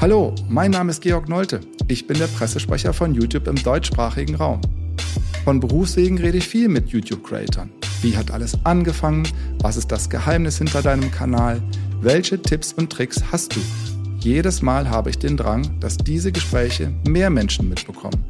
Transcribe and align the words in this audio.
Hallo, 0.00 0.34
mein 0.48 0.70
Name 0.70 0.92
ist 0.92 1.02
Georg 1.02 1.28
Nolte. 1.28 1.60
Ich 1.86 2.06
bin 2.06 2.18
der 2.18 2.26
Pressesprecher 2.26 2.94
von 2.94 3.14
YouTube 3.14 3.46
im 3.46 3.62
deutschsprachigen 3.62 4.34
Raum. 4.34 4.62
Von 5.44 5.60
Berufswegen 5.60 6.16
rede 6.16 6.38
ich 6.38 6.48
viel 6.48 6.70
mit 6.70 6.88
YouTube-Creatern. 6.88 7.70
Wie 8.00 8.16
hat 8.16 8.30
alles 8.30 8.56
angefangen? 8.64 9.28
Was 9.60 9.76
ist 9.76 9.92
das 9.92 10.08
Geheimnis 10.08 10.56
hinter 10.56 10.80
deinem 10.80 11.10
Kanal? 11.10 11.62
Welche 12.00 12.40
Tipps 12.40 12.72
und 12.72 12.90
Tricks 12.90 13.22
hast 13.30 13.54
du? 13.54 13.60
Jedes 14.20 14.62
Mal 14.62 14.88
habe 14.88 15.10
ich 15.10 15.18
den 15.18 15.36
Drang, 15.36 15.78
dass 15.80 15.98
diese 15.98 16.32
Gespräche 16.32 16.94
mehr 17.06 17.28
Menschen 17.28 17.68
mitbekommen. 17.68 18.24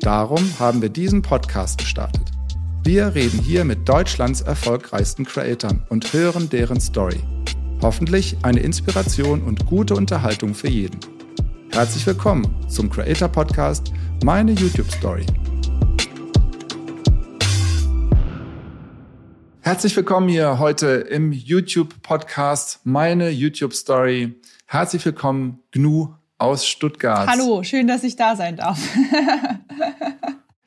Darum 0.00 0.44
haben 0.60 0.80
wir 0.82 0.88
diesen 0.88 1.22
Podcast 1.22 1.78
gestartet. 1.78 2.30
Wir 2.84 3.16
reden 3.16 3.40
hier 3.40 3.64
mit 3.64 3.88
Deutschlands 3.88 4.42
erfolgreichsten 4.42 5.24
Creatoren 5.24 5.82
und 5.88 6.12
hören 6.12 6.48
deren 6.48 6.80
Story. 6.80 7.18
Hoffentlich 7.80 8.36
eine 8.42 8.58
Inspiration 8.58 9.40
und 9.40 9.66
gute 9.66 9.94
Unterhaltung 9.94 10.52
für 10.52 10.68
jeden. 10.68 10.98
Herzlich 11.70 12.04
willkommen 12.08 12.56
zum 12.68 12.90
Creator 12.90 13.28
Podcast 13.28 13.92
Meine 14.24 14.50
YouTube 14.50 14.90
Story. 14.90 15.24
Herzlich 19.60 19.96
willkommen 19.96 20.28
hier 20.28 20.58
heute 20.58 20.88
im 20.88 21.30
YouTube 21.30 22.02
Podcast 22.02 22.80
Meine 22.82 23.30
YouTube 23.30 23.72
Story. 23.72 24.34
Herzlich 24.66 25.04
willkommen 25.04 25.60
Gnu 25.70 26.14
aus 26.36 26.66
Stuttgart. 26.66 27.28
Hallo, 27.28 27.62
schön, 27.62 27.86
dass 27.86 28.02
ich 28.02 28.16
da 28.16 28.34
sein 28.34 28.56
darf. 28.56 28.76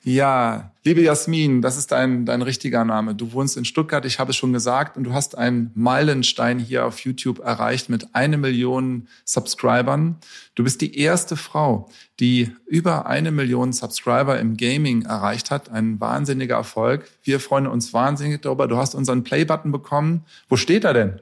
Ja, 0.03 0.71
liebe 0.83 1.01
Jasmin, 1.01 1.61
das 1.61 1.77
ist 1.77 1.91
dein, 1.91 2.25
dein 2.25 2.41
richtiger 2.41 2.83
Name. 2.83 3.13
Du 3.13 3.33
wohnst 3.33 3.55
in 3.55 3.65
Stuttgart, 3.65 4.03
ich 4.03 4.17
habe 4.17 4.31
es 4.31 4.35
schon 4.35 4.51
gesagt, 4.51 4.97
und 4.97 5.03
du 5.03 5.13
hast 5.13 5.37
einen 5.37 5.69
Meilenstein 5.75 6.57
hier 6.57 6.87
auf 6.87 6.99
YouTube 7.01 7.37
erreicht 7.37 7.87
mit 7.87 8.15
eine 8.15 8.37
Million 8.37 9.07
Subscribern. 9.25 10.17
Du 10.55 10.63
bist 10.63 10.81
die 10.81 10.97
erste 10.97 11.37
Frau, 11.37 11.87
die 12.19 12.51
über 12.65 13.05
eine 13.05 13.29
Million 13.29 13.73
Subscriber 13.73 14.39
im 14.39 14.57
Gaming 14.57 15.03
erreicht 15.03 15.51
hat. 15.51 15.69
Ein 15.69 15.99
wahnsinniger 15.99 16.55
Erfolg. 16.55 17.07
Wir 17.21 17.39
freuen 17.39 17.67
uns 17.67 17.93
wahnsinnig 17.93 18.41
darüber. 18.41 18.67
Du 18.67 18.77
hast 18.77 18.95
unseren 18.95 19.23
Play-Button 19.23 19.71
bekommen. 19.71 20.25
Wo 20.49 20.55
steht 20.55 20.83
er 20.83 20.95
denn? 20.95 21.21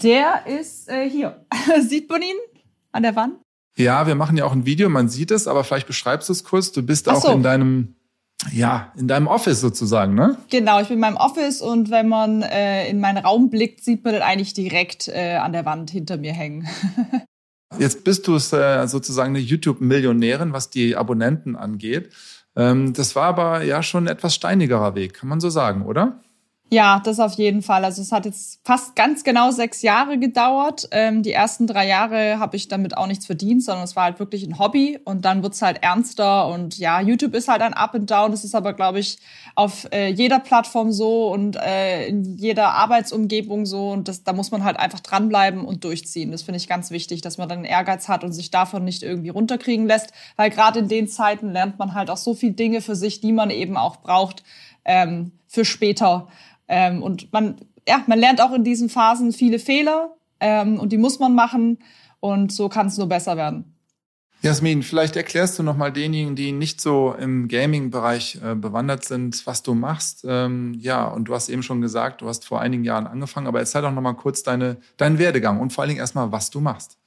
Der 0.00 0.46
ist 0.46 0.88
äh, 0.88 1.10
hier. 1.10 1.44
Sieht 1.80 2.08
man 2.08 2.22
ihn 2.22 2.36
an 2.92 3.02
der 3.02 3.16
Wand? 3.16 3.38
Ja, 3.78 4.08
wir 4.08 4.16
machen 4.16 4.36
ja 4.36 4.44
auch 4.44 4.52
ein 4.52 4.66
Video, 4.66 4.88
man 4.88 5.08
sieht 5.08 5.30
es, 5.30 5.46
aber 5.46 5.62
vielleicht 5.62 5.86
beschreibst 5.86 6.28
du 6.28 6.32
es 6.32 6.42
kurz. 6.42 6.72
Du 6.72 6.82
bist 6.82 7.08
auch 7.08 7.22
so. 7.22 7.32
in 7.32 7.42
deinem 7.44 7.94
ja, 8.52 8.92
in 8.96 9.08
deinem 9.08 9.26
Office 9.26 9.60
sozusagen, 9.60 10.14
ne? 10.14 10.36
Genau, 10.50 10.80
ich 10.80 10.88
bin 10.88 10.96
in 10.96 11.00
meinem 11.00 11.16
Office 11.16 11.60
und 11.60 11.90
wenn 11.90 12.08
man 12.08 12.42
äh, 12.42 12.88
in 12.88 13.00
meinen 13.00 13.18
Raum 13.18 13.50
blickt, 13.50 13.82
sieht 13.82 14.04
man 14.04 14.14
dann 14.14 14.22
eigentlich 14.22 14.54
direkt 14.54 15.08
äh, 15.08 15.36
an 15.36 15.52
der 15.52 15.64
Wand 15.64 15.90
hinter 15.90 16.18
mir 16.18 16.32
hängen. 16.32 16.68
Jetzt 17.78 18.04
bist 18.04 18.26
du 18.26 18.36
äh, 18.36 18.86
sozusagen 18.86 19.30
eine 19.30 19.40
YouTube-Millionärin, 19.40 20.52
was 20.52 20.70
die 20.70 20.96
Abonnenten 20.96 21.56
angeht. 21.56 22.10
Ähm, 22.56 22.92
das 22.92 23.14
war 23.16 23.24
aber 23.24 23.62
ja 23.62 23.82
schon 23.82 24.04
ein 24.04 24.12
etwas 24.12 24.34
steinigerer 24.34 24.94
Weg, 24.94 25.14
kann 25.14 25.28
man 25.28 25.40
so 25.40 25.50
sagen, 25.50 25.84
oder? 25.84 26.20
Ja, 26.70 27.00
das 27.02 27.18
auf 27.18 27.34
jeden 27.34 27.62
Fall. 27.62 27.82
Also 27.82 28.02
es 28.02 28.12
hat 28.12 28.26
jetzt 28.26 28.60
fast 28.62 28.94
ganz 28.94 29.24
genau 29.24 29.50
sechs 29.50 29.80
Jahre 29.80 30.18
gedauert. 30.18 30.86
Ähm, 30.90 31.22
die 31.22 31.32
ersten 31.32 31.66
drei 31.66 31.86
Jahre 31.86 32.38
habe 32.40 32.56
ich 32.56 32.68
damit 32.68 32.94
auch 32.94 33.06
nichts 33.06 33.24
verdient, 33.24 33.64
sondern 33.64 33.84
es 33.84 33.96
war 33.96 34.04
halt 34.04 34.18
wirklich 34.18 34.46
ein 34.46 34.58
Hobby 34.58 34.98
und 35.02 35.24
dann 35.24 35.42
wird's 35.42 35.62
halt 35.62 35.82
ernster 35.82 36.46
und 36.48 36.76
ja, 36.76 37.00
YouTube 37.00 37.34
ist 37.34 37.48
halt 37.48 37.62
ein 37.62 37.72
Up 37.72 37.94
and 37.94 38.10
Down. 38.10 38.32
Das 38.32 38.44
ist 38.44 38.54
aber, 38.54 38.74
glaube 38.74 38.98
ich, 38.98 39.18
auf 39.54 39.88
äh, 39.92 40.08
jeder 40.08 40.40
Plattform 40.40 40.92
so 40.92 41.32
und 41.32 41.56
äh, 41.56 42.06
in 42.06 42.36
jeder 42.36 42.74
Arbeitsumgebung 42.74 43.64
so 43.64 43.90
und 43.90 44.06
das, 44.06 44.24
da 44.24 44.34
muss 44.34 44.50
man 44.50 44.62
halt 44.62 44.78
einfach 44.78 45.00
dranbleiben 45.00 45.64
und 45.64 45.84
durchziehen. 45.84 46.32
Das 46.32 46.42
finde 46.42 46.58
ich 46.58 46.68
ganz 46.68 46.90
wichtig, 46.90 47.22
dass 47.22 47.38
man 47.38 47.48
dann 47.48 47.64
Ehrgeiz 47.64 48.08
hat 48.08 48.24
und 48.24 48.32
sich 48.32 48.50
davon 48.50 48.84
nicht 48.84 49.02
irgendwie 49.02 49.30
runterkriegen 49.30 49.86
lässt, 49.86 50.12
weil 50.36 50.50
gerade 50.50 50.80
in 50.80 50.88
den 50.88 51.08
Zeiten 51.08 51.50
lernt 51.50 51.78
man 51.78 51.94
halt 51.94 52.10
auch 52.10 52.18
so 52.18 52.34
viel 52.34 52.52
Dinge 52.52 52.82
für 52.82 52.94
sich, 52.94 53.22
die 53.22 53.32
man 53.32 53.48
eben 53.48 53.78
auch 53.78 53.96
braucht 53.96 54.42
ähm, 54.88 55.30
für 55.46 55.64
später. 55.64 56.26
Ähm, 56.66 57.02
und 57.02 57.32
man, 57.32 57.56
ja, 57.86 58.02
man 58.08 58.18
lernt 58.18 58.40
auch 58.40 58.52
in 58.52 58.64
diesen 58.64 58.88
Phasen 58.88 59.32
viele 59.32 59.60
Fehler 59.60 60.16
ähm, 60.40 60.80
und 60.80 60.90
die 60.90 60.98
muss 60.98 61.20
man 61.20 61.34
machen 61.34 61.78
und 62.18 62.50
so 62.50 62.68
kann 62.68 62.88
es 62.88 62.98
nur 62.98 63.08
besser 63.08 63.36
werden. 63.36 63.76
Jasmin, 64.40 64.84
vielleicht 64.84 65.16
erklärst 65.16 65.58
du 65.58 65.64
noch 65.64 65.76
mal 65.76 65.92
denjenigen, 65.92 66.36
die 66.36 66.52
nicht 66.52 66.80
so 66.80 67.12
im 67.18 67.48
Gaming-Bereich 67.48 68.38
äh, 68.40 68.54
bewandert 68.54 69.04
sind, 69.04 69.44
was 69.48 69.64
du 69.64 69.74
machst. 69.74 70.24
Ähm, 70.28 70.74
ja, 70.78 71.06
und 71.06 71.24
du 71.24 71.34
hast 71.34 71.48
eben 71.48 71.64
schon 71.64 71.80
gesagt, 71.80 72.20
du 72.20 72.28
hast 72.28 72.44
vor 72.44 72.60
einigen 72.60 72.84
Jahren 72.84 73.08
angefangen, 73.08 73.48
aber 73.48 73.58
erzähl 73.58 73.82
doch 73.82 73.90
noch 73.90 74.00
mal 74.00 74.12
kurz 74.12 74.44
deine, 74.44 74.76
deinen 74.96 75.18
Werdegang 75.18 75.58
und 75.58 75.72
vor 75.72 75.82
allen 75.82 75.88
Dingen 75.88 76.00
erstmal, 76.00 76.30
was 76.30 76.50
du 76.50 76.60
machst. 76.60 76.97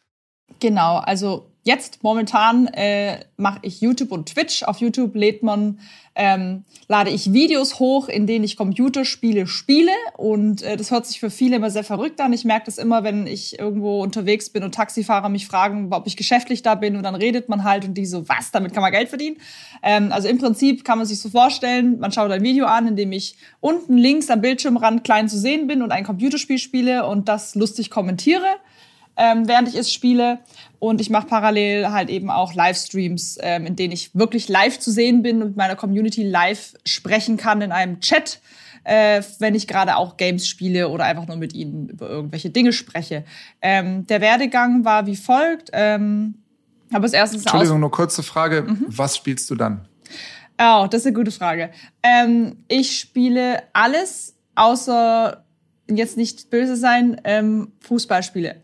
Genau, 0.59 0.97
also 0.97 1.45
jetzt 1.63 2.03
momentan 2.03 2.67
äh, 2.67 3.19
mache 3.37 3.59
ich 3.61 3.81
YouTube 3.81 4.11
und 4.11 4.27
Twitch. 4.27 4.63
Auf 4.63 4.77
YouTube 4.77 5.15
lädt 5.15 5.43
man 5.43 5.79
ähm, 6.13 6.65
lade 6.87 7.09
ich 7.09 7.31
Videos 7.31 7.79
hoch, 7.79 8.09
in 8.09 8.27
denen 8.27 8.43
ich 8.43 8.57
Computerspiele 8.57 9.47
spiele. 9.47 9.91
Und 10.17 10.61
äh, 10.61 10.75
das 10.75 10.91
hört 10.91 11.05
sich 11.05 11.19
für 11.19 11.29
viele 11.29 11.55
immer 11.55 11.69
sehr 11.69 11.83
verrückt 11.83 12.19
an. 12.19 12.33
Ich 12.33 12.43
merke 12.43 12.65
das 12.65 12.77
immer, 12.77 13.03
wenn 13.03 13.27
ich 13.27 13.59
irgendwo 13.59 14.01
unterwegs 14.01 14.49
bin 14.49 14.63
und 14.63 14.75
Taxifahrer 14.75 15.29
mich 15.29 15.47
fragen, 15.47 15.93
ob 15.93 16.07
ich 16.07 16.17
geschäftlich 16.17 16.63
da 16.63 16.75
bin. 16.75 16.95
Und 16.95 17.03
dann 17.03 17.15
redet 17.15 17.47
man 17.47 17.63
halt 17.63 17.85
und 17.85 17.93
die 17.93 18.05
so, 18.05 18.27
was, 18.27 18.51
damit 18.51 18.73
kann 18.73 18.81
man 18.81 18.91
Geld 18.91 19.09
verdienen? 19.09 19.37
Ähm, 19.83 20.11
also 20.11 20.27
im 20.27 20.37
Prinzip 20.37 20.83
kann 20.83 20.97
man 20.97 21.07
sich 21.07 21.21
so 21.21 21.29
vorstellen, 21.29 21.99
man 21.99 22.11
schaut 22.11 22.31
ein 22.31 22.43
Video 22.43 22.65
an, 22.65 22.87
in 22.87 22.95
dem 22.95 23.11
ich 23.11 23.37
unten 23.59 23.97
links 23.97 24.29
am 24.29 24.41
Bildschirmrand 24.41 25.03
klein 25.03 25.29
zu 25.29 25.37
sehen 25.37 25.67
bin 25.67 25.81
und 25.81 25.91
ein 25.91 26.03
Computerspiel 26.03 26.57
spiele 26.57 27.05
und 27.07 27.29
das 27.29 27.55
lustig 27.55 27.89
kommentiere 27.89 28.47
ähm, 29.17 29.47
während 29.47 29.67
ich 29.67 29.75
es 29.75 29.91
spiele. 29.91 30.39
Und 30.79 30.99
ich 30.99 31.09
mache 31.09 31.27
parallel 31.27 31.89
halt 31.89 32.09
eben 32.09 32.29
auch 32.29 32.53
Livestreams, 32.53 33.37
ähm, 33.41 33.65
in 33.65 33.75
denen 33.75 33.93
ich 33.93 34.15
wirklich 34.15 34.49
live 34.49 34.79
zu 34.79 34.91
sehen 34.91 35.21
bin 35.21 35.41
und 35.41 35.49
mit 35.49 35.57
meiner 35.57 35.75
Community 35.75 36.23
live 36.23 36.73
sprechen 36.85 37.37
kann 37.37 37.61
in 37.61 37.71
einem 37.71 37.99
Chat, 37.99 38.39
äh, 38.83 39.21
wenn 39.39 39.53
ich 39.53 39.67
gerade 39.67 39.95
auch 39.95 40.17
Games 40.17 40.47
spiele 40.47 40.89
oder 40.89 41.05
einfach 41.05 41.27
nur 41.27 41.37
mit 41.37 41.53
ihnen 41.53 41.89
über 41.89 42.09
irgendwelche 42.09 42.49
Dinge 42.49 42.73
spreche. 42.73 43.23
Ähm, 43.61 44.07
der 44.07 44.21
Werdegang 44.21 44.83
war 44.83 45.05
wie 45.05 45.15
folgt. 45.15 45.69
Ähm, 45.73 46.35
aber 46.91 47.03
als 47.03 47.13
erstes 47.13 47.41
Entschuldigung, 47.43 47.79
nur 47.79 47.91
kurze 47.91 48.23
Frage. 48.23 48.63
Mhm. 48.63 48.85
Was 48.87 49.15
spielst 49.15 49.49
du 49.49 49.55
dann? 49.55 49.87
Oh, 50.59 50.87
das 50.89 51.01
ist 51.01 51.07
eine 51.07 51.15
gute 51.15 51.31
Frage. 51.31 51.71
Ähm, 52.03 52.57
ich 52.67 52.99
spiele 52.99 53.63
alles 53.73 54.35
außer 54.55 55.43
jetzt 55.97 56.17
nicht 56.17 56.49
böse 56.49 56.75
sein, 56.75 57.19
ähm, 57.23 57.73
Fußballspiele. 57.81 58.61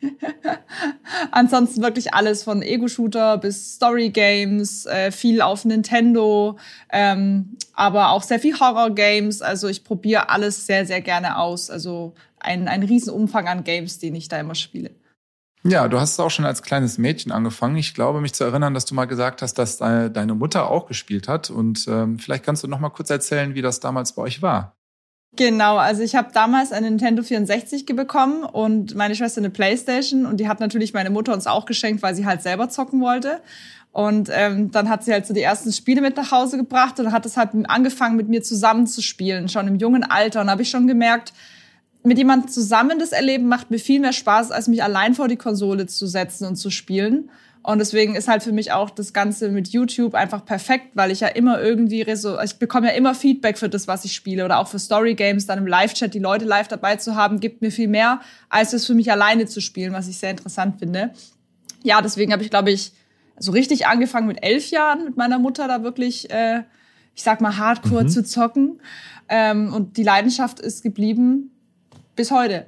Ansonsten 1.30 1.82
wirklich 1.82 2.14
alles 2.14 2.42
von 2.42 2.62
Ego-Shooter 2.62 3.38
bis 3.38 3.74
Story-Games, 3.74 4.86
äh, 4.86 5.10
viel 5.10 5.40
auf 5.42 5.64
Nintendo, 5.64 6.58
ähm, 6.90 7.56
aber 7.72 8.10
auch 8.10 8.22
sehr 8.22 8.38
viel 8.38 8.58
Horror-Games. 8.58 9.42
Also 9.42 9.68
ich 9.68 9.84
probiere 9.84 10.30
alles 10.30 10.66
sehr, 10.66 10.86
sehr 10.86 11.00
gerne 11.00 11.38
aus. 11.38 11.70
Also 11.70 12.14
ein, 12.40 12.68
ein 12.68 12.82
Riesenumfang 12.82 13.48
an 13.48 13.64
Games, 13.64 13.98
den 13.98 14.14
ich 14.14 14.28
da 14.28 14.38
immer 14.38 14.54
spiele. 14.54 14.90
Ja, 15.64 15.88
du 15.88 15.98
hast 16.00 16.12
es 16.12 16.20
auch 16.20 16.30
schon 16.30 16.44
als 16.44 16.62
kleines 16.62 16.98
Mädchen 16.98 17.32
angefangen. 17.32 17.76
Ich 17.76 17.92
glaube, 17.92 18.20
mich 18.20 18.32
zu 18.32 18.44
erinnern, 18.44 18.74
dass 18.74 18.84
du 18.84 18.94
mal 18.94 19.06
gesagt 19.06 19.42
hast, 19.42 19.54
dass 19.54 19.78
deine 19.78 20.34
Mutter 20.34 20.70
auch 20.70 20.86
gespielt 20.86 21.26
hat. 21.28 21.50
Und 21.50 21.86
ähm, 21.88 22.18
vielleicht 22.18 22.44
kannst 22.44 22.62
du 22.62 22.68
noch 22.68 22.80
mal 22.80 22.90
kurz 22.90 23.10
erzählen, 23.10 23.54
wie 23.54 23.62
das 23.62 23.80
damals 23.80 24.14
bei 24.14 24.22
euch 24.22 24.40
war. 24.40 24.77
Genau, 25.36 25.76
also 25.76 26.02
ich 26.02 26.16
habe 26.16 26.30
damals 26.32 26.72
eine 26.72 26.88
Nintendo 26.88 27.22
64 27.22 27.86
bekommen 27.86 28.44
und 28.44 28.94
meine 28.94 29.14
Schwester 29.14 29.40
eine 29.40 29.50
Playstation 29.50 30.26
und 30.26 30.40
die 30.40 30.48
hat 30.48 30.58
natürlich 30.58 30.94
meine 30.94 31.10
Mutter 31.10 31.32
uns 31.32 31.46
auch 31.46 31.66
geschenkt, 31.66 32.02
weil 32.02 32.14
sie 32.14 32.26
halt 32.26 32.42
selber 32.42 32.68
zocken 32.70 33.00
wollte. 33.00 33.40
Und 33.92 34.30
ähm, 34.32 34.70
dann 34.70 34.88
hat 34.88 35.04
sie 35.04 35.12
halt 35.12 35.26
so 35.26 35.34
die 35.34 35.42
ersten 35.42 35.72
Spiele 35.72 36.00
mit 36.00 36.16
nach 36.16 36.30
Hause 36.30 36.56
gebracht 36.56 36.98
und 37.00 37.12
hat 37.12 37.26
es 37.26 37.36
halt 37.36 37.50
angefangen 37.68 38.16
mit 38.16 38.28
mir 38.28 38.42
zusammen 38.42 38.86
zu 38.86 39.02
spielen, 39.02 39.48
schon 39.48 39.66
im 39.66 39.76
jungen 39.76 40.04
Alter. 40.04 40.40
Und 40.40 40.50
habe 40.50 40.62
ich 40.62 40.70
schon 40.70 40.86
gemerkt, 40.86 41.32
mit 42.08 42.18
jemandem 42.18 42.50
zusammen 42.50 42.98
das 42.98 43.12
Erleben 43.12 43.46
macht 43.46 43.70
mir 43.70 43.78
viel 43.78 44.00
mehr 44.00 44.12
Spaß, 44.12 44.50
als 44.50 44.66
mich 44.66 44.82
allein 44.82 45.14
vor 45.14 45.28
die 45.28 45.36
Konsole 45.36 45.86
zu 45.86 46.06
setzen 46.06 46.46
und 46.46 46.56
zu 46.56 46.70
spielen. 46.70 47.30
Und 47.62 47.80
deswegen 47.80 48.14
ist 48.14 48.28
halt 48.28 48.42
für 48.42 48.52
mich 48.52 48.72
auch 48.72 48.88
das 48.88 49.12
Ganze 49.12 49.50
mit 49.50 49.68
YouTube 49.68 50.14
einfach 50.14 50.44
perfekt, 50.44 50.92
weil 50.94 51.10
ich 51.10 51.20
ja 51.20 51.28
immer 51.28 51.60
irgendwie, 51.60 52.00
ich 52.00 52.58
bekomme 52.58 52.86
ja 52.86 52.94
immer 52.94 53.14
Feedback 53.14 53.58
für 53.58 53.68
das, 53.68 53.86
was 53.86 54.06
ich 54.06 54.14
spiele 54.14 54.44
oder 54.46 54.58
auch 54.58 54.68
für 54.68 54.78
Story 54.78 55.14
Games, 55.14 55.44
dann 55.44 55.58
im 55.58 55.66
Live-Chat 55.66 56.14
die 56.14 56.18
Leute 56.18 56.46
live 56.46 56.68
dabei 56.68 56.96
zu 56.96 57.14
haben, 57.14 57.40
gibt 57.40 57.60
mir 57.60 57.70
viel 57.70 57.88
mehr, 57.88 58.20
als 58.48 58.72
es 58.72 58.86
für 58.86 58.94
mich 58.94 59.12
alleine 59.12 59.44
zu 59.44 59.60
spielen, 59.60 59.92
was 59.92 60.08
ich 60.08 60.16
sehr 60.16 60.30
interessant 60.30 60.78
finde. 60.78 61.12
Ja, 61.82 62.00
deswegen 62.00 62.32
habe 62.32 62.42
ich, 62.42 62.48
glaube 62.48 62.70
ich, 62.70 62.92
so 63.38 63.52
richtig 63.52 63.86
angefangen 63.86 64.28
mit 64.28 64.42
elf 64.42 64.70
Jahren 64.70 65.04
mit 65.04 65.18
meiner 65.18 65.38
Mutter 65.38 65.68
da 65.68 65.82
wirklich, 65.82 66.30
äh, 66.30 66.62
ich 67.14 67.22
sag 67.22 67.42
mal, 67.42 67.58
hardcore 67.58 68.04
mhm. 68.04 68.08
zu 68.08 68.24
zocken. 68.24 68.80
Ähm, 69.28 69.74
und 69.74 69.98
die 69.98 70.04
Leidenschaft 70.04 70.58
ist 70.58 70.82
geblieben 70.82 71.50
bis 72.18 72.30
heute. 72.30 72.66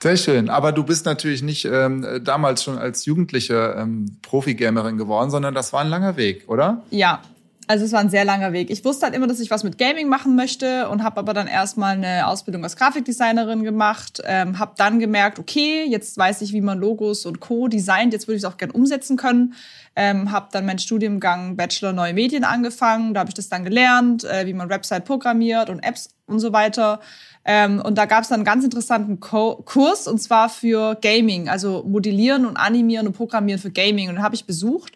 Sehr 0.00 0.16
schön. 0.16 0.48
Aber 0.48 0.72
du 0.72 0.84
bist 0.84 1.06
natürlich 1.06 1.42
nicht 1.42 1.64
ähm, 1.64 2.06
damals 2.24 2.62
schon 2.62 2.78
als 2.78 3.04
Jugendliche 3.04 3.74
ähm, 3.76 4.18
Profi-Gamerin 4.22 4.96
geworden, 4.96 5.30
sondern 5.30 5.54
das 5.54 5.72
war 5.72 5.80
ein 5.80 5.88
langer 5.88 6.16
Weg, 6.16 6.48
oder? 6.48 6.82
Ja, 6.90 7.20
Also 7.68 7.84
es 7.84 7.92
war 7.92 8.00
ein 8.00 8.10
sehr 8.10 8.24
langer 8.24 8.52
Weg. 8.52 8.70
Ich 8.70 8.84
wusste 8.84 9.06
halt 9.06 9.14
immer, 9.14 9.28
dass 9.28 9.38
ich 9.38 9.50
was 9.50 9.62
mit 9.62 9.78
Gaming 9.78 10.08
machen 10.08 10.34
möchte 10.34 10.88
und 10.88 11.02
habe 11.04 11.18
aber 11.18 11.32
dann 11.32 11.46
erstmal 11.46 11.94
eine 11.94 12.26
Ausbildung 12.26 12.64
als 12.64 12.76
Grafikdesignerin 12.76 13.62
gemacht. 13.62 14.20
Ähm, 14.26 14.58
habe 14.58 14.72
dann 14.76 14.98
gemerkt, 14.98 15.38
okay, 15.38 15.84
jetzt 15.88 16.18
weiß 16.18 16.42
ich, 16.42 16.52
wie 16.52 16.60
man 16.60 16.78
Logos 16.78 17.24
und 17.24 17.38
Co. 17.40 17.68
designt. 17.68 18.12
Jetzt 18.12 18.26
würde 18.26 18.36
ich 18.36 18.42
es 18.42 18.50
auch 18.50 18.56
gern 18.56 18.72
umsetzen 18.72 19.16
können. 19.16 19.54
Ähm, 19.94 20.32
habe 20.32 20.48
dann 20.50 20.66
meinen 20.66 20.80
Studiengang 20.80 21.56
Bachelor 21.56 21.92
Neue 21.92 22.14
Medien 22.14 22.44
angefangen. 22.44 23.14
Da 23.14 23.20
habe 23.20 23.30
ich 23.30 23.34
das 23.34 23.48
dann 23.48 23.64
gelernt, 23.64 24.24
äh, 24.24 24.44
wie 24.46 24.54
man 24.54 24.68
Website 24.68 25.04
programmiert 25.04 25.70
und 25.70 25.80
Apps 25.80 26.10
und 26.26 26.40
so 26.40 26.52
weiter. 26.52 27.00
Ähm, 27.44 27.80
und 27.80 27.98
da 27.98 28.06
gab 28.06 28.22
es 28.22 28.28
dann 28.28 28.36
einen 28.36 28.44
ganz 28.44 28.64
interessanten 28.64 29.18
Ko 29.20 29.62
Kurs 29.64 30.06
und 30.06 30.18
zwar 30.18 30.48
für 30.48 30.94
Gaming, 30.96 31.48
also 31.48 31.84
Modellieren 31.86 32.46
und 32.46 32.56
Animieren 32.56 33.06
und 33.06 33.14
Programmieren 33.14 33.60
für 33.60 33.70
Gaming. 33.70 34.08
Und 34.08 34.16
den 34.16 34.24
habe 34.24 34.34
ich 34.34 34.44
besucht. 34.44 34.92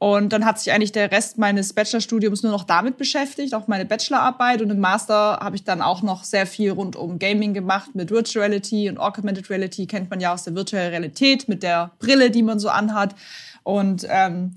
Und 0.00 0.32
dann 0.32 0.44
hat 0.44 0.60
sich 0.60 0.72
eigentlich 0.72 0.92
der 0.92 1.10
Rest 1.10 1.38
meines 1.38 1.72
Bachelorstudiums 1.72 2.44
nur 2.44 2.52
noch 2.52 2.62
damit 2.62 2.98
beschäftigt, 2.98 3.52
auch 3.52 3.66
meine 3.66 3.84
Bachelorarbeit. 3.84 4.62
Und 4.62 4.70
im 4.70 4.78
Master 4.78 5.40
habe 5.42 5.56
ich 5.56 5.64
dann 5.64 5.82
auch 5.82 6.02
noch 6.02 6.22
sehr 6.22 6.46
viel 6.46 6.70
rund 6.70 6.94
um 6.94 7.18
Gaming 7.18 7.52
gemacht 7.52 7.94
mit 7.94 8.10
Virtual 8.10 8.44
Reality 8.44 8.88
und 8.88 8.98
Augmented 8.98 9.50
Reality 9.50 9.86
kennt 9.86 10.08
man 10.08 10.20
ja 10.20 10.32
aus 10.32 10.44
der 10.44 10.54
virtuellen 10.54 10.90
Realität 10.90 11.48
mit 11.48 11.64
der 11.64 11.90
Brille, 11.98 12.30
die 12.30 12.44
man 12.44 12.60
so 12.60 12.68
anhat. 12.68 13.16
Und 13.64 14.06
ähm, 14.08 14.54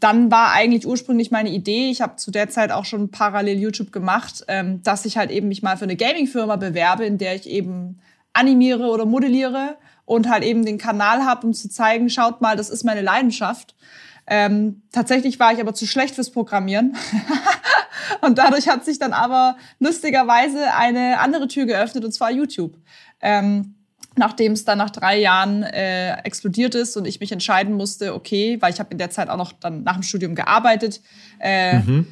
dann 0.00 0.30
war 0.30 0.52
eigentlich 0.52 0.86
ursprünglich 0.86 1.30
meine 1.30 1.50
Idee, 1.50 1.90
ich 1.90 2.00
habe 2.00 2.16
zu 2.16 2.30
der 2.30 2.48
Zeit 2.48 2.70
auch 2.70 2.84
schon 2.84 3.10
parallel 3.10 3.58
YouTube 3.58 3.92
gemacht, 3.92 4.44
ähm, 4.48 4.82
dass 4.82 5.04
ich 5.04 5.16
halt 5.16 5.30
eben 5.30 5.48
mich 5.48 5.62
mal 5.62 5.76
für 5.76 5.84
eine 5.84 5.96
Gaming-Firma 5.96 6.56
bewerbe, 6.56 7.04
in 7.04 7.18
der 7.18 7.34
ich 7.34 7.48
eben 7.48 8.00
animiere 8.32 8.84
oder 8.84 9.04
modelliere 9.04 9.76
und 10.04 10.28
halt 10.28 10.44
eben 10.44 10.64
den 10.64 10.78
Kanal 10.78 11.24
habe, 11.24 11.46
um 11.46 11.52
zu 11.52 11.68
zeigen, 11.68 12.10
schaut 12.10 12.40
mal, 12.40 12.56
das 12.56 12.70
ist 12.70 12.84
meine 12.84 13.02
Leidenschaft. 13.02 13.74
Ähm, 14.26 14.82
tatsächlich 14.92 15.38
war 15.40 15.52
ich 15.52 15.60
aber 15.60 15.74
zu 15.74 15.86
schlecht 15.86 16.14
fürs 16.14 16.30
Programmieren. 16.30 16.96
und 18.20 18.38
dadurch 18.38 18.68
hat 18.68 18.84
sich 18.84 18.98
dann 18.98 19.12
aber 19.12 19.56
lustigerweise 19.78 20.74
eine 20.74 21.18
andere 21.20 21.48
Tür 21.48 21.66
geöffnet, 21.66 22.04
und 22.04 22.12
zwar 22.12 22.30
YouTube. 22.30 22.76
Ähm, 23.20 23.74
nachdem 24.16 24.52
es 24.52 24.64
dann 24.64 24.78
nach 24.78 24.90
drei 24.90 25.18
Jahren 25.18 25.62
äh, 25.62 26.16
explodiert 26.22 26.74
ist 26.74 26.96
und 26.96 27.06
ich 27.06 27.20
mich 27.20 27.32
entscheiden 27.32 27.74
musste, 27.74 28.14
okay, 28.14 28.58
weil 28.60 28.72
ich 28.72 28.80
habe 28.80 28.90
in 28.90 28.98
der 28.98 29.10
Zeit 29.10 29.28
auch 29.28 29.36
noch 29.36 29.52
dann 29.52 29.82
nach 29.82 29.94
dem 29.94 30.02
Studium 30.02 30.34
gearbeitet, 30.34 31.00
äh, 31.40 31.78
mhm. 31.78 32.06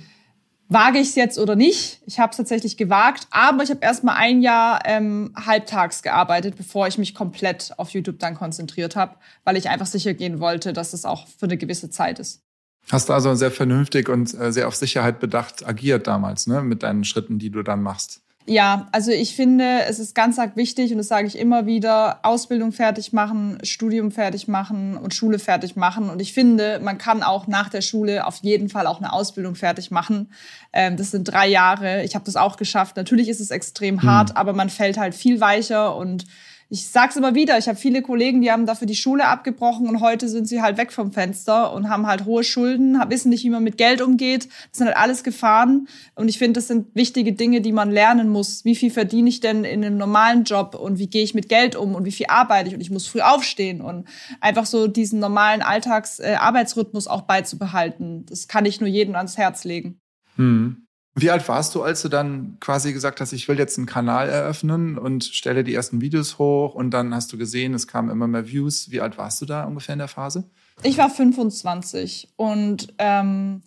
wage 0.69 0.99
ich 0.99 1.09
es 1.09 1.15
jetzt 1.15 1.39
oder 1.39 1.57
nicht? 1.57 2.01
Ich 2.07 2.19
habe 2.19 2.31
es 2.31 2.37
tatsächlich 2.37 2.77
gewagt, 2.77 3.27
aber 3.31 3.63
ich 3.63 3.71
habe 3.71 3.81
erst 3.83 4.05
mal 4.05 4.15
ein 4.15 4.43
Jahr 4.43 4.81
ähm, 4.85 5.33
halbtags 5.37 6.03
gearbeitet, 6.03 6.57
bevor 6.57 6.87
ich 6.87 6.99
mich 6.99 7.15
komplett 7.15 7.73
auf 7.77 7.91
YouTube 7.91 8.19
dann 8.19 8.35
konzentriert 8.35 8.97
habe, 8.97 9.17
weil 9.45 9.57
ich 9.57 9.69
einfach 9.69 9.87
sicher 9.87 10.15
gehen 10.15 10.41
wollte, 10.41 10.73
dass 10.73 10.93
es 10.93 11.05
auch 11.05 11.27
für 11.27 11.47
eine 11.47 11.57
gewisse 11.57 11.91
Zeit 11.91 12.19
ist. 12.19 12.43
Hast 12.91 13.09
du 13.09 13.13
also 13.13 13.35
sehr 13.35 13.51
vernünftig 13.51 14.09
und 14.09 14.33
äh, 14.35 14.53
sehr 14.53 14.67
auf 14.67 14.75
Sicherheit 14.75 15.21
bedacht 15.21 15.67
agiert 15.67 16.07
damals, 16.07 16.47
ne, 16.47 16.63
mit 16.63 16.83
deinen 16.83 17.05
Schritten, 17.05 17.39
die 17.39 17.51
du 17.51 17.63
dann 17.63 17.83
machst? 17.83 18.23
Ja, 18.47 18.89
also 18.91 19.13
ich 19.13 19.37
finde, 19.37 19.83
es 19.87 19.99
ist 19.99 20.15
ganz 20.15 20.39
arg 20.39 20.57
wichtig 20.57 20.91
und 20.91 20.99
das 20.99 21.09
sage 21.09 21.27
ich 21.27 21.39
immer 21.39 21.67
wieder, 21.67 22.21
Ausbildung 22.25 22.73
fertig 22.73 23.13
machen, 23.13 23.59
Studium 23.63 24.11
fertig 24.11 24.49
machen 24.49 24.97
und 24.97 25.15
Schule 25.15 25.39
fertig 25.39 25.77
machen. 25.77 26.09
Und 26.09 26.21
ich 26.21 26.33
finde, 26.33 26.81
man 26.83 26.97
kann 26.99 27.23
auch 27.23 27.47
nach 27.47 27.69
der 27.69 27.83
Schule 27.83 28.27
auf 28.27 28.39
jeden 28.39 28.69
Fall 28.69 28.87
auch 28.87 28.99
eine 28.99 29.13
Ausbildung 29.13 29.55
fertig 29.55 29.91
machen. 29.91 30.33
Ähm, 30.73 30.97
das 30.97 31.11
sind 31.11 31.25
drei 31.25 31.49
Jahre. 31.49 32.03
Ich 32.03 32.15
habe 32.15 32.25
das 32.25 32.37
auch 32.37 32.57
geschafft. 32.57 32.97
Natürlich 32.97 33.29
ist 33.29 33.41
es 33.41 33.51
extrem 33.51 34.03
hart, 34.03 34.31
mhm. 34.31 34.37
aber 34.37 34.53
man 34.55 34.71
fällt 34.71 34.99
halt 34.99 35.15
viel 35.15 35.41
weicher 35.41 35.95
und 35.95 36.25
ich 36.73 36.87
sag's 36.89 37.17
immer 37.17 37.35
wieder, 37.35 37.59
ich 37.59 37.67
habe 37.67 37.77
viele 37.77 38.01
Kollegen, 38.01 38.41
die 38.41 38.53
haben 38.53 38.65
dafür 38.65 38.87
die 38.87 38.95
Schule 38.95 39.27
abgebrochen 39.27 39.89
und 39.89 40.01
heute 40.01 40.29
sind 40.29 40.47
sie 40.47 40.63
halt 40.63 40.79
weg 40.79 40.93
vom 40.93 41.11
Fenster 41.11 41.73
und 41.73 41.89
haben 41.89 42.07
halt 42.07 42.25
hohe 42.27 42.45
Schulden, 42.45 42.97
wissen 43.09 43.29
nicht, 43.31 43.43
wie 43.43 43.51
man 43.51 43.65
mit 43.65 43.77
Geld 43.77 44.01
umgeht. 44.01 44.49
Das 44.71 44.79
sind 44.79 44.87
halt 44.87 44.97
alles 44.97 45.25
Gefahren 45.25 45.89
und 46.15 46.29
ich 46.29 46.39
finde, 46.39 46.61
das 46.61 46.69
sind 46.69 46.95
wichtige 46.95 47.33
Dinge, 47.33 47.61
die 47.61 47.73
man 47.73 47.91
lernen 47.91 48.29
muss. 48.29 48.65
Wie 48.65 48.77
viel 48.77 48.93
verdiene 48.93 49.29
ich 49.29 49.41
denn 49.41 49.65
in 49.65 49.85
einem 49.85 49.99
normalen 49.99 50.45
Job 50.45 50.77
und 50.77 51.01
wie 51.01 51.09
gehe 51.09 51.25
ich 51.25 51.35
mit 51.35 51.49
Geld 51.49 51.75
um 51.75 51.97
und 51.97 52.05
wie 52.05 52.13
viel 52.13 52.27
arbeite 52.29 52.69
ich 52.69 52.75
und 52.75 52.81
ich 52.81 52.91
muss 52.91 53.09
früh 53.09 53.21
aufstehen 53.21 53.81
und 53.81 54.07
einfach 54.41 54.65
so 54.65 54.87
diesen 54.87 55.19
normalen 55.19 55.63
Alltagsarbeitsrhythmus 55.63 57.07
äh, 57.07 57.11
auch 57.11 57.23
beizubehalten. 57.23 58.27
Das 58.27 58.47
kann 58.47 58.65
ich 58.65 58.81
nur 58.81 58.89
jedem 58.89 59.17
ans 59.17 59.37
Herz 59.37 59.65
legen. 59.65 59.99
Hm. 60.37 60.87
Wie 61.15 61.31
alt 61.31 61.49
warst 61.49 61.75
du, 61.75 61.83
als 61.83 62.03
du 62.03 62.09
dann 62.09 62.57
quasi 62.61 62.93
gesagt 62.93 63.21
hast, 63.21 63.33
ich 63.33 63.49
will 63.49 63.59
jetzt 63.59 63.77
einen 63.79 63.87
Kanal 63.87 64.29
eröffnen 64.29 64.97
und 64.97 65.25
stelle 65.25 65.65
die 65.65 65.75
ersten 65.75 66.01
Videos 66.01 66.39
hoch 66.39 66.75
und 66.75 66.93
dann 66.93 67.15
hast 67.15 67.33
du 67.33 67.39
gesehen, 67.39 67.75
es 67.75 67.89
kamen 67.89 68.11
immer 68.11 68.29
mehr 68.29 68.47
Views. 68.47 68.91
Wie 68.91 69.01
alt 69.01 69.19
warst 69.19 69.41
du 69.43 69.47
da 69.47 69.65
ungefähr 69.65 69.95
in 69.95 69.99
der 69.99 70.09
Phase? 70.09 70.49
Ich 70.83 70.99
war 70.99 71.11
25 71.11 72.33
und 72.37 72.95
ähm, 72.99 73.63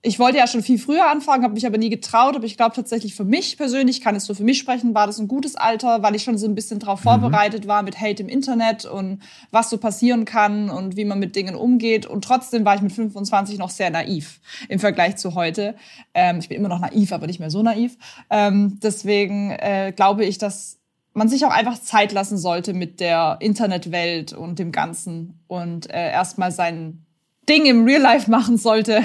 ich 0.00 0.20
wollte 0.20 0.38
ja 0.38 0.46
schon 0.46 0.62
viel 0.62 0.78
früher 0.78 1.10
anfangen, 1.10 1.42
habe 1.42 1.54
mich 1.54 1.66
aber 1.66 1.76
nie 1.76 1.90
getraut. 1.90 2.36
Aber 2.36 2.44
ich 2.44 2.56
glaube 2.56 2.74
tatsächlich 2.74 3.16
für 3.16 3.24
mich 3.24 3.56
persönlich, 3.56 4.00
kann 4.00 4.14
es 4.14 4.26
so 4.26 4.34
für 4.34 4.44
mich 4.44 4.58
sprechen, 4.58 4.94
war 4.94 5.08
das 5.08 5.18
ein 5.18 5.26
gutes 5.26 5.56
Alter, 5.56 6.02
weil 6.02 6.14
ich 6.14 6.22
schon 6.22 6.38
so 6.38 6.46
ein 6.46 6.54
bisschen 6.54 6.78
darauf 6.78 7.00
mhm. 7.00 7.04
vorbereitet 7.04 7.66
war 7.66 7.82
mit 7.82 8.00
Hate 8.00 8.22
im 8.22 8.28
Internet 8.28 8.84
und 8.84 9.20
was 9.50 9.70
so 9.70 9.78
passieren 9.78 10.24
kann 10.24 10.70
und 10.70 10.96
wie 10.96 11.04
man 11.04 11.18
mit 11.18 11.34
Dingen 11.34 11.56
umgeht. 11.56 12.06
Und 12.06 12.22
trotzdem 12.22 12.64
war 12.64 12.76
ich 12.76 12.80
mit 12.80 12.92
25 12.92 13.58
noch 13.58 13.70
sehr 13.70 13.90
naiv 13.90 14.40
im 14.68 14.78
Vergleich 14.78 15.16
zu 15.16 15.34
heute. 15.34 15.74
Ähm, 16.14 16.38
ich 16.38 16.48
bin 16.48 16.58
immer 16.58 16.68
noch 16.68 16.80
naiv, 16.80 17.12
aber 17.12 17.26
nicht 17.26 17.40
mehr 17.40 17.50
so 17.50 17.62
naiv. 17.62 17.96
Ähm, 18.30 18.78
deswegen 18.80 19.50
äh, 19.50 19.92
glaube 19.94 20.24
ich, 20.24 20.38
dass 20.38 20.78
man 21.12 21.28
sich 21.28 21.44
auch 21.44 21.50
einfach 21.50 21.76
Zeit 21.80 22.12
lassen 22.12 22.38
sollte 22.38 22.72
mit 22.72 23.00
der 23.00 23.38
Internetwelt 23.40 24.32
und 24.32 24.60
dem 24.60 24.70
Ganzen 24.70 25.40
und 25.48 25.90
äh, 25.90 26.12
erstmal 26.12 26.52
sein 26.52 27.04
Ding 27.48 27.66
im 27.66 27.84
Real 27.84 28.00
Life 28.00 28.30
machen 28.30 28.58
sollte. 28.58 29.02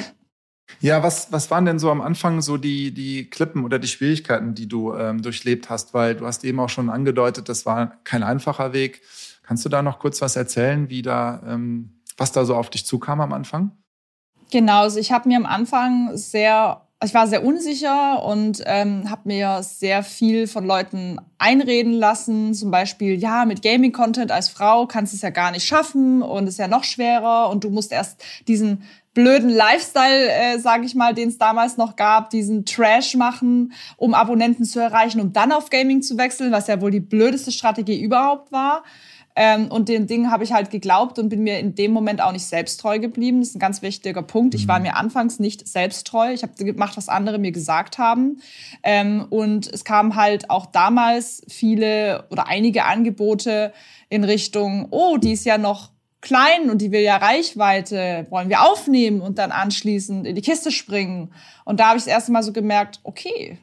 Ja, 0.80 1.04
was, 1.04 1.32
was 1.32 1.50
waren 1.52 1.66
denn 1.66 1.80
so 1.80 1.92
am 1.92 2.02
Anfang 2.02 2.42
so 2.42 2.58
die, 2.58 2.94
die 2.94 3.30
Klippen 3.30 3.64
oder 3.64 3.80
die 3.80 3.88
Schwierigkeiten, 3.88 4.54
die 4.54 4.68
du 4.68 4.94
ähm, 4.94 5.22
durchlebt 5.22 5.70
hast? 5.70 5.94
Weil 5.94 6.16
du 6.16 6.26
hast 6.26 6.44
eben 6.44 6.60
auch 6.60 6.70
schon 6.70 6.90
angedeutet, 6.90 7.50
das 7.50 7.66
war 7.66 7.98
kein 8.04 8.24
einfacher 8.24 8.74
Weg. 8.74 9.02
Kannst 9.44 9.66
du 9.66 9.70
da 9.70 9.82
noch 9.82 10.00
kurz 10.00 10.22
was 10.22 10.36
erzählen, 10.36 10.90
wie 10.90 11.02
da, 11.02 11.42
ähm, 11.46 12.02
was 12.18 12.32
da 12.32 12.46
so 12.46 12.56
auf 12.56 12.70
dich 12.70 12.86
zukam 12.86 13.22
am 13.22 13.34
Anfang? 13.34 13.72
Genau, 14.52 14.82
also 14.82 15.00
ich 15.00 15.12
habe 15.12 15.28
mir 15.28 15.38
am 15.38 15.46
Anfang 15.46 16.16
sehr, 16.16 16.88
ich 17.04 17.14
war 17.14 17.28
sehr 17.28 17.44
unsicher 17.44 18.24
und 18.24 18.62
ähm, 18.66 19.10
habe 19.10 19.22
mir 19.26 19.64
sehr 19.64 20.04
viel 20.04 20.48
von 20.48 20.66
Leuten 20.66 21.20
einreden 21.40 21.94
lassen. 21.94 22.54
Zum 22.54 22.72
Beispiel, 22.72 23.20
ja, 23.20 23.46
mit 23.46 23.62
Gaming-Content 23.62 24.32
als 24.32 24.50
Frau 24.50 24.86
kannst 24.86 25.12
du 25.12 25.16
es 25.16 25.24
ja 25.24 25.32
gar 25.32 25.52
nicht 25.52 25.66
schaffen 25.66 26.22
und 26.22 26.48
ist 26.48 26.60
ja 26.60 26.68
noch 26.68 26.84
schwerer 26.84 27.50
und 27.50 27.64
du 27.64 27.70
musst 27.70 27.92
erst 27.92 28.24
diesen 28.48 28.84
blöden 29.14 29.50
Lifestyle, 29.50 30.30
äh, 30.30 30.60
sage 30.60 30.86
ich 30.86 30.96
mal, 30.96 31.14
den 31.14 31.30
es 31.30 31.38
damals 31.38 31.78
noch 31.78 31.96
gab, 31.96 32.30
diesen 32.30 32.66
Trash 32.66 33.16
machen, 33.16 33.74
um 33.98 34.14
Abonnenten 34.14 34.66
zu 34.66 34.80
erreichen, 34.80 35.22
um 35.22 35.34
dann 35.34 35.52
auf 35.52 35.70
Gaming 35.70 36.02
zu 36.02 36.18
wechseln, 36.18 36.52
was 36.52 36.68
ja 36.68 36.82
wohl 36.82 36.92
die 36.92 37.00
blödeste 37.00 37.52
Strategie 37.52 38.02
überhaupt 38.02 38.52
war. 38.52 38.84
Ähm, 39.36 39.68
und 39.70 39.90
den 39.90 40.06
Dingen 40.06 40.30
habe 40.30 40.44
ich 40.44 40.54
halt 40.54 40.70
geglaubt 40.70 41.18
und 41.18 41.30
bin 41.30 41.44
mir 41.44 41.60
in 41.60 41.74
dem 41.74 41.92
Moment 41.92 42.22
auch 42.22 42.32
nicht 42.32 42.46
selbsttreu 42.46 43.00
geblieben. 43.00 43.40
Das 43.40 43.50
ist 43.50 43.56
ein 43.56 43.60
ganz 43.60 43.82
wichtiger 43.82 44.22
Punkt. 44.22 44.54
Ich 44.54 44.68
war 44.68 44.78
mhm. 44.78 44.84
mir 44.84 44.96
anfangs 44.96 45.40
nicht 45.40 45.68
selbsttreu. 45.68 46.34
Ich 46.34 46.44
habe 46.44 46.54
gemacht, 46.54 46.98
was 46.98 47.10
andere 47.10 47.40
mir 47.40 47.52
gesagt 47.52 47.98
haben. 47.98 48.42
Ähm, 48.84 49.26
und 49.30 49.68
es 49.68 49.84
kamen 49.86 50.16
halt 50.16 50.50
auch 50.50 50.68
damals 50.68 51.42
viele 51.48 52.26
oder 52.30 52.48
einige 52.48 52.86
Angebote 52.86 53.74
in 54.10 54.24
Richtung, 54.24 54.88
oh, 54.92 55.18
die 55.18 55.32
ist 55.32 55.46
ja 55.46 55.58
noch 55.58 55.93
klein 56.24 56.72
und 56.72 56.80
die 56.80 56.92
will 56.92 57.02
ja 57.02 57.18
Reichweite, 57.18 58.26
wollen 58.30 58.50
wir 58.50 58.64
aufnehmen 58.64 59.22
und 59.22 59.38
dann 59.38 59.52
anschließend 59.52 60.26
in 60.26 60.36
die 60.36 60.42
Kiste 60.42 60.72
springen. 60.72 61.32
Und 61.66 61.80
da 61.80 61.90
habe 61.90 61.98
ich 61.98 62.06
das 62.06 62.12
erste 62.12 62.32
Mal 62.32 62.42
so 62.42 62.52
gemerkt, 62.52 63.00
okay, 63.04 63.60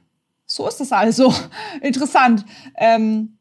so 0.46 0.68
ist 0.68 0.78
das 0.78 0.92
also. 0.92 1.34
Interessant. 1.80 2.44
Ähm, 2.76 3.38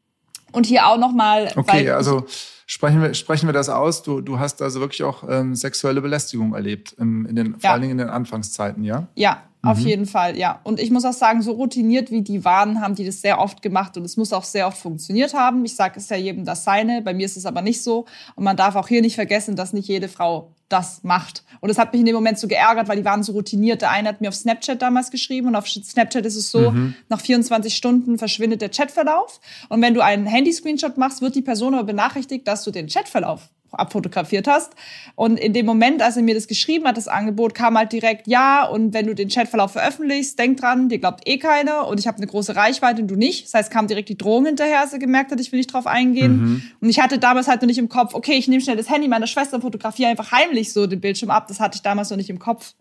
und 0.52 0.66
hier 0.66 0.86
auch 0.86 0.98
nochmal. 0.98 1.52
Okay, 1.54 1.90
also 1.90 2.26
sprechen 2.66 3.02
wir, 3.02 3.14
sprechen 3.14 3.46
wir 3.46 3.52
das 3.52 3.68
aus. 3.68 4.02
Du, 4.02 4.20
du 4.20 4.38
hast 4.38 4.62
also 4.62 4.80
wirklich 4.80 5.04
auch 5.04 5.22
ähm, 5.28 5.54
sexuelle 5.54 6.00
Belästigung 6.00 6.54
erlebt, 6.54 6.94
im, 6.98 7.26
in 7.26 7.36
den, 7.36 7.52
ja. 7.52 7.58
vor 7.60 7.70
allen 7.70 7.82
Dingen 7.82 7.92
in 7.92 7.98
den 7.98 8.08
Anfangszeiten, 8.08 8.82
ja? 8.82 9.06
Ja, 9.14 9.42
auf 9.62 9.78
mhm. 9.78 9.86
jeden 9.86 10.06
Fall, 10.06 10.38
ja. 10.38 10.60
Und 10.64 10.80
ich 10.80 10.90
muss 10.90 11.04
auch 11.04 11.12
sagen, 11.12 11.42
so 11.42 11.52
routiniert 11.52 12.10
wie 12.10 12.22
die 12.22 12.44
waren, 12.44 12.80
haben 12.80 12.94
die 12.94 13.04
das 13.04 13.20
sehr 13.20 13.38
oft 13.38 13.60
gemacht 13.60 13.96
und 13.96 14.04
es 14.04 14.16
muss 14.16 14.32
auch 14.32 14.44
sehr 14.44 14.66
oft 14.66 14.78
funktioniert 14.78 15.34
haben. 15.34 15.64
Ich 15.66 15.76
sage 15.76 15.98
es 15.98 16.08
ja 16.08 16.16
jedem 16.16 16.46
das 16.46 16.64
seine, 16.64 17.02
bei 17.02 17.12
mir 17.12 17.26
ist 17.26 17.36
es 17.36 17.44
aber 17.44 17.60
nicht 17.60 17.82
so. 17.82 18.06
Und 18.36 18.44
man 18.44 18.56
darf 18.56 18.74
auch 18.74 18.88
hier 18.88 19.02
nicht 19.02 19.16
vergessen, 19.16 19.56
dass 19.56 19.74
nicht 19.74 19.86
jede 19.86 20.08
Frau 20.08 20.50
das 20.70 21.02
macht. 21.02 21.44
Und 21.60 21.68
es 21.68 21.78
hat 21.78 21.92
mich 21.92 22.00
in 22.00 22.06
dem 22.06 22.14
Moment 22.14 22.38
so 22.38 22.48
geärgert, 22.48 22.88
weil 22.88 22.96
die 22.96 23.04
waren 23.04 23.22
so 23.22 23.32
routiniert. 23.32 23.82
Der 23.82 23.90
eine 23.90 24.08
hat 24.08 24.22
mir 24.22 24.28
auf 24.28 24.34
Snapchat 24.34 24.80
damals 24.80 25.10
geschrieben 25.10 25.48
und 25.48 25.56
auf 25.56 25.68
Snapchat 25.68 26.24
ist 26.24 26.36
es 26.36 26.50
so, 26.50 26.70
mhm. 26.70 26.94
nach 27.10 27.20
24 27.20 27.74
Stunden 27.74 28.16
verschwindet 28.16 28.62
der 28.62 28.70
Chatverlauf. 28.70 29.40
Und 29.68 29.82
wenn 29.82 29.92
du 29.92 30.00
einen 30.00 30.26
Handy-Screenshot 30.26 30.96
machst, 30.96 31.20
wird 31.20 31.34
die 31.34 31.42
Person 31.42 31.74
aber 31.74 31.84
benachrichtigt, 31.84 32.48
dass 32.48 32.64
du 32.64 32.70
den 32.70 32.86
Chatverlauf 32.86 33.50
abfotografiert 33.72 34.46
hast. 34.46 34.72
Und 35.14 35.38
in 35.38 35.52
dem 35.52 35.66
Moment, 35.66 36.02
als 36.02 36.16
er 36.16 36.22
mir 36.22 36.34
das 36.34 36.46
geschrieben 36.46 36.86
hat, 36.86 36.96
das 36.96 37.08
Angebot, 37.08 37.54
kam 37.54 37.76
halt 37.76 37.92
direkt, 37.92 38.26
ja, 38.26 38.64
und 38.64 38.94
wenn 38.94 39.06
du 39.06 39.14
den 39.14 39.28
Chatverlauf 39.28 39.72
veröffentlichst, 39.72 40.38
denk 40.38 40.58
dran, 40.58 40.88
dir 40.88 40.98
glaubt 40.98 41.26
eh 41.26 41.38
keiner 41.38 41.86
und 41.86 42.00
ich 42.00 42.06
habe 42.06 42.18
eine 42.18 42.26
große 42.26 42.56
Reichweite 42.56 43.02
und 43.02 43.08
du 43.08 43.16
nicht. 43.16 43.46
Das 43.46 43.54
heißt, 43.54 43.70
kam 43.70 43.86
direkt 43.86 44.08
die 44.08 44.18
Drohung 44.18 44.46
hinterher, 44.46 44.80
als 44.80 44.92
er 44.92 44.98
gemerkt 44.98 45.32
hat, 45.32 45.40
ich 45.40 45.52
will 45.52 45.58
nicht 45.58 45.72
drauf 45.72 45.86
eingehen. 45.86 46.36
Mhm. 46.36 46.62
Und 46.80 46.88
ich 46.88 47.00
hatte 47.00 47.18
damals 47.18 47.48
halt 47.48 47.62
noch 47.62 47.68
nicht 47.68 47.78
im 47.78 47.88
Kopf, 47.88 48.14
okay, 48.14 48.34
ich 48.34 48.48
nehme 48.48 48.60
schnell 48.60 48.76
das 48.76 48.90
Handy 48.90 49.08
meiner 49.08 49.26
Schwester, 49.26 49.60
fotografiere 49.60 50.10
einfach 50.10 50.32
heimlich 50.32 50.72
so 50.72 50.86
den 50.86 51.00
Bildschirm 51.00 51.30
ab. 51.30 51.46
Das 51.48 51.60
hatte 51.60 51.76
ich 51.76 51.82
damals 51.82 52.10
noch 52.10 52.16
nicht 52.16 52.30
im 52.30 52.38
Kopf. 52.38 52.74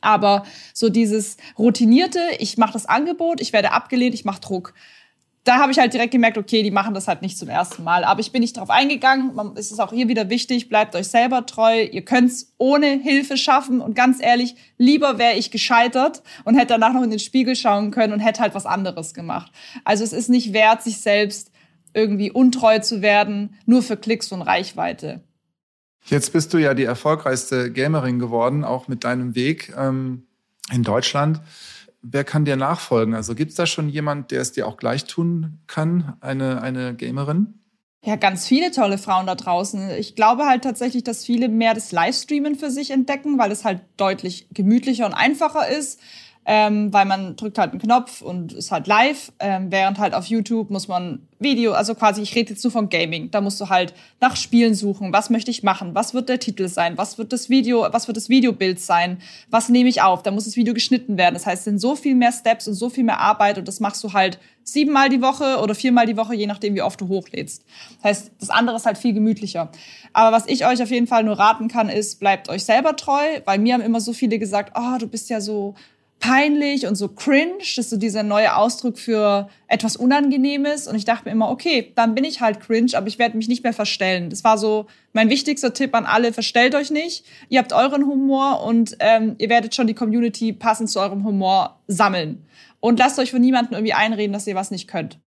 Aber 0.00 0.44
so 0.74 0.90
dieses 0.90 1.38
routinierte, 1.58 2.20
ich 2.38 2.58
mache 2.58 2.74
das 2.74 2.86
Angebot, 2.86 3.40
ich 3.40 3.52
werde 3.52 3.72
abgelehnt, 3.72 4.14
ich 4.14 4.24
mache 4.24 4.40
Druck. 4.40 4.74
Da 5.44 5.58
habe 5.58 5.70
ich 5.72 5.78
halt 5.78 5.92
direkt 5.92 6.12
gemerkt, 6.12 6.38
okay, 6.38 6.62
die 6.62 6.70
machen 6.70 6.94
das 6.94 7.06
halt 7.06 7.20
nicht 7.20 7.36
zum 7.36 7.50
ersten 7.50 7.84
Mal. 7.84 8.02
Aber 8.04 8.20
ich 8.20 8.32
bin 8.32 8.40
nicht 8.40 8.56
darauf 8.56 8.70
eingegangen. 8.70 9.32
Es 9.56 9.70
ist 9.70 9.78
auch 9.78 9.92
hier 9.92 10.08
wieder 10.08 10.30
wichtig, 10.30 10.70
bleibt 10.70 10.96
euch 10.96 11.08
selber 11.08 11.44
treu. 11.44 11.82
Ihr 11.82 12.02
könnt's 12.02 12.54
ohne 12.56 12.86
Hilfe 12.86 13.36
schaffen. 13.36 13.82
Und 13.82 13.94
ganz 13.94 14.22
ehrlich, 14.22 14.56
lieber 14.78 15.18
wäre 15.18 15.34
ich 15.34 15.50
gescheitert 15.50 16.22
und 16.44 16.54
hätte 16.54 16.68
danach 16.68 16.94
noch 16.94 17.02
in 17.02 17.10
den 17.10 17.18
Spiegel 17.18 17.56
schauen 17.56 17.90
können 17.90 18.14
und 18.14 18.20
hätte 18.20 18.40
halt 18.40 18.54
was 18.54 18.64
anderes 18.64 19.12
gemacht. 19.12 19.52
Also 19.84 20.02
es 20.02 20.14
ist 20.14 20.30
nicht 20.30 20.54
wert, 20.54 20.82
sich 20.82 20.98
selbst 21.02 21.50
irgendwie 21.92 22.30
untreu 22.30 22.78
zu 22.78 23.02
werden, 23.02 23.56
nur 23.66 23.82
für 23.82 23.98
Klicks 23.98 24.32
und 24.32 24.40
Reichweite. 24.42 25.22
Jetzt 26.06 26.32
bist 26.32 26.52
du 26.52 26.58
ja 26.58 26.74
die 26.74 26.84
erfolgreichste 26.84 27.72
Gamerin 27.72 28.18
geworden, 28.18 28.64
auch 28.64 28.88
mit 28.88 29.04
deinem 29.04 29.34
Weg 29.34 29.72
ähm, 29.76 30.26
in 30.72 30.82
Deutschland. 30.82 31.40
Wer 32.06 32.22
kann 32.24 32.44
dir 32.44 32.56
nachfolgen? 32.56 33.14
Also 33.14 33.34
gibt 33.34 33.50
es 33.50 33.56
da 33.56 33.66
schon 33.66 33.88
jemand, 33.88 34.30
der 34.30 34.42
es 34.42 34.52
dir 34.52 34.66
auch 34.66 34.76
gleich 34.76 35.04
tun 35.04 35.60
kann, 35.66 36.18
eine, 36.20 36.60
eine 36.60 36.94
Gamerin? 36.94 37.54
Ja, 38.04 38.16
ganz 38.16 38.46
viele 38.46 38.70
tolle 38.70 38.98
Frauen 38.98 39.26
da 39.26 39.34
draußen. 39.34 39.88
Ich 39.92 40.14
glaube 40.14 40.44
halt 40.44 40.62
tatsächlich, 40.62 41.04
dass 41.04 41.24
viele 41.24 41.48
mehr 41.48 41.72
das 41.72 41.90
Livestreamen 41.90 42.56
für 42.56 42.70
sich 42.70 42.90
entdecken, 42.90 43.38
weil 43.38 43.50
es 43.50 43.64
halt 43.64 43.80
deutlich 43.96 44.48
gemütlicher 44.52 45.06
und 45.06 45.14
einfacher 45.14 45.66
ist 45.66 45.98
ähm, 46.46 46.92
weil 46.92 47.06
man 47.06 47.36
drückt 47.36 47.58
halt 47.58 47.70
einen 47.70 47.80
Knopf 47.80 48.20
und 48.20 48.52
ist 48.52 48.70
halt 48.70 48.86
live, 48.86 49.32
ähm, 49.38 49.70
während 49.70 49.98
halt 49.98 50.14
auf 50.14 50.26
YouTube 50.26 50.70
muss 50.70 50.88
man 50.88 51.26
Video, 51.38 51.72
also 51.72 51.94
quasi, 51.94 52.22
ich 52.22 52.34
rede 52.34 52.50
jetzt 52.50 52.64
nur 52.64 52.70
von 52.70 52.88
Gaming, 52.88 53.30
da 53.30 53.40
musst 53.40 53.60
du 53.60 53.68
halt 53.68 53.92
nach 54.20 54.36
Spielen 54.36 54.74
suchen, 54.74 55.12
was 55.12 55.30
möchte 55.30 55.50
ich 55.50 55.62
machen, 55.62 55.94
was 55.94 56.14
wird 56.14 56.28
der 56.28 56.38
Titel 56.38 56.68
sein, 56.68 56.96
was 56.96 57.18
wird 57.18 57.32
das 57.32 57.50
Video, 57.50 57.86
was 57.90 58.06
wird 58.06 58.16
das 58.16 58.28
Videobild 58.28 58.80
sein, 58.80 59.18
was 59.50 59.68
nehme 59.68 59.88
ich 59.88 60.02
auf, 60.02 60.22
da 60.22 60.30
muss 60.30 60.44
das 60.44 60.56
Video 60.56 60.74
geschnitten 60.74 61.18
werden, 61.18 61.34
das 61.34 61.46
heißt, 61.46 61.60
es 61.60 61.64
sind 61.64 61.78
so 61.78 61.96
viel 61.96 62.14
mehr 62.14 62.32
Steps 62.32 62.68
und 62.68 62.74
so 62.74 62.88
viel 62.88 63.04
mehr 63.04 63.20
Arbeit 63.20 63.58
und 63.58 63.68
das 63.68 63.80
machst 63.80 64.02
du 64.04 64.12
halt 64.12 64.38
siebenmal 64.64 65.10
die 65.10 65.20
Woche 65.20 65.58
oder 65.62 65.74
viermal 65.74 66.06
die 66.06 66.16
Woche, 66.16 66.34
je 66.34 66.46
nachdem, 66.46 66.74
wie 66.74 66.82
oft 66.82 67.00
du 67.00 67.08
hochlädst. 67.08 67.64
Das 67.96 68.04
heißt, 68.04 68.32
das 68.40 68.50
andere 68.50 68.76
ist 68.76 68.86
halt 68.86 68.96
viel 68.96 69.12
gemütlicher. 69.12 69.70
Aber 70.14 70.34
was 70.34 70.46
ich 70.46 70.66
euch 70.66 70.82
auf 70.82 70.90
jeden 70.90 71.06
Fall 71.06 71.22
nur 71.22 71.38
raten 71.38 71.68
kann, 71.68 71.90
ist, 71.90 72.18
bleibt 72.18 72.48
euch 72.48 72.64
selber 72.64 72.96
treu, 72.96 73.22
weil 73.44 73.58
mir 73.58 73.74
haben 73.74 73.82
immer 73.82 74.00
so 74.00 74.14
viele 74.14 74.38
gesagt, 74.38 74.72
oh, 74.74 74.98
du 74.98 75.06
bist 75.06 75.28
ja 75.28 75.40
so 75.40 75.74
peinlich 76.24 76.86
und 76.86 76.94
so 76.94 77.08
cringe. 77.08 77.58
Das 77.58 77.76
ist 77.76 77.90
so 77.90 77.98
dieser 77.98 78.22
neue 78.22 78.56
Ausdruck 78.56 78.98
für 78.98 79.50
etwas 79.68 79.94
Unangenehmes. 79.94 80.88
Und 80.88 80.96
ich 80.96 81.04
dachte 81.04 81.26
mir 81.26 81.32
immer, 81.32 81.50
okay, 81.50 81.92
dann 81.96 82.14
bin 82.14 82.24
ich 82.24 82.40
halt 82.40 82.60
cringe, 82.60 82.92
aber 82.94 83.08
ich 83.08 83.18
werde 83.18 83.36
mich 83.36 83.46
nicht 83.46 83.62
mehr 83.62 83.74
verstellen. 83.74 84.30
Das 84.30 84.42
war 84.42 84.56
so 84.56 84.86
mein 85.12 85.28
wichtigster 85.28 85.74
Tipp 85.74 85.94
an 85.94 86.06
alle. 86.06 86.32
Verstellt 86.32 86.74
euch 86.74 86.90
nicht. 86.90 87.26
Ihr 87.50 87.58
habt 87.58 87.74
euren 87.74 88.06
Humor 88.06 88.64
und 88.64 88.96
ähm, 89.00 89.34
ihr 89.36 89.50
werdet 89.50 89.74
schon 89.74 89.86
die 89.86 89.92
Community 89.92 90.54
passend 90.54 90.88
zu 90.88 90.98
eurem 90.98 91.24
Humor 91.24 91.78
sammeln. 91.88 92.46
Und 92.80 92.98
lasst 92.98 93.18
euch 93.18 93.30
von 93.30 93.42
niemandem 93.42 93.74
irgendwie 93.74 93.92
einreden, 93.92 94.32
dass 94.32 94.46
ihr 94.46 94.54
was 94.54 94.70
nicht 94.70 94.88
könnt. 94.88 95.20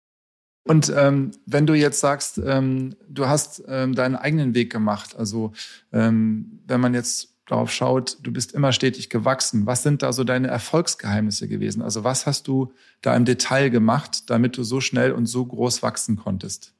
Und 0.66 0.90
ähm, 0.96 1.32
wenn 1.44 1.66
du 1.66 1.74
jetzt 1.74 2.00
sagst, 2.00 2.40
ähm, 2.44 2.96
du 3.06 3.28
hast 3.28 3.62
ähm, 3.68 3.94
deinen 3.94 4.16
eigenen 4.16 4.54
Weg 4.54 4.72
gemacht, 4.72 5.14
also 5.14 5.52
ähm, 5.92 6.60
wenn 6.66 6.80
man 6.80 6.94
jetzt 6.94 7.35
drauf 7.46 7.72
schaut, 7.72 8.18
du 8.22 8.32
bist 8.32 8.52
immer 8.52 8.72
stetig 8.72 9.08
gewachsen. 9.08 9.66
Was 9.66 9.82
sind 9.82 10.02
da 10.02 10.12
so 10.12 10.24
deine 10.24 10.48
Erfolgsgeheimnisse 10.48 11.48
gewesen? 11.48 11.80
Also 11.80 12.04
was 12.04 12.26
hast 12.26 12.48
du 12.48 12.72
da 13.00 13.14
im 13.16 13.24
Detail 13.24 13.70
gemacht, 13.70 14.28
damit 14.30 14.56
du 14.56 14.64
so 14.64 14.80
schnell 14.80 15.12
und 15.12 15.26
so 15.26 15.46
groß 15.46 15.82
wachsen 15.82 16.16
konntest? 16.16 16.74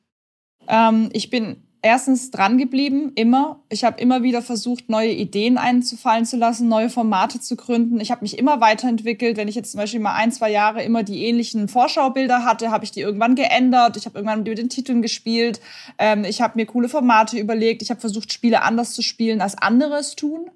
Ähm, 0.69 1.11
ich 1.13 1.31
bin 1.31 1.63
erstens 1.87 2.33
dran 2.33 2.59
geblieben, 2.59 3.13
immer. 3.15 3.61
Ich 3.69 3.85
habe 3.85 4.01
immer 4.01 4.25
wieder 4.25 4.43
versucht, 4.43 4.91
neue 4.91 5.13
Ideen 5.13 5.57
einzufallen 5.57 6.25
zu 6.25 6.37
lassen, 6.37 6.67
neue 6.67 6.91
Formate 6.91 7.41
zu 7.41 7.55
gründen. 7.55 8.01
Ich 8.01 8.11
habe 8.11 8.23
mich 8.23 8.39
immer 8.39 8.61
weiterentwickelt. 8.61 9.37
Wenn 9.37 9.47
ich 9.47 9.55
jetzt 9.55 9.71
zum 9.71 9.79
Beispiel 9.79 10.01
mal 10.01 10.17
ein, 10.17 10.33
zwei 10.33 10.51
Jahre 10.51 10.83
immer 10.83 11.05
die 11.05 11.25
ähnlichen 11.25 11.69
Vorschaubilder 11.69 12.45
hatte, 12.45 12.73
habe 12.73 12.83
ich 12.83 12.91
die 12.91 13.03
irgendwann 13.03 13.37
geändert. 13.37 13.97
Ich 13.97 14.05
habe 14.05 14.19
irgendwann 14.19 14.43
mit 14.43 14.59
den 14.59 14.69
Titeln 14.69 15.01
gespielt. 15.01 15.61
Ähm, 15.99 16.25
ich 16.25 16.41
habe 16.41 16.55
mir 16.57 16.67
coole 16.67 16.89
Formate 16.89 17.39
überlegt. 17.39 17.83
Ich 17.83 17.91
habe 17.91 18.01
versucht, 18.01 18.33
Spiele 18.33 18.63
anders 18.63 18.93
zu 18.93 19.03
spielen, 19.03 19.41
als 19.41 19.57
andere 19.57 19.95
es 19.99 20.17
tun. 20.17 20.51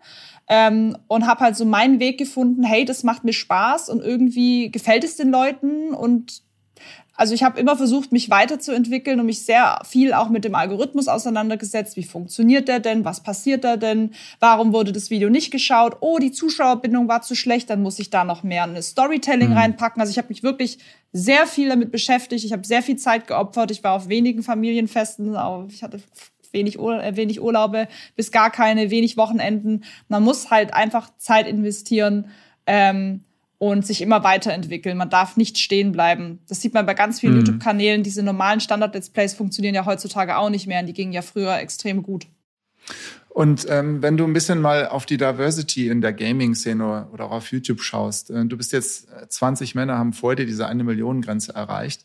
Ähm, 0.49 0.97
und 1.07 1.29
habe 1.29 1.45
halt 1.45 1.57
so 1.57 1.65
meinen 1.65 2.01
Weg 2.01 2.19
gefunden, 2.19 2.65
hey, 2.65 2.85
das 2.85 3.05
macht 3.05 3.23
mir 3.23 3.33
Spaß 3.33 3.89
und 3.89 4.03
irgendwie 4.03 4.73
gefällt 4.73 5.05
es 5.05 5.17
den 5.17 5.31
Leuten 5.31 5.95
und 5.95 6.43
also 7.21 7.35
ich 7.35 7.43
habe 7.43 7.61
immer 7.61 7.77
versucht, 7.77 8.12
mich 8.12 8.31
weiterzuentwickeln 8.31 9.21
und 9.21 9.27
mich 9.27 9.45
sehr 9.45 9.79
viel 9.87 10.15
auch 10.15 10.31
mit 10.31 10.43
dem 10.43 10.55
Algorithmus 10.55 11.07
auseinandergesetzt. 11.07 11.99
Wie 11.99 12.03
funktioniert 12.03 12.67
der 12.67 12.81
denn? 12.81 13.05
Was 13.05 13.23
passiert 13.23 13.62
da 13.62 13.77
denn? 13.77 14.12
Warum 14.39 14.73
wurde 14.73 14.91
das 14.91 15.11
Video 15.11 15.29
nicht 15.29 15.50
geschaut? 15.50 15.99
Oh, 16.00 16.19
die 16.19 16.33
Zuschauerbindung 16.33 17.09
war 17.09 17.21
zu 17.21 17.35
schlecht, 17.35 17.69
dann 17.69 17.83
muss 17.83 17.99
ich 17.99 18.09
da 18.09 18.25
noch 18.25 18.43
mehr 18.43 18.62
eine 18.62 18.81
Storytelling 18.81 19.50
mhm. 19.50 19.57
reinpacken. 19.59 20.00
Also 20.00 20.11
ich 20.11 20.17
habe 20.17 20.29
mich 20.29 20.43
wirklich 20.43 20.79
sehr 21.12 21.47
viel 21.47 21.69
damit 21.69 21.93
beschäftigt. 21.93 22.43
Ich 22.43 22.55
habe 22.55 22.67
sehr 22.67 22.81
viel 22.81 22.97
Zeit 22.97 23.27
geopfert. 23.27 23.71
Ich 23.71 23.85
war 23.85 23.93
auf 23.93 24.09
wenigen 24.09 24.43
Familienfesten, 24.43 25.37
ich 25.69 25.83
hatte 25.83 26.00
wenig, 26.53 26.79
äh, 26.79 27.17
wenig 27.17 27.43
Urlaube, 27.43 27.87
bis 28.17 28.33
gar 28.33 28.50
keine, 28.50 28.91
wenig 28.91 29.19
Wochenenden. 29.19 29.85
Man 30.09 30.23
muss 30.23 30.50
halt 30.50 30.73
einfach 30.73 31.11
Zeit 31.19 31.47
investieren. 31.47 32.31
Ähm, 32.67 33.25
und 33.61 33.87
sich 33.87 34.00
immer 34.00 34.25
weiterentwickeln. 34.25 34.97
Man 34.97 35.11
darf 35.11 35.37
nicht 35.37 35.59
stehen 35.59 35.93
bleiben. 35.93 36.38
Das 36.49 36.62
sieht 36.62 36.73
man 36.73 36.87
bei 36.87 36.95
ganz 36.95 37.21
vielen 37.21 37.35
mhm. 37.35 37.38
YouTube-Kanälen. 37.40 38.02
Diese 38.02 38.23
normalen 38.23 38.59
Standard-Let's 38.59 39.11
Plays 39.11 39.35
funktionieren 39.35 39.75
ja 39.75 39.85
heutzutage 39.85 40.38
auch 40.38 40.49
nicht 40.49 40.67
mehr 40.67 40.81
und 40.81 40.87
die 40.87 40.95
gingen 40.95 41.12
ja 41.12 41.21
früher 41.21 41.59
extrem 41.59 42.02
gut. 42.02 42.26
Und 43.29 43.67
ähm, 43.69 44.00
wenn 44.00 44.17
du 44.17 44.25
ein 44.25 44.33
bisschen 44.33 44.62
mal 44.62 44.88
auf 44.88 45.05
die 45.05 45.19
Diversity 45.19 45.88
in 45.88 46.00
der 46.00 46.14
Gaming-Szene 46.14 47.09
oder 47.12 47.26
auch 47.26 47.33
auf 47.33 47.52
YouTube 47.52 47.83
schaust, 47.83 48.31
äh, 48.31 48.47
du 48.47 48.57
bist 48.57 48.73
jetzt 48.73 49.09
20 49.29 49.75
äh, 49.75 49.79
Männer 49.79 49.99
haben 49.99 50.14
vor 50.14 50.37
dir 50.37 50.47
diese 50.47 50.67
eine 50.67 50.83
Million 50.83 51.21
Grenze 51.21 51.55
erreicht. 51.55 52.02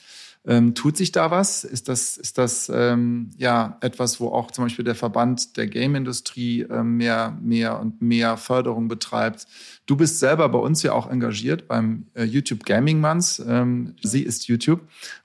Ähm, 0.48 0.76
tut 0.76 0.96
sich 0.98 1.12
da 1.12 1.32
was? 1.32 1.64
Ist 1.64 1.90
das, 1.90 2.18
ist 2.18 2.38
das 2.38 2.72
ähm, 2.74 3.32
ja 3.38 3.78
etwas, 3.82 4.20
wo 4.20 4.28
auch 4.30 4.52
zum 4.52 4.66
Beispiel 4.66 4.86
der 4.86 4.96
Verband 4.96 5.58
der 5.58 5.68
Game-Industrie 5.68 6.62
äh, 6.62 6.84
mehr, 6.84 7.38
mehr 7.42 7.80
und 7.80 8.02
mehr 8.02 8.38
Förderung 8.38 8.88
betreibt? 8.88 9.48
Du 9.86 9.96
bist 9.96 10.20
selber 10.20 10.48
bei 10.50 10.60
uns 10.60 10.84
ja 10.84 10.94
auch 10.94 11.10
engagiert 11.10 11.68
beim 11.68 12.08
äh, 12.14 12.24
YouTube 12.24 12.64
Gaming 12.66 13.00
Months. 13.00 13.44
Ähm, 13.46 13.96
sie 14.02 14.22
ist 14.22 14.48
YouTube. 14.48 14.82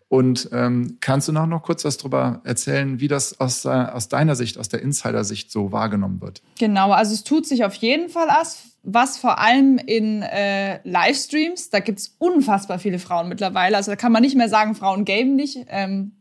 Und 0.09 0.49
ähm, 0.53 0.97
kannst 1.01 1.29
du 1.29 1.33
noch, 1.33 1.47
noch 1.47 1.63
kurz 1.63 1.85
was 1.85 1.97
darüber 1.97 2.41
erzählen, 2.43 2.99
wie 2.99 3.07
das 3.07 3.39
aus, 3.39 3.65
aus 3.65 4.09
deiner 4.09 4.35
Sicht, 4.35 4.59
aus 4.59 4.69
der 4.69 4.83
Insider-Sicht 4.83 5.53
so 5.53 5.71
wahrgenommen 5.71 6.21
wird? 6.21 6.43
Genau, 6.59 6.91
also 6.91 7.15
es 7.15 7.23
tut 7.23 7.47
sich 7.47 7.65
auf 7.65 7.75
jeden 7.75 8.09
Fall 8.09 8.27
was 8.27 8.70
was 8.83 9.19
vor 9.19 9.39
allem 9.39 9.79
in 9.79 10.23
äh, 10.23 10.81
Livestreams, 10.85 11.71
da 11.71 11.81
gibt's 11.81 12.17
unfassbar 12.19 12.79
viele 12.79 12.99
Frauen 12.99 13.29
mittlerweile. 13.29 13.77
Also 13.77 13.93
da 13.93 13.97
kann 13.97 14.13
man 14.13 14.23
nicht 14.23 14.37
mehr 14.37 14.49
sagen, 14.49 14.75
Frauen 14.75 15.05
gamen 15.05 15.37
nicht. 15.37 15.67
Ähm, 15.69 16.13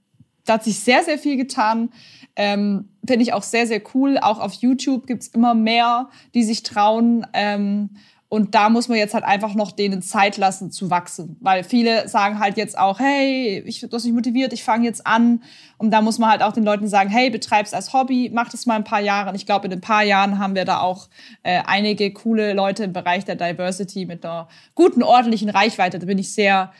da 0.45 0.53
hat 0.53 0.63
sich 0.63 0.79
sehr, 0.79 1.03
sehr 1.03 1.17
viel 1.17 1.37
getan. 1.37 1.89
Ähm, 2.35 2.89
Finde 3.05 3.23
ich 3.23 3.33
auch 3.33 3.43
sehr, 3.43 3.67
sehr 3.67 3.81
cool. 3.93 4.17
Auch 4.17 4.39
auf 4.39 4.53
YouTube 4.53 5.07
gibt's 5.07 5.27
immer 5.27 5.53
mehr, 5.53 6.09
die 6.33 6.43
sich 6.43 6.63
trauen. 6.63 7.25
Ähm, 7.33 7.91
und 8.31 8.53
da 8.53 8.69
muss 8.69 8.87
man 8.87 8.99
jetzt 8.99 9.15
halt 9.15 9.23
einfach 9.23 9.55
noch 9.55 9.71
denen 9.71 10.03
Zeit 10.03 10.37
lassen 10.37 10.69
zu 10.69 10.91
wachsen. 10.91 11.35
Weil 11.41 11.63
viele 11.63 12.07
sagen 12.07 12.37
halt 12.39 12.57
jetzt 12.57 12.77
auch, 12.77 12.99
hey, 12.99 13.63
ich 13.65 13.81
bin 13.81 13.89
nicht 13.91 14.13
motiviert, 14.13 14.53
ich 14.53 14.63
fange 14.63 14.85
jetzt 14.85 15.07
an. 15.07 15.41
Und 15.79 15.89
da 15.89 16.01
muss 16.01 16.19
man 16.19 16.29
halt 16.29 16.43
auch 16.43 16.53
den 16.53 16.63
Leuten 16.63 16.87
sagen, 16.87 17.09
hey, 17.09 17.31
betreib's 17.31 17.73
als 17.73 17.91
Hobby, 17.91 18.29
mach 18.31 18.49
das 18.49 18.67
mal 18.67 18.75
ein 18.75 18.83
paar 18.83 19.01
Jahre. 19.01 19.29
Und 19.29 19.35
ich 19.35 19.47
glaube, 19.47 19.65
in 19.65 19.73
ein 19.73 19.81
paar 19.81 20.03
Jahren 20.03 20.37
haben 20.37 20.53
wir 20.53 20.63
da 20.63 20.79
auch 20.79 21.09
äh, 21.41 21.63
einige 21.65 22.13
coole 22.13 22.53
Leute 22.53 22.83
im 22.83 22.93
Bereich 22.93 23.25
der 23.25 23.35
Diversity 23.35 24.05
mit 24.05 24.23
einer 24.23 24.47
guten, 24.75 25.01
ordentlichen 25.01 25.49
Reichweite. 25.49 25.97
Da 25.97 26.05
bin 26.05 26.19
ich 26.19 26.31
sehr, 26.31 26.71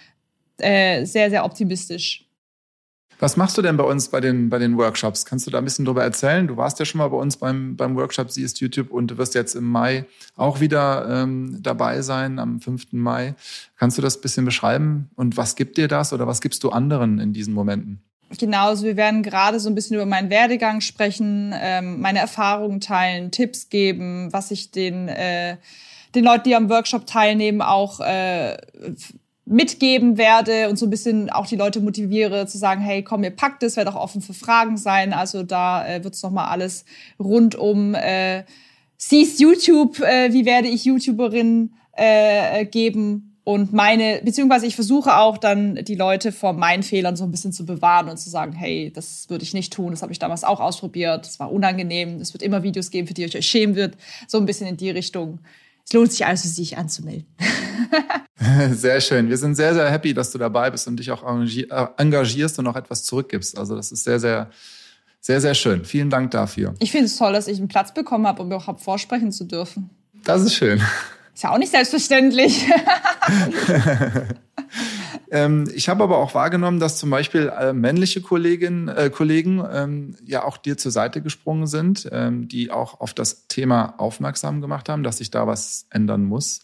äh, 0.60 1.04
sehr, 1.06 1.32
sehr 1.32 1.46
optimistisch. 1.46 2.29
Was 3.22 3.36
machst 3.36 3.58
du 3.58 3.62
denn 3.62 3.76
bei 3.76 3.84
uns 3.84 4.08
bei 4.08 4.22
den, 4.22 4.50
bei 4.50 4.60
den 4.60 4.78
Workshops? 4.78 5.26
Kannst 5.26 5.46
du 5.46 5.52
da 5.52 5.58
ein 5.58 5.66
bisschen 5.66 5.84
drüber 5.84 6.04
erzählen? 6.04 6.48
Du 6.48 6.56
warst 6.56 6.80
ja 6.80 6.86
schon 6.86 7.00
mal 7.00 7.10
bei 7.10 7.18
uns 7.18 7.36
beim, 7.36 7.76
beim 7.76 7.98
Workshop 7.98 8.32
Sie 8.32 8.44
ist 8.44 8.62
YouTube 8.62 8.92
und 8.92 9.12
du 9.12 9.18
wirst 9.18 9.36
jetzt 9.36 9.56
im 9.56 9.66
Mai 9.66 10.06
auch 10.38 10.62
wieder 10.62 11.06
ähm, 11.10 11.58
dabei 11.62 12.02
sein, 12.02 12.40
am 12.40 12.62
5. 12.62 12.94
Mai. 12.94 13.36
Kannst 13.78 13.98
du 13.98 14.02
das 14.02 14.18
ein 14.18 14.22
bisschen 14.22 14.46
beschreiben? 14.46 15.10
Und 15.16 15.36
was 15.36 15.58
gibt 15.58 15.78
dir 15.78 15.90
das 15.90 16.14
oder 16.14 16.28
was 16.28 16.40
gibst 16.40 16.64
du 16.64 16.70
anderen 16.70 17.20
in 17.20 17.34
diesen 17.34 17.54
Momenten? 17.54 18.02
Genau, 18.38 18.68
also 18.68 18.86
wir 18.86 18.96
werden 18.96 19.22
gerade 19.22 19.60
so 19.60 19.70
ein 19.70 19.76
bisschen 19.76 19.96
über 19.96 20.06
meinen 20.06 20.30
Werdegang 20.30 20.80
sprechen, 20.80 21.54
ähm, 21.60 22.00
meine 22.00 22.20
Erfahrungen 22.20 22.80
teilen, 22.80 23.32
Tipps 23.32 23.70
geben, 23.70 24.32
was 24.32 24.52
ich 24.52 24.72
den, 24.72 25.10
äh, 25.10 25.58
den 26.16 26.24
Leuten, 26.24 26.44
die 26.46 26.56
am 26.56 26.70
Workshop 26.70 27.06
teilnehmen, 27.06 27.62
auch 27.62 28.00
äh, 28.00 28.56
mitgeben 29.50 30.18
werde 30.18 30.70
und 30.70 30.78
so 30.78 30.86
ein 30.86 30.92
bisschen 30.92 31.30
auch 31.32 31.48
die 31.48 31.56
Leute 31.56 31.82
motiviere 31.82 32.46
zu 32.46 32.58
sagen, 32.58 32.82
hey, 32.82 33.04
komm, 33.04 33.24
ihr 33.24 33.32
packt 33.32 33.64
es, 33.64 33.78
werde 33.78 33.92
auch 33.92 34.02
offen 34.02 34.22
für 34.22 34.36
Fragen 34.36 34.78
sein. 34.78 35.12
Also 35.12 35.44
da 35.44 35.88
äh, 35.88 36.04
wird 36.04 36.14
es 36.14 36.22
nochmal 36.22 36.50
alles 36.50 36.86
rund 37.20 37.56
um 37.56 37.96
äh, 37.96 38.44
siehst 38.98 39.40
YouTube, 39.40 40.00
äh, 40.02 40.32
wie 40.34 40.46
werde 40.46 40.68
ich 40.68 40.86
YouTuberin 40.86 41.74
äh, 41.94 42.66
geben. 42.66 43.38
Und 43.44 43.74
meine, 43.74 44.22
beziehungsweise 44.24 44.68
ich 44.68 44.76
versuche 44.76 45.18
auch 45.18 45.40
dann 45.40 45.80
die 45.84 45.96
Leute 45.96 46.32
vor 46.32 46.54
meinen 46.54 46.84
Fehlern 46.84 47.16
so 47.16 47.24
ein 47.24 47.32
bisschen 47.32 47.52
zu 47.52 47.66
bewahren 47.66 48.08
und 48.08 48.18
zu 48.18 48.30
sagen, 48.30 48.54
hey, 48.54 48.92
das 48.94 49.28
würde 49.30 49.44
ich 49.44 49.56
nicht 49.56 49.74
tun, 49.74 49.90
das 49.90 50.04
habe 50.04 50.12
ich 50.12 50.20
damals 50.20 50.44
auch 50.44 50.60
ausprobiert, 50.60 51.26
das 51.26 51.40
war 51.40 51.52
unangenehm, 51.52 52.22
es 52.22 52.34
wird 52.34 52.44
immer 52.44 52.62
Videos 52.62 52.92
geben, 52.92 53.08
für 53.08 53.16
die 53.16 53.26
euch 53.26 53.36
euch 53.36 53.48
schämen 53.48 53.76
wird, 53.76 53.98
so 54.28 54.38
ein 54.38 54.46
bisschen 54.46 54.68
in 54.68 54.78
die 54.78 54.92
Richtung 54.92 55.40
es 55.90 55.94
lohnt 55.94 56.12
sich 56.12 56.24
also, 56.24 56.48
sich 56.48 56.78
anzumelden. 56.78 57.26
Sehr 58.74 59.02
schön. 59.02 59.28
Wir 59.28 59.38
sind 59.38 59.56
sehr, 59.56 59.74
sehr 59.74 59.90
happy, 59.90 60.14
dass 60.14 60.30
du 60.30 60.38
dabei 60.38 60.70
bist 60.70 60.88
und 60.88 60.98
dich 60.98 61.10
auch 61.10 61.24
äh, 61.24 61.88
engagierst 61.98 62.60
und 62.60 62.68
auch 62.68 62.76
etwas 62.76 63.04
zurückgibst. 63.04 63.58
Also 63.58 63.76
das 63.76 63.92
ist 63.92 64.04
sehr, 64.04 64.20
sehr, 64.20 64.52
sehr, 65.20 65.42
sehr 65.42 65.56
schön. 65.56 65.84
Vielen 65.84 66.12
Dank 66.12 66.32
dafür. 66.32 66.76
Ich 66.80 66.92
finde 66.92 67.08
es 67.08 67.18
toll, 67.18 67.34
dass 67.34 67.48
ich 67.48 67.58
einen 67.58 67.68
Platz 67.68 67.94
bekommen 67.94 68.28
habe, 68.28 68.44
um 68.44 68.48
überhaupt 68.48 68.82
vorsprechen 68.82 69.32
zu 69.32 69.46
dürfen. 69.46 69.90
Das 70.24 70.44
ist 70.44 70.54
schön. 70.54 70.80
Ist 71.34 71.44
ja 71.44 71.52
auch 71.52 71.58
nicht 71.58 71.72
selbstverständlich. 71.72 72.66
ähm, 75.32 75.70
ich 75.74 75.90
habe 75.90 76.04
aber 76.04 76.18
auch 76.18 76.34
wahrgenommen, 76.34 76.80
dass 76.80 76.98
zum 76.98 77.10
Beispiel 77.10 77.52
äh, 77.58 77.74
männliche 77.74 78.22
Kolleginnen, 78.22 78.88
äh, 78.88 79.10
Kollegen 79.10 79.64
ähm, 79.72 80.16
ja 80.26 80.44
auch 80.44 80.58
dir 80.58 80.78
zur 80.78 80.92
Seite 80.92 81.22
gesprungen 81.22 81.68
sind, 81.68 82.10
ähm, 82.12 82.48
die 82.48 82.72
auch 82.72 83.00
auf 83.00 83.14
das 83.14 83.48
Thema 83.48 83.96
aufmerksam 83.98 84.62
gemacht 84.62 84.90
haben, 84.90 85.04
dass 85.04 85.18
sich 85.18 85.32
da 85.32 85.46
was 85.46 85.86
ändern 85.92 86.24
muss. 86.26 86.62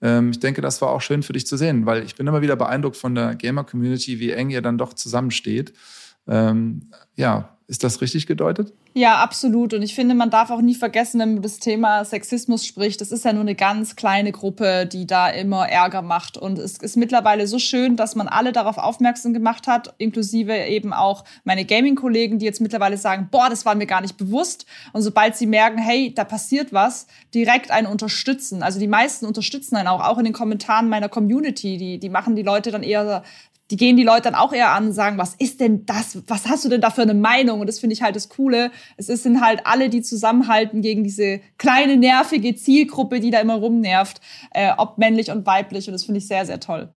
Ähm, 0.00 0.30
ich 0.30 0.40
denke, 0.40 0.60
das 0.60 0.80
war 0.82 0.90
auch 0.90 1.00
schön 1.00 1.22
für 1.22 1.32
dich 1.32 1.46
zu 1.46 1.56
sehen, 1.56 1.86
weil 1.86 2.04
ich 2.04 2.14
bin 2.14 2.26
immer 2.26 2.42
wieder 2.42 2.56
beeindruckt 2.56 2.96
von 2.96 3.14
der 3.14 3.34
Gamer-Community, 3.34 4.20
wie 4.20 4.30
eng 4.30 4.50
ihr 4.50 4.62
dann 4.62 4.78
doch 4.78 4.92
zusammensteht. 4.92 5.72
Ähm, 6.26 6.90
ja, 7.16 7.53
ist 7.66 7.82
das 7.82 8.02
richtig 8.02 8.26
gedeutet? 8.26 8.74
Ja, 8.92 9.22
absolut. 9.22 9.72
Und 9.72 9.80
ich 9.82 9.94
finde, 9.94 10.14
man 10.14 10.28
darf 10.28 10.50
auch 10.50 10.60
nie 10.60 10.74
vergessen, 10.74 11.18
wenn 11.18 11.34
man 11.34 11.42
das 11.42 11.58
Thema 11.58 12.04
Sexismus 12.04 12.66
spricht, 12.66 13.00
das 13.00 13.10
ist 13.10 13.24
ja 13.24 13.32
nur 13.32 13.40
eine 13.40 13.54
ganz 13.54 13.96
kleine 13.96 14.32
Gruppe, 14.32 14.84
die 14.84 15.06
da 15.06 15.30
immer 15.30 15.66
Ärger 15.66 16.02
macht. 16.02 16.36
Und 16.36 16.58
es 16.58 16.76
ist 16.76 16.98
mittlerweile 16.98 17.46
so 17.46 17.58
schön, 17.58 17.96
dass 17.96 18.16
man 18.16 18.28
alle 18.28 18.52
darauf 18.52 18.76
aufmerksam 18.76 19.32
gemacht 19.32 19.66
hat, 19.66 19.94
inklusive 19.96 20.54
eben 20.54 20.92
auch 20.92 21.24
meine 21.44 21.64
Gaming-Kollegen, 21.64 22.38
die 22.38 22.44
jetzt 22.44 22.60
mittlerweile 22.60 22.98
sagen, 22.98 23.28
boah, 23.30 23.48
das 23.48 23.64
war 23.64 23.74
mir 23.74 23.86
gar 23.86 24.02
nicht 24.02 24.18
bewusst. 24.18 24.66
Und 24.92 25.00
sobald 25.00 25.34
sie 25.34 25.46
merken, 25.46 25.78
hey, 25.78 26.12
da 26.14 26.24
passiert 26.24 26.74
was, 26.74 27.06
direkt 27.32 27.70
einen 27.70 27.86
unterstützen. 27.86 28.62
Also 28.62 28.78
die 28.78 28.88
meisten 28.88 29.24
unterstützen 29.24 29.76
einen 29.76 29.88
auch, 29.88 30.04
auch 30.04 30.18
in 30.18 30.24
den 30.24 30.34
Kommentaren 30.34 30.90
meiner 30.90 31.08
Community. 31.08 31.78
Die, 31.78 31.98
die 31.98 32.10
machen 32.10 32.36
die 32.36 32.42
Leute 32.42 32.70
dann 32.70 32.82
eher 32.82 33.22
die 33.70 33.76
gehen 33.76 33.96
die 33.96 34.02
Leute 34.02 34.22
dann 34.22 34.34
auch 34.34 34.52
eher 34.52 34.72
an 34.72 34.86
und 34.86 34.92
sagen, 34.92 35.18
was 35.18 35.34
ist 35.34 35.60
denn 35.60 35.86
das? 35.86 36.22
Was 36.28 36.46
hast 36.46 36.64
du 36.64 36.68
denn 36.68 36.80
da 36.80 36.90
für 36.90 37.02
eine 37.02 37.14
Meinung? 37.14 37.60
Und 37.60 37.66
das 37.66 37.78
finde 37.78 37.94
ich 37.94 38.02
halt 38.02 38.16
das 38.16 38.28
Coole. 38.28 38.70
Es 38.96 39.06
sind 39.06 39.40
halt 39.40 39.66
alle, 39.66 39.88
die 39.88 40.02
zusammenhalten 40.02 40.82
gegen 40.82 41.02
diese 41.02 41.40
kleine, 41.58 41.96
nervige 41.96 42.54
Zielgruppe, 42.54 43.20
die 43.20 43.30
da 43.30 43.40
immer 43.40 43.54
rumnervt, 43.54 44.20
äh, 44.52 44.72
ob 44.76 44.98
männlich 44.98 45.30
und 45.30 45.46
weiblich. 45.46 45.88
Und 45.88 45.92
das 45.92 46.04
finde 46.04 46.18
ich 46.18 46.28
sehr, 46.28 46.44
sehr 46.44 46.60
toll. 46.60 46.94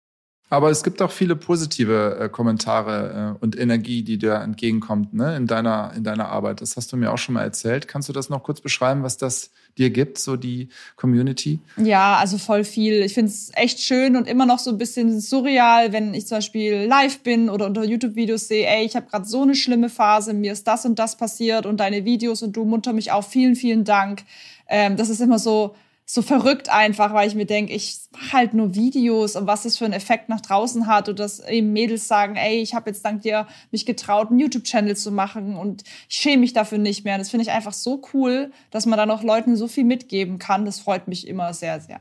Aber 0.50 0.70
es 0.70 0.84
gibt 0.84 1.02
auch 1.02 1.12
viele 1.12 1.36
positive 1.36 2.18
äh, 2.22 2.30
Kommentare 2.30 3.36
äh, 3.36 3.44
und 3.44 3.60
Energie, 3.60 4.04
die 4.04 4.18
dir 4.18 4.36
entgegenkommt 4.36 5.14
ne, 5.14 5.36
in, 5.36 5.46
deiner, 5.46 5.92
in 5.96 6.04
deiner 6.06 6.30
Arbeit. 6.30 6.62
Das 6.62 6.78
hast 6.78 6.92
du 6.94 6.98
mir 6.98 7.12
auch 7.12 7.18
schon 7.18 7.34
mal 7.34 7.44
erzählt. 7.44 7.88
Kannst 7.88 8.08
du 8.08 8.14
das 8.14 8.30
noch 8.30 8.44
kurz 8.44 8.62
beschreiben, 8.62 9.04
was 9.04 9.18
das 9.18 9.52
dir 9.78 9.90
gibt, 9.90 10.18
so 10.18 10.38
die 10.38 10.70
Community? 10.96 11.60
Ja, 11.76 12.16
also 12.16 12.38
voll 12.38 12.64
viel. 12.64 13.02
Ich 13.04 13.14
finde 13.14 13.32
es 13.32 13.52
echt 13.56 13.82
schön 13.82 14.16
und 14.16 14.26
immer 14.26 14.46
noch 14.46 14.60
so 14.60 14.72
ein 14.72 14.78
bisschen 14.78 15.20
surreal, 15.20 15.92
wenn 15.92 16.14
ich 16.14 16.28
zum 16.28 16.38
Beispiel 16.38 16.86
live 16.88 17.20
bin 17.20 17.50
oder 17.50 17.66
unter 17.66 17.84
YouTube-Videos 17.84 18.48
sehe, 18.48 18.68
ey, 18.68 18.86
ich 18.86 18.96
habe 18.96 19.08
gerade 19.08 19.26
so 19.26 19.42
eine 19.42 19.54
schlimme 19.54 19.90
Phase, 19.90 20.34
mir 20.34 20.54
ist 20.54 20.66
das 20.66 20.86
und 20.86 20.98
das 20.98 21.18
passiert 21.18 21.66
und 21.66 21.78
deine 21.80 22.06
Videos 22.06 22.42
und 22.42 22.56
du 22.56 22.64
munter 22.64 22.94
mich 22.94 23.12
auf. 23.12 23.28
Vielen, 23.28 23.56
vielen 23.58 23.84
Dank. 23.84 24.24
Ähm, 24.70 24.96
das 24.96 25.10
ist 25.10 25.20
immer 25.20 25.40
so 25.40 25.76
so 26.10 26.22
verrückt 26.22 26.70
einfach, 26.70 27.14
weil 27.14 27.28
ich 27.28 27.36
mir 27.36 27.46
denke, 27.46 27.74
ich 27.74 28.00
mache 28.14 28.32
halt 28.32 28.54
nur 28.54 28.74
Videos 28.76 29.36
und 29.36 29.46
was 29.46 29.64
das 29.64 29.78
für 29.78 29.84
einen 29.84 29.94
Effekt 29.94 30.30
nach 30.30 30.40
draußen 30.40 30.88
hat 30.88 31.10
und 31.10 31.20
dass 31.20 31.46
eben 31.46 31.74
Mädels 31.74 32.08
sagen, 32.08 32.38
ey, 32.38 32.62
ich 32.62 32.74
habe 32.74 32.90
jetzt 32.90 33.04
dank 33.04 33.24
dir 33.24 33.46
mich 33.72 33.86
getraut, 33.86 34.30
einen 34.30 34.40
YouTube-Channel 34.40 34.96
zu 34.96 35.12
machen 35.12 35.58
und 35.58 35.84
ich 36.08 36.16
schäme 36.16 36.38
mich 36.38 36.54
dafür 36.54 36.78
nicht 36.78 37.04
mehr. 37.04 37.18
das 37.18 37.30
finde 37.30 37.44
ich 37.44 37.52
einfach 37.52 37.74
so 37.74 38.02
cool, 38.14 38.54
dass 38.72 38.86
man 38.86 38.98
dann 38.98 39.12
auch 39.12 39.22
Leuten 39.22 39.58
so 39.58 39.68
viel 39.68 39.84
mitgeben 39.84 40.40
kann. 40.40 40.64
Das 40.64 40.80
freut 40.80 41.10
mich 41.10 41.28
immer 41.28 41.54
sehr, 41.54 41.82
sehr. 41.82 42.00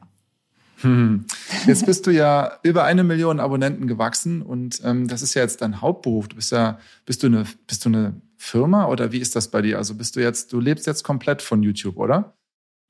Hm. 0.82 1.24
Jetzt 1.66 1.84
bist 1.84 2.06
du 2.06 2.12
ja 2.12 2.60
über 2.62 2.84
eine 2.84 3.02
Million 3.02 3.40
Abonnenten 3.40 3.88
gewachsen 3.88 4.40
und 4.40 4.82
ähm, 4.84 5.08
das 5.08 5.22
ist 5.22 5.34
ja 5.34 5.42
jetzt 5.42 5.62
dein 5.62 5.80
Hauptberuf. 5.80 6.28
Du 6.28 6.36
bist 6.36 6.52
ja, 6.52 6.78
bist 7.06 7.24
du 7.24 7.26
eine, 7.26 7.44
bist 7.66 7.84
du 7.84 7.88
eine 7.88 8.20
Firma 8.36 8.86
oder 8.86 9.10
wie 9.10 9.18
ist 9.18 9.34
das 9.34 9.50
bei 9.50 9.62
dir? 9.62 9.78
Also 9.78 9.96
bist 9.96 10.14
du 10.14 10.20
jetzt, 10.20 10.52
du 10.52 10.60
lebst 10.60 10.86
jetzt 10.86 11.02
komplett 11.02 11.42
von 11.42 11.64
YouTube, 11.64 11.96
oder? 11.96 12.36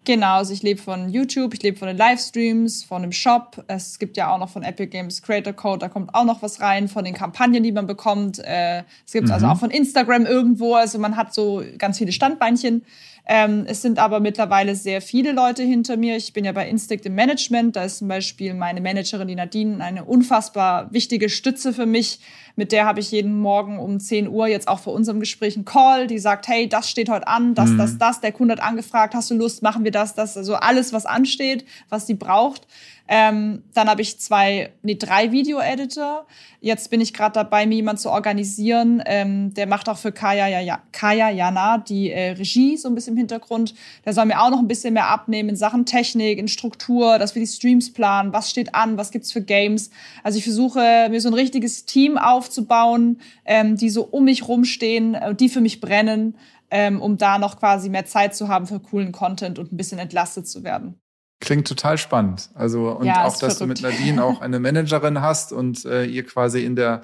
Genau, 0.06 0.36
also 0.36 0.52
ich 0.52 0.62
lebe 0.62 0.80
von 0.80 1.08
YouTube, 1.08 1.52
ich 1.52 1.64
lebe 1.64 1.76
von 1.76 1.88
den 1.88 1.96
Livestreams, 1.96 2.84
von 2.84 3.02
dem 3.02 3.10
Shop. 3.10 3.64
Es 3.66 3.98
gibt 3.98 4.16
ja 4.16 4.32
auch 4.32 4.38
noch 4.38 4.48
von 4.48 4.62
Epic 4.62 4.86
Games 4.86 5.20
Creator 5.20 5.52
Code, 5.52 5.80
da 5.80 5.88
kommt 5.88 6.14
auch 6.14 6.24
noch 6.24 6.42
was 6.42 6.60
rein, 6.60 6.86
von 6.86 7.04
den 7.04 7.12
Kampagnen, 7.12 7.64
die 7.64 7.72
man 7.72 7.88
bekommt. 7.88 8.38
Äh, 8.38 8.84
es 9.04 9.12
gibt 9.12 9.24
also 9.24 9.26
mhm. 9.26 9.32
also 9.32 9.46
auch 9.48 9.58
von 9.58 9.70
Instagram 9.72 10.24
irgendwo. 10.24 10.74
Also 10.74 11.00
man 11.00 11.16
hat 11.16 11.34
so 11.34 11.64
ganz 11.76 11.98
viele 11.98 12.12
Standbeinchen. 12.12 12.84
Ähm, 13.28 13.64
es 13.66 13.82
sind 13.82 13.98
aber 13.98 14.20
mittlerweile 14.20 14.76
sehr 14.76 15.02
viele 15.02 15.32
Leute 15.32 15.64
hinter 15.64 15.96
mir. 15.96 16.16
Ich 16.16 16.32
bin 16.32 16.44
ja 16.44 16.52
bei 16.52 16.68
Instinct 16.68 17.06
im 17.06 17.16
Management. 17.16 17.74
Da 17.74 17.84
ist 17.84 17.98
zum 17.98 18.06
Beispiel 18.06 18.54
meine 18.54 18.80
Managerin, 18.80 19.26
die 19.26 19.34
Nadine, 19.34 19.82
eine 19.82 20.04
unfassbar 20.04 20.92
wichtige 20.92 21.28
Stütze 21.28 21.72
für 21.72 21.86
mich. 21.86 22.20
Mit 22.54 22.70
der 22.70 22.86
habe 22.86 23.00
ich 23.00 23.10
jeden 23.10 23.38
Morgen 23.38 23.78
um 23.80 23.98
10 23.98 24.28
Uhr 24.28 24.46
jetzt 24.46 24.68
auch 24.68 24.78
vor 24.78 24.94
unserem 24.94 25.18
Gespräch 25.18 25.56
einen 25.56 25.64
Call, 25.64 26.06
die 26.06 26.18
sagt, 26.18 26.46
hey, 26.46 26.68
das 26.68 26.88
steht 26.88 27.08
heute 27.08 27.26
an, 27.26 27.54
das, 27.54 27.70
mhm. 27.70 27.78
das, 27.78 27.98
das. 27.98 28.20
Der 28.20 28.32
Kunde 28.32 28.52
hat 28.52 28.62
angefragt, 28.62 29.14
hast 29.14 29.30
du 29.30 29.34
Lust, 29.34 29.62
machen 29.62 29.82
wir 29.82 29.90
das, 29.90 30.14
das. 30.14 30.36
Also 30.36 30.54
alles, 30.54 30.92
was 30.92 31.04
ansteht, 31.04 31.66
was 31.88 32.06
sie 32.06 32.14
braucht. 32.14 32.66
Ähm, 33.08 33.62
dann 33.74 33.88
habe 33.88 34.02
ich 34.02 34.18
zwei, 34.18 34.72
nee, 34.82 34.96
drei 34.96 35.30
Video-Editor. 35.30 36.26
Jetzt 36.60 36.90
bin 36.90 37.00
ich 37.00 37.14
gerade 37.14 37.34
dabei, 37.34 37.66
mir 37.66 37.76
jemanden 37.76 38.00
zu 38.00 38.10
organisieren. 38.10 39.02
Ähm, 39.06 39.54
der 39.54 39.66
macht 39.68 39.88
auch 39.88 39.98
für 39.98 40.10
Kaya, 40.10 40.48
ja, 40.48 40.82
Kaya 40.90 41.30
Jana 41.30 41.78
die 41.78 42.10
äh, 42.10 42.30
Regie 42.32 42.76
so 42.76 42.88
ein 42.88 42.94
bisschen 42.94 43.12
im 43.14 43.18
Hintergrund. 43.18 43.74
Der 44.04 44.12
soll 44.12 44.26
mir 44.26 44.40
auch 44.40 44.50
noch 44.50 44.58
ein 44.58 44.66
bisschen 44.66 44.94
mehr 44.94 45.08
abnehmen 45.08 45.50
in 45.50 45.56
Sachen 45.56 45.86
Technik, 45.86 46.38
in 46.38 46.48
Struktur, 46.48 47.18
dass 47.18 47.34
wir 47.34 47.40
die 47.40 47.46
Streams 47.46 47.92
planen, 47.92 48.32
was 48.32 48.50
steht 48.50 48.74
an, 48.74 48.96
was 48.96 49.12
gibt's 49.12 49.32
für 49.32 49.42
Games. 49.42 49.90
Also 50.24 50.38
ich 50.38 50.44
versuche 50.44 51.08
mir 51.10 51.20
so 51.20 51.28
ein 51.28 51.34
richtiges 51.34 51.84
Team 51.84 52.18
aufzubauen, 52.18 53.20
ähm, 53.44 53.76
die 53.76 53.90
so 53.90 54.02
um 54.02 54.24
mich 54.24 54.48
rumstehen, 54.48 55.14
äh, 55.14 55.34
die 55.34 55.48
für 55.48 55.60
mich 55.60 55.80
brennen, 55.80 56.36
ähm, 56.70 57.00
um 57.00 57.16
da 57.16 57.38
noch 57.38 57.60
quasi 57.60 57.88
mehr 57.88 58.06
Zeit 58.06 58.34
zu 58.34 58.48
haben 58.48 58.66
für 58.66 58.80
coolen 58.80 59.12
Content 59.12 59.60
und 59.60 59.72
ein 59.72 59.76
bisschen 59.76 60.00
entlastet 60.00 60.48
zu 60.48 60.64
werden. 60.64 61.00
Klingt 61.40 61.68
total 61.68 61.98
spannend. 61.98 62.50
Also 62.54 62.90
und 62.90 63.06
ja, 63.06 63.24
auch, 63.24 63.36
dass 63.36 63.58
verrückt. 63.58 63.60
du 63.60 63.66
mit 63.66 63.82
Nadine 63.82 64.24
auch 64.24 64.40
eine 64.40 64.58
Managerin 64.58 65.20
hast 65.20 65.52
und 65.52 65.84
äh, 65.84 66.04
ihr 66.04 66.24
quasi 66.24 66.64
in 66.64 66.76
der 66.76 67.02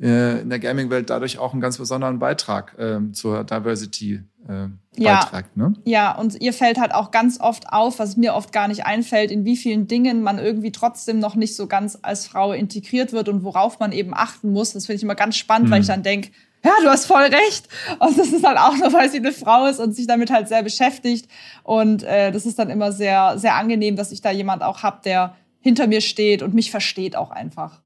äh, 0.00 0.40
in 0.40 0.50
der 0.50 0.58
Gaming-Welt 0.58 1.10
dadurch 1.10 1.38
auch 1.38 1.52
einen 1.52 1.60
ganz 1.60 1.78
besonderen 1.78 2.18
Beitrag 2.18 2.74
ähm, 2.78 3.14
zur 3.14 3.44
Diversity 3.44 4.22
äh, 4.48 4.68
ja, 4.96 5.20
beiträgt. 5.20 5.56
Ne? 5.56 5.74
Ja, 5.84 6.14
und 6.16 6.40
ihr 6.40 6.52
fällt 6.52 6.78
halt 6.78 6.94
auch 6.94 7.10
ganz 7.10 7.38
oft 7.40 7.72
auf, 7.72 7.98
was 7.98 8.16
mir 8.16 8.34
oft 8.34 8.52
gar 8.52 8.68
nicht 8.68 8.86
einfällt, 8.86 9.30
in 9.30 9.44
wie 9.44 9.56
vielen 9.56 9.88
Dingen 9.88 10.22
man 10.22 10.38
irgendwie 10.38 10.72
trotzdem 10.72 11.18
noch 11.18 11.34
nicht 11.34 11.54
so 11.54 11.66
ganz 11.66 11.98
als 12.02 12.26
Frau 12.26 12.52
integriert 12.52 13.12
wird 13.12 13.28
und 13.28 13.44
worauf 13.44 13.78
man 13.78 13.92
eben 13.92 14.14
achten 14.14 14.52
muss. 14.52 14.72
Das 14.72 14.86
finde 14.86 14.96
ich 14.96 15.02
immer 15.02 15.14
ganz 15.14 15.36
spannend, 15.36 15.66
hm. 15.66 15.72
weil 15.72 15.80
ich 15.82 15.86
dann 15.86 16.02
denke, 16.02 16.30
ja, 16.64 16.72
du 16.82 16.88
hast 16.88 17.06
voll 17.06 17.22
recht. 17.22 17.68
Und 17.98 18.18
das 18.18 18.28
ist 18.28 18.44
halt 18.44 18.58
auch 18.58 18.76
nur, 18.76 18.92
weil 18.92 19.10
sie 19.10 19.18
eine 19.18 19.32
Frau 19.32 19.66
ist 19.66 19.78
und 19.78 19.94
sich 19.94 20.06
damit 20.06 20.30
halt 20.30 20.48
sehr 20.48 20.62
beschäftigt. 20.62 21.30
Und 21.62 22.02
äh, 22.02 22.32
das 22.32 22.46
ist 22.46 22.58
dann 22.58 22.70
immer 22.70 22.92
sehr, 22.92 23.38
sehr 23.38 23.54
angenehm, 23.54 23.96
dass 23.96 24.12
ich 24.12 24.20
da 24.20 24.30
jemand 24.30 24.62
auch 24.62 24.82
hab, 24.82 25.02
der 25.02 25.36
hinter 25.60 25.86
mir 25.86 26.00
steht 26.00 26.42
und 26.42 26.54
mich 26.54 26.70
versteht 26.70 27.16
auch 27.16 27.30
einfach. 27.30 27.80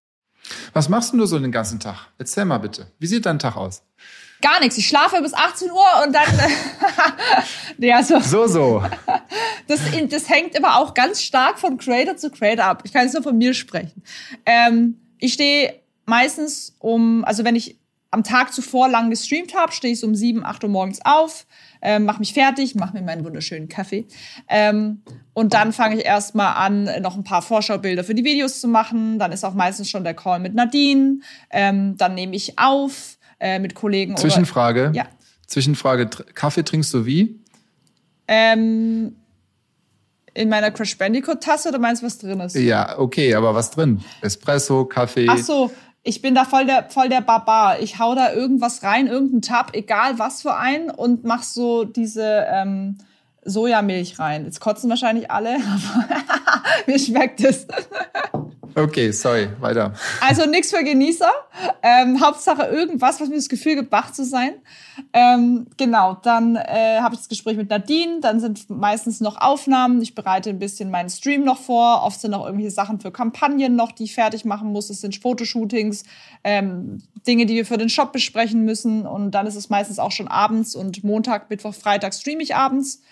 Was 0.73 0.89
machst 0.89 1.13
du 1.15 1.27
so 1.27 1.39
den 1.39 1.53
ganzen 1.53 1.81
Tag? 1.81 2.09
Erzähl 2.19 2.45
mal 2.45 2.59
bitte. 2.59 2.87
Wie 2.99 3.07
sieht 3.07 3.27
dein 3.27 3.39
Tag 3.39 3.57
aus? 3.57 3.83
Gar 4.43 4.61
nichts. 4.61 4.77
Ich 4.77 4.87
schlafe 4.87 5.23
bis 5.23 5.33
18 5.33 5.71
Uhr 5.71 6.05
und 6.05 6.13
dann. 6.13 6.27
nee, 7.79 7.93
also, 7.93 8.21
so, 8.21 8.47
so. 8.47 8.85
Das, 9.67 9.81
das 10.11 10.29
hängt 10.29 10.55
immer 10.55 10.79
auch 10.79 10.93
ganz 10.93 11.23
stark 11.23 11.59
von 11.59 11.79
Creator 11.79 12.19
zu 12.19 12.31
Creator 12.31 12.67
ab. 12.67 12.83
Ich 12.85 12.93
kann 12.93 13.05
jetzt 13.05 13.15
nur 13.15 13.23
von 13.23 13.39
mir 13.39 13.55
sprechen. 13.55 14.03
Ähm, 14.45 15.01
ich 15.19 15.33
stehe 15.33 15.81
meistens 16.05 16.77
um, 16.81 17.25
also 17.25 17.45
wenn 17.45 17.57
ich 17.57 17.79
am 18.15 18.23
Tag 18.23 18.53
zuvor 18.53 18.89
lang 18.89 19.11
gestreamt 19.11 19.55
habe, 19.55 19.73
stehe 19.73 19.93
ich 19.93 20.01
so 20.01 20.07
um 20.07 20.15
7, 20.15 20.45
8 20.45 20.63
Uhr 20.65 20.71
morgens 20.71 21.01
auf, 21.05 21.47
äh, 21.83 21.99
mache 21.99 22.21
mich 22.21 22.33
fertig, 22.33 22.77
mache 22.77 22.97
mir 22.97 23.03
meinen 23.03 23.25
wunderschönen 23.25 23.69
Kaffee. 23.69 24.07
Ähm, 24.49 25.03
und 25.33 25.53
dann 25.53 25.73
fange 25.73 25.97
ich 25.97 26.05
erstmal 26.05 26.55
an, 26.55 26.89
noch 27.03 27.17
ein 27.17 27.25
paar 27.25 27.43
Vorschaubilder 27.43 28.05
für 28.05 28.15
die 28.15 28.25
Videos 28.25 28.61
zu 28.61 28.69
machen. 28.69 29.19
Dann 29.19 29.33
ist 29.33 29.45
auch 29.45 29.55
meistens 29.55 29.91
schon 29.91 30.05
der 30.05 30.15
Call 30.15 30.39
mit 30.39 30.55
Nadine. 30.55 31.19
Ähm, 31.51 31.97
dann 31.97 32.15
nehme 32.15 32.37
ich 32.37 32.57
auf 32.57 33.19
äh, 33.41 33.59
mit 33.59 33.75
Kollegen. 33.75 34.17
Zwischenfrage. 34.17 34.91
Oder, 34.91 34.95
ja. 34.95 35.07
Zwischenfrage. 35.49 36.09
Kaffee 36.35 36.63
trinkst 36.63 36.95
du 36.95 37.05
wie? 37.05 37.41
Ähm, 38.29 39.17
in 40.35 40.49
meiner 40.49 40.71
Crash 40.71 40.97
Bandicoot 40.97 41.43
Tasse 41.43 41.69
oder 41.69 41.79
meinst 41.79 42.03
du, 42.03 42.07
was 42.07 42.19
drin 42.19 42.39
ist? 42.41 42.55
Ja, 42.55 42.99
okay, 42.99 43.35
aber 43.35 43.55
was 43.55 43.73
drin? 43.73 44.03
Espresso, 44.21 44.85
Kaffee. 44.85 45.27
Ach 45.29 45.39
so, 45.39 45.71
ich 46.05 46.21
bin 46.21 46.35
da 46.35 46.45
voll 46.45 46.67
der, 46.67 46.91
voll 46.91 47.09
der 47.09 47.23
Barbar. 47.23 47.81
Ich 47.81 47.99
hau 47.99 48.15
da 48.15 48.33
irgendwas 48.33 48.83
rein, 48.83 49.07
irgendeinen 49.07 49.41
Tab, 49.43 49.75
egal 49.75 50.19
was 50.19 50.43
für 50.43 50.55
einen, 50.55 50.91
und 50.91 51.25
mach 51.25 51.43
so 51.43 51.85
diese 51.85 52.47
ähm, 52.51 52.99
Sojamilch 53.43 54.19
rein. 54.19 54.45
Jetzt 54.45 54.61
kotzen 54.61 54.91
wahrscheinlich 54.91 55.31
alle, 55.31 55.57
aber 55.57 56.05
mir 56.87 56.99
schmeckt 56.99 57.41
es. 57.41 57.67
Okay, 58.77 59.13
sorry, 59.13 59.49
weiter. 59.61 59.95
Also 60.21 60.47
nichts 60.47 60.71
für 60.71 60.83
Genießer. 60.83 61.31
Ähm, 61.83 62.21
Hauptsache 62.21 62.65
irgendwas, 62.65 63.21
was 63.21 63.29
mir 63.29 63.37
das 63.37 63.49
Gefühl 63.49 63.77
gibt, 63.77 63.93
wach 63.93 64.11
zu 64.11 64.25
sein. 64.25 64.55
Ähm, 65.13 65.69
genau, 65.77 66.15
dann 66.23 66.57
äh, 66.57 66.99
habe 67.01 67.15
ich 67.15 67.21
das 67.21 67.29
Gespräch 67.29 67.57
mit 67.57 67.71
Nadine. 67.71 68.19
Dann 68.21 68.41
sind 68.41 68.69
meistens 68.69 69.21
noch 69.21 69.41
Aufnahmen. 69.41 70.03
Ich 70.03 70.17
bereite 70.17 70.51
ein 70.51 70.59
bisschen 70.59 70.91
meinen 70.91 71.09
Stream 71.09 71.45
noch 71.45 71.59
vor. 71.59 72.03
Oft 72.03 72.21
sind 72.21 72.33
noch 72.33 72.45
irgendwelche 72.45 72.73
Sachen 72.73 72.99
für 72.99 73.13
Kampagnen 73.13 73.77
noch, 73.77 73.93
die 73.93 74.05
ich 74.05 74.15
fertig 74.15 74.45
machen 74.45 74.73
muss. 74.73 74.91
Es 74.91 75.01
sind 75.01 75.17
Fotoshootings, 75.17 76.05
ähm, 76.43 77.01
Dinge, 77.29 77.47
die 77.47 77.55
wir 77.55 77.67
für 77.67 77.79
den 77.79 77.89
Shop 77.89 78.13
besprechen 78.13 78.65
müssen. 78.65 79.07
Und 79.07 79.31
dann 79.33 79.47
ist 79.47 79.57
es 79.57 79.71
meistens 79.71 80.01
auch 80.01 80.13
schon 80.13 80.27
abends 80.27 80.75
und 80.75 81.05
Montag, 81.05 81.49
Mittwoch, 81.49 81.75
Freitag 81.75 82.13
streame 82.13 82.43
ich 82.43 82.57
abends. 82.57 83.03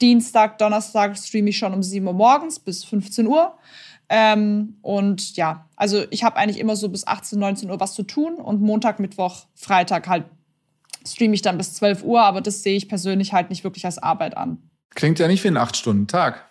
Dienstag, 0.00 0.58
Donnerstag 0.58 1.16
streame 1.16 1.50
ich 1.50 1.58
schon 1.58 1.74
um 1.74 1.82
7 1.82 2.06
Uhr 2.06 2.12
morgens 2.12 2.60
bis 2.60 2.84
15 2.84 3.26
Uhr. 3.26 3.54
Ähm, 4.08 4.78
und 4.82 5.36
ja, 5.36 5.66
also 5.76 6.04
ich 6.10 6.24
habe 6.24 6.36
eigentlich 6.36 6.58
immer 6.58 6.76
so 6.76 6.88
bis 6.88 7.06
18, 7.06 7.38
19 7.38 7.70
Uhr 7.70 7.78
was 7.78 7.94
zu 7.94 8.02
tun 8.02 8.36
und 8.36 8.60
Montag, 8.60 9.00
Mittwoch, 9.00 9.46
Freitag 9.54 10.08
halt 10.08 10.24
streame 11.06 11.34
ich 11.34 11.42
dann 11.42 11.58
bis 11.58 11.74
12 11.74 12.04
Uhr, 12.04 12.22
aber 12.22 12.40
das 12.40 12.62
sehe 12.62 12.76
ich 12.76 12.88
persönlich 12.88 13.32
halt 13.32 13.50
nicht 13.50 13.64
wirklich 13.64 13.84
als 13.84 13.98
Arbeit 13.98 14.36
an. 14.36 14.58
Klingt 14.94 15.18
ja 15.18 15.28
nicht 15.28 15.44
wie 15.44 15.48
ein 15.48 15.58
8-Stunden-Tag. 15.58 16.44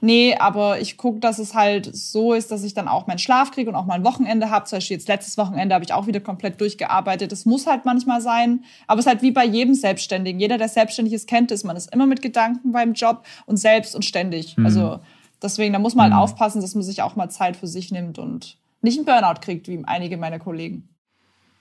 Nee, 0.00 0.36
aber 0.38 0.80
ich 0.80 0.96
gucke, 0.98 1.18
dass 1.20 1.38
es 1.38 1.54
halt 1.54 1.94
so 1.96 2.34
ist, 2.34 2.50
dass 2.50 2.62
ich 2.62 2.74
dann 2.74 2.88
auch 2.88 3.06
meinen 3.06 3.18
Schlaf 3.18 3.52
kriege 3.52 3.70
und 3.70 3.76
auch 3.76 3.86
mal 3.86 3.94
ein 3.94 4.04
Wochenende 4.04 4.50
habe. 4.50 4.66
Zum 4.66 4.76
Beispiel 4.76 4.98
jetzt 4.98 5.08
letztes 5.08 5.38
Wochenende 5.38 5.74
habe 5.74 5.84
ich 5.84 5.94
auch 5.94 6.06
wieder 6.06 6.20
komplett 6.20 6.60
durchgearbeitet. 6.60 7.32
Das 7.32 7.46
muss 7.46 7.66
halt 7.66 7.86
manchmal 7.86 8.20
sein. 8.20 8.64
Aber 8.86 8.98
es 8.98 9.06
ist 9.06 9.10
halt 9.10 9.22
wie 9.22 9.30
bei 9.30 9.46
jedem 9.46 9.74
Selbstständigen. 9.74 10.38
Jeder, 10.38 10.58
der 10.58 10.68
selbstständig 10.68 11.14
ist, 11.14 11.26
kennt 11.26 11.50
es. 11.50 11.64
Man 11.64 11.76
ist 11.76 11.92
immer 11.92 12.06
mit 12.06 12.20
Gedanken 12.20 12.72
beim 12.72 12.92
Job 12.92 13.24
und 13.46 13.56
selbst 13.56 13.96
und 13.96 14.04
ständig. 14.04 14.56
Mhm. 14.58 14.66
Also 14.66 15.00
Deswegen, 15.42 15.72
da 15.72 15.78
muss 15.78 15.94
man 15.94 16.04
halt 16.04 16.14
mhm. 16.14 16.18
aufpassen, 16.20 16.60
dass 16.60 16.74
man 16.74 16.82
sich 16.84 17.02
auch 17.02 17.16
mal 17.16 17.28
Zeit 17.28 17.56
für 17.56 17.66
sich 17.66 17.90
nimmt 17.90 18.18
und 18.18 18.56
nicht 18.80 18.96
einen 18.96 19.06
Burnout 19.06 19.40
kriegt, 19.40 19.68
wie 19.68 19.82
einige 19.84 20.16
meiner 20.16 20.38
Kollegen. 20.38 20.88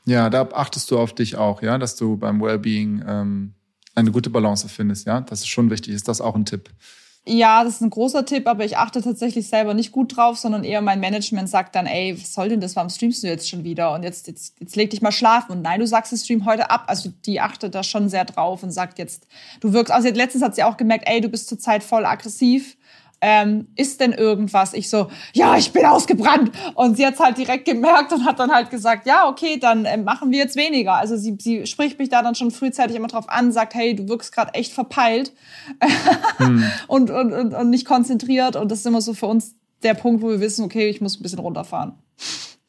Ja, 0.05 0.29
da 0.29 0.49
achtest 0.53 0.91
du 0.91 0.99
auf 0.99 1.13
dich 1.13 1.37
auch, 1.37 1.61
ja, 1.61 1.77
dass 1.77 1.95
du 1.95 2.17
beim 2.17 2.41
Wellbeing 2.41 3.03
ähm, 3.07 3.53
eine 3.95 4.11
gute 4.11 4.29
Balance 4.29 4.67
findest, 4.67 5.07
ja. 5.07 5.21
Das 5.21 5.39
ist 5.39 5.47
schon 5.47 5.69
wichtig. 5.69 5.93
Ist 5.93 6.07
das 6.07 6.19
auch 6.19 6.35
ein 6.35 6.45
Tipp? 6.45 6.69
Ja, 7.25 7.63
das 7.63 7.75
ist 7.75 7.81
ein 7.81 7.89
großer 7.89 8.25
Tipp, 8.25 8.47
aber 8.47 8.65
ich 8.65 8.77
achte 8.77 9.01
tatsächlich 9.01 9.47
selber 9.47 9.73
nicht 9.73 9.93
gut 9.93 10.17
drauf, 10.17 10.37
sondern 10.37 10.65
eher 10.65 10.81
mein 10.81 10.99
Management 10.99 11.47
sagt 11.47 11.73
dann, 11.73 11.85
ey, 11.85 12.19
was 12.19 12.33
soll 12.33 12.49
denn 12.49 12.59
das? 12.59 12.75
Warum 12.75 12.89
streamst 12.89 13.23
du 13.23 13.27
jetzt 13.27 13.49
schon 13.49 13.63
wieder? 13.63 13.93
Und 13.93 14.03
jetzt, 14.03 14.27
jetzt, 14.27 14.59
jetzt 14.59 14.75
leg 14.75 14.89
dich 14.89 15.01
mal 15.01 15.13
schlafen. 15.13 15.53
Und 15.53 15.61
nein, 15.61 15.79
du 15.79 15.87
sagst, 15.87 16.11
es 16.11 16.25
stream 16.25 16.43
heute 16.43 16.69
ab. 16.69 16.83
Also 16.87 17.13
die 17.25 17.39
achtet 17.39 17.75
da 17.75 17.83
schon 17.83 18.09
sehr 18.09 18.25
drauf 18.25 18.61
und 18.61 18.71
sagt 18.71 18.99
jetzt, 18.99 19.25
du 19.61 19.71
wirkst, 19.71 19.93
also 19.93 20.09
letztens 20.09 20.43
hat 20.43 20.55
sie 20.55 20.63
auch 20.63 20.75
gemerkt, 20.75 21.05
ey, 21.07 21.21
du 21.21 21.29
bist 21.29 21.47
zurzeit 21.47 21.81
voll 21.81 22.05
aggressiv 22.05 22.75
ähm, 23.25 23.69
ist 23.77 24.01
denn 24.01 24.11
irgendwas? 24.11 24.73
Ich 24.73 24.89
so, 24.89 25.07
ja, 25.33 25.55
ich 25.55 25.71
bin 25.71 25.85
ausgebrannt. 25.85 26.51
Und 26.75 26.97
sie 26.97 27.05
hat 27.05 27.17
halt 27.19 27.37
direkt 27.37 27.63
gemerkt 27.63 28.11
und 28.11 28.25
hat 28.25 28.37
dann 28.37 28.51
halt 28.51 28.69
gesagt, 28.69 29.07
ja, 29.07 29.29
okay, 29.29 29.57
dann 29.57 29.85
äh, 29.85 29.95
machen 29.95 30.31
wir 30.31 30.39
jetzt 30.39 30.57
weniger. 30.57 30.95
Also 30.95 31.15
sie, 31.15 31.37
sie 31.39 31.65
spricht 31.65 31.97
mich 31.99 32.09
da 32.09 32.21
dann 32.21 32.35
schon 32.35 32.51
frühzeitig 32.51 32.97
immer 32.97 33.07
drauf 33.07 33.29
an, 33.29 33.53
sagt, 33.53 33.75
hey, 33.75 33.95
du 33.95 34.09
wirkst 34.09 34.33
gerade 34.35 34.53
echt 34.53 34.73
verpeilt 34.73 35.31
hm. 36.37 36.65
und, 36.87 37.11
und, 37.11 37.31
und, 37.31 37.53
und 37.53 37.69
nicht 37.69 37.87
konzentriert. 37.87 38.57
Und 38.57 38.69
das 38.69 38.79
ist 38.79 38.85
immer 38.85 39.01
so 39.01 39.13
für 39.13 39.27
uns 39.27 39.55
der 39.83 39.93
Punkt, 39.93 40.21
wo 40.21 40.27
wir 40.27 40.41
wissen, 40.41 40.65
okay, 40.65 40.89
ich 40.89 40.99
muss 40.99 41.17
ein 41.17 41.23
bisschen 41.23 41.39
runterfahren. 41.39 41.93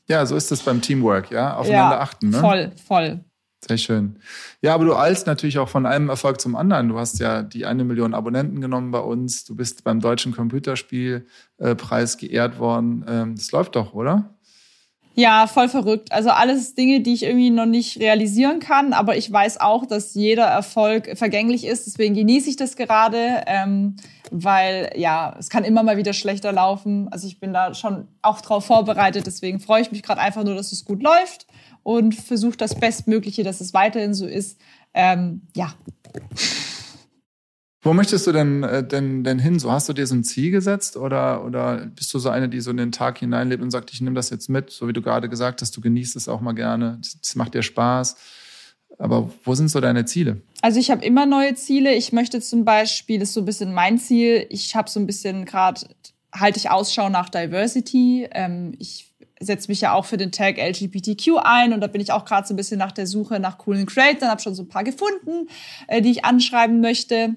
Ja, 0.06 0.24
so 0.24 0.36
ist 0.36 0.52
es 0.52 0.62
beim 0.62 0.80
Teamwork, 0.80 1.32
ja, 1.32 1.56
aufeinander 1.56 1.96
ja, 1.96 2.00
achten. 2.00 2.30
Ne? 2.30 2.38
Voll, 2.38 2.72
voll. 2.86 3.24
Sehr 3.66 3.78
schön. 3.78 4.16
Ja, 4.60 4.74
aber 4.74 4.84
du 4.84 4.94
eilst 4.94 5.26
natürlich 5.26 5.58
auch 5.58 5.68
von 5.68 5.86
einem 5.86 6.10
Erfolg 6.10 6.40
zum 6.40 6.54
anderen. 6.54 6.88
Du 6.88 6.98
hast 6.98 7.18
ja 7.18 7.42
die 7.42 7.64
eine 7.64 7.84
Million 7.84 8.12
Abonnenten 8.12 8.60
genommen 8.60 8.90
bei 8.90 8.98
uns. 8.98 9.44
Du 9.44 9.56
bist 9.56 9.84
beim 9.84 10.00
Deutschen 10.00 10.32
Computerspielpreis 10.32 12.18
geehrt 12.18 12.58
worden. 12.58 13.04
Ähm, 13.08 13.36
das 13.36 13.52
läuft 13.52 13.76
doch, 13.76 13.94
oder? 13.94 14.34
Ja, 15.16 15.46
voll 15.46 15.68
verrückt. 15.68 16.10
Also 16.10 16.30
alles 16.30 16.74
Dinge, 16.74 17.00
die 17.00 17.14
ich 17.14 17.22
irgendwie 17.22 17.50
noch 17.50 17.66
nicht 17.66 18.00
realisieren 18.00 18.58
kann, 18.58 18.92
aber 18.92 19.16
ich 19.16 19.30
weiß 19.30 19.60
auch, 19.60 19.86
dass 19.86 20.14
jeder 20.14 20.46
Erfolg 20.46 21.16
vergänglich 21.16 21.64
ist. 21.64 21.86
Deswegen 21.86 22.16
genieße 22.16 22.50
ich 22.50 22.56
das 22.56 22.74
gerade, 22.74 23.44
ähm, 23.46 23.94
weil 24.32 24.90
ja, 24.96 25.36
es 25.38 25.50
kann 25.50 25.62
immer 25.62 25.84
mal 25.84 25.96
wieder 25.96 26.14
schlechter 26.14 26.50
laufen. 26.52 27.06
Also 27.12 27.28
ich 27.28 27.38
bin 27.38 27.52
da 27.52 27.74
schon 27.74 28.08
auch 28.22 28.40
drauf 28.40 28.66
vorbereitet. 28.66 29.24
Deswegen 29.26 29.60
freue 29.60 29.82
ich 29.82 29.92
mich 29.92 30.02
gerade 30.02 30.20
einfach 30.20 30.42
nur, 30.42 30.56
dass 30.56 30.72
es 30.72 30.84
gut 30.84 31.00
läuft 31.00 31.46
und 31.84 32.16
versuche 32.16 32.56
das 32.56 32.74
Bestmögliche, 32.74 33.44
dass 33.44 33.60
es 33.60 33.72
weiterhin 33.72 34.14
so 34.14 34.26
ist. 34.26 34.58
Ähm, 34.92 35.42
ja. 35.54 35.74
Wo 37.82 37.92
möchtest 37.92 38.26
du 38.26 38.32
denn, 38.32 38.62
äh, 38.62 38.86
denn, 38.86 39.22
denn 39.24 39.38
hin? 39.38 39.58
So 39.58 39.70
hast 39.70 39.88
du 39.88 39.92
dir 39.92 40.06
so 40.06 40.14
ein 40.14 40.24
Ziel 40.24 40.50
gesetzt 40.50 40.96
oder, 40.96 41.44
oder 41.44 41.86
bist 41.86 42.12
du 42.14 42.18
so 42.18 42.30
eine, 42.30 42.48
die 42.48 42.60
so 42.60 42.70
in 42.70 42.78
den 42.78 42.92
Tag 42.92 43.18
hineinlebt 43.18 43.62
und 43.62 43.70
sagt, 43.70 43.92
ich 43.92 44.00
nehme 44.00 44.16
das 44.16 44.30
jetzt 44.30 44.48
mit, 44.48 44.70
so 44.70 44.88
wie 44.88 44.94
du 44.94 45.02
gerade 45.02 45.28
gesagt 45.28 45.60
hast, 45.60 45.76
du 45.76 45.82
genießt 45.82 46.16
es 46.16 46.26
auch 46.26 46.40
mal 46.40 46.54
gerne, 46.54 46.98
es 47.02 47.36
macht 47.36 47.54
dir 47.54 47.62
Spaß. 47.62 48.16
Aber 48.98 49.30
wo 49.44 49.54
sind 49.54 49.68
so 49.68 49.80
deine 49.80 50.06
Ziele? 50.06 50.40
Also 50.62 50.80
ich 50.80 50.90
habe 50.90 51.04
immer 51.04 51.26
neue 51.26 51.54
Ziele. 51.54 51.94
Ich 51.94 52.12
möchte 52.12 52.40
zum 52.40 52.64
Beispiel, 52.64 53.18
das 53.18 53.30
ist 53.30 53.34
so 53.34 53.40
ein 53.40 53.46
bisschen 53.46 53.74
mein 53.74 53.98
Ziel, 53.98 54.46
ich 54.48 54.74
habe 54.76 54.88
so 54.88 54.98
ein 54.98 55.06
bisschen 55.06 55.44
gerade, 55.44 55.82
halte 56.32 56.58
ich 56.58 56.70
Ausschau 56.70 57.10
nach 57.10 57.28
Diversity. 57.28 58.28
Ähm, 58.30 58.72
ich 58.78 59.13
setze 59.44 59.70
mich 59.70 59.80
ja 59.80 59.92
auch 59.92 60.04
für 60.04 60.16
den 60.16 60.32
Tag 60.32 60.58
LGBTQ 60.58 61.38
ein 61.42 61.72
und 61.72 61.80
da 61.80 61.86
bin 61.86 62.00
ich 62.00 62.12
auch 62.12 62.24
gerade 62.24 62.46
so 62.46 62.54
ein 62.54 62.56
bisschen 62.56 62.78
nach 62.78 62.92
der 62.92 63.06
Suche 63.06 63.40
nach 63.40 63.58
coolen 63.58 63.86
Creators, 63.86 64.28
habe 64.28 64.40
schon 64.40 64.54
so 64.54 64.62
ein 64.62 64.68
paar 64.68 64.84
gefunden, 64.84 65.48
äh, 65.88 66.00
die 66.02 66.10
ich 66.10 66.24
anschreiben 66.24 66.80
möchte 66.80 67.36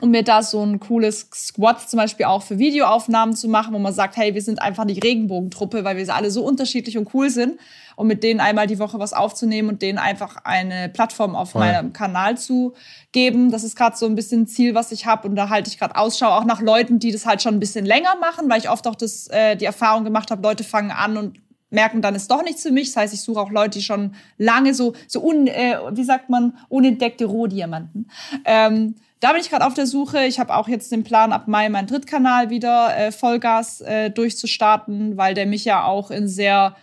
um 0.00 0.10
mir 0.10 0.22
da 0.22 0.42
so 0.42 0.62
ein 0.62 0.80
cooles 0.80 1.28
Squad 1.34 1.88
zum 1.88 1.98
Beispiel 1.98 2.26
auch 2.26 2.42
für 2.42 2.58
Videoaufnahmen 2.58 3.34
zu 3.34 3.48
machen, 3.48 3.74
wo 3.74 3.78
man 3.78 3.92
sagt, 3.92 4.16
hey, 4.16 4.34
wir 4.34 4.42
sind 4.42 4.60
einfach 4.60 4.84
die 4.86 4.98
Regenbogentruppe, 4.98 5.84
weil 5.84 5.96
wir 5.96 6.14
alle 6.14 6.30
so 6.30 6.44
unterschiedlich 6.44 6.98
und 6.98 7.12
cool 7.14 7.30
sind. 7.30 7.58
Und 7.96 8.06
mit 8.06 8.22
denen 8.22 8.38
einmal 8.38 8.68
die 8.68 8.78
Woche 8.78 9.00
was 9.00 9.12
aufzunehmen 9.12 9.68
und 9.68 9.82
denen 9.82 9.98
einfach 9.98 10.36
eine 10.44 10.88
Plattform 10.88 11.34
auf 11.34 11.50
Voll. 11.50 11.62
meinem 11.62 11.92
Kanal 11.92 12.38
zu 12.38 12.74
geben. 13.10 13.50
Das 13.50 13.64
ist 13.64 13.74
gerade 13.76 13.96
so 13.96 14.06
ein 14.06 14.14
bisschen 14.14 14.42
ein 14.42 14.46
Ziel, 14.46 14.74
was 14.74 14.92
ich 14.92 15.06
habe. 15.06 15.26
Und 15.26 15.34
da 15.34 15.48
halte 15.48 15.68
ich 15.68 15.78
gerade 15.78 15.96
Ausschau 15.96 16.28
auch 16.28 16.44
nach 16.44 16.60
Leuten, 16.60 17.00
die 17.00 17.10
das 17.10 17.26
halt 17.26 17.42
schon 17.42 17.54
ein 17.54 17.60
bisschen 17.60 17.84
länger 17.84 18.14
machen, 18.20 18.48
weil 18.48 18.60
ich 18.60 18.70
oft 18.70 18.86
auch 18.86 18.94
das, 18.94 19.26
äh, 19.28 19.56
die 19.56 19.64
Erfahrung 19.64 20.04
gemacht 20.04 20.30
habe, 20.30 20.42
Leute 20.42 20.62
fangen 20.62 20.92
an 20.92 21.16
und 21.16 21.40
merken, 21.70 22.00
dann 22.00 22.14
ist 22.14 22.30
doch 22.30 22.42
nichts 22.42 22.62
für 22.62 22.70
mich. 22.70 22.88
Das 22.88 22.96
heißt, 22.96 23.14
ich 23.14 23.20
suche 23.20 23.40
auch 23.40 23.50
Leute, 23.50 23.78
die 23.78 23.84
schon 23.84 24.14
lange 24.36 24.74
so, 24.74 24.94
so 25.06 25.22
un, 25.22 25.46
äh, 25.46 25.78
wie 25.92 26.04
sagt 26.04 26.30
man, 26.30 26.56
unentdeckte 26.68 27.24
Rohdiamanten. 27.24 28.10
Ähm, 28.44 28.94
da 29.20 29.32
bin 29.32 29.40
ich 29.40 29.50
gerade 29.50 29.66
auf 29.66 29.74
der 29.74 29.86
Suche. 29.86 30.24
Ich 30.24 30.38
habe 30.38 30.54
auch 30.54 30.68
jetzt 30.68 30.92
den 30.92 31.04
Plan, 31.04 31.32
ab 31.32 31.48
Mai 31.48 31.68
meinen 31.68 31.86
Drittkanal 31.86 32.50
wieder 32.50 32.96
äh, 32.96 33.12
Vollgas 33.12 33.80
äh, 33.80 34.10
durchzustarten, 34.10 35.16
weil 35.16 35.34
der 35.34 35.46
mich 35.46 35.64
ja 35.64 35.84
auch 35.84 36.10
in 36.10 36.28
sehr 36.28 36.76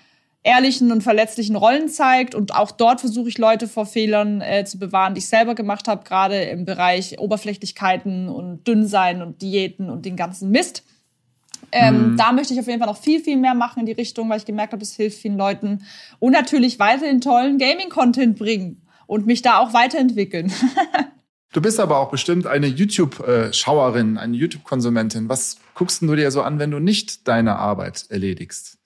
ehrlichen 0.44 0.92
und 0.92 1.02
verletzlichen 1.02 1.56
Rollen 1.56 1.90
zeigt. 1.90 2.36
Und 2.36 2.54
auch 2.54 2.72
dort 2.72 3.00
versuche 3.00 3.30
ich 3.30 3.38
Leute 3.38 3.68
vor 3.68 3.86
Fehlern 3.86 4.42
äh, 4.42 4.64
zu 4.66 4.78
bewahren, 4.78 5.16
die 5.16 5.20
ich 5.20 5.28
selber 5.28 5.56
gemacht 5.56 5.88
habe, 5.88 6.04
gerade 6.04 6.42
im 6.44 6.66
Bereich 6.66 7.20
Oberflächlichkeiten 7.20 8.30
und 8.30 8.66
Dünnsein 8.68 9.22
und 9.22 9.42
Diäten 9.42 9.90
und 9.90 10.06
den 10.06 10.16
ganzen 10.16 10.52
Mist. 10.52 10.84
Ähm, 11.72 12.12
mhm. 12.12 12.18
Da 12.18 12.32
möchte 12.32 12.54
ich 12.54 12.60
auf 12.60 12.68
jeden 12.68 12.80
Fall 12.80 12.88
noch 12.88 13.02
viel, 13.02 13.22
viel 13.22 13.38
mehr 13.38 13.56
machen 13.56 13.80
in 13.80 13.86
die 13.86 13.92
Richtung, 13.94 14.30
weil 14.30 14.38
ich 14.38 14.46
gemerkt 14.46 14.74
habe, 14.74 14.84
es 14.84 14.96
hilft 14.96 15.20
vielen 15.20 15.38
Leuten. 15.38 15.84
Und 16.20 16.34
natürlich 16.34 16.80
weiterhin 16.80 17.22
tollen 17.22 17.58
Gaming-Content 17.58 18.38
bringen 18.38 18.82
und 19.08 19.26
mich 19.26 19.42
da 19.42 19.58
auch 19.58 19.74
weiterentwickeln. 19.74 20.52
Du 21.56 21.62
bist 21.62 21.80
aber 21.80 22.00
auch 22.00 22.12
bestimmt 22.12 22.48
eine 22.48 22.68
YouTube-Schauerin, 22.68 24.18
eine 24.18 24.36
YouTube-Konsumentin. 24.36 25.30
Was 25.30 25.56
guckst 25.74 26.02
du 26.02 26.14
dir 26.14 26.30
so 26.30 26.42
an, 26.42 26.60
wenn 26.60 26.70
du 26.70 26.80
nicht 26.80 27.30
deine 27.30 27.56
Arbeit 27.56 28.08
erledigst? 28.10 28.78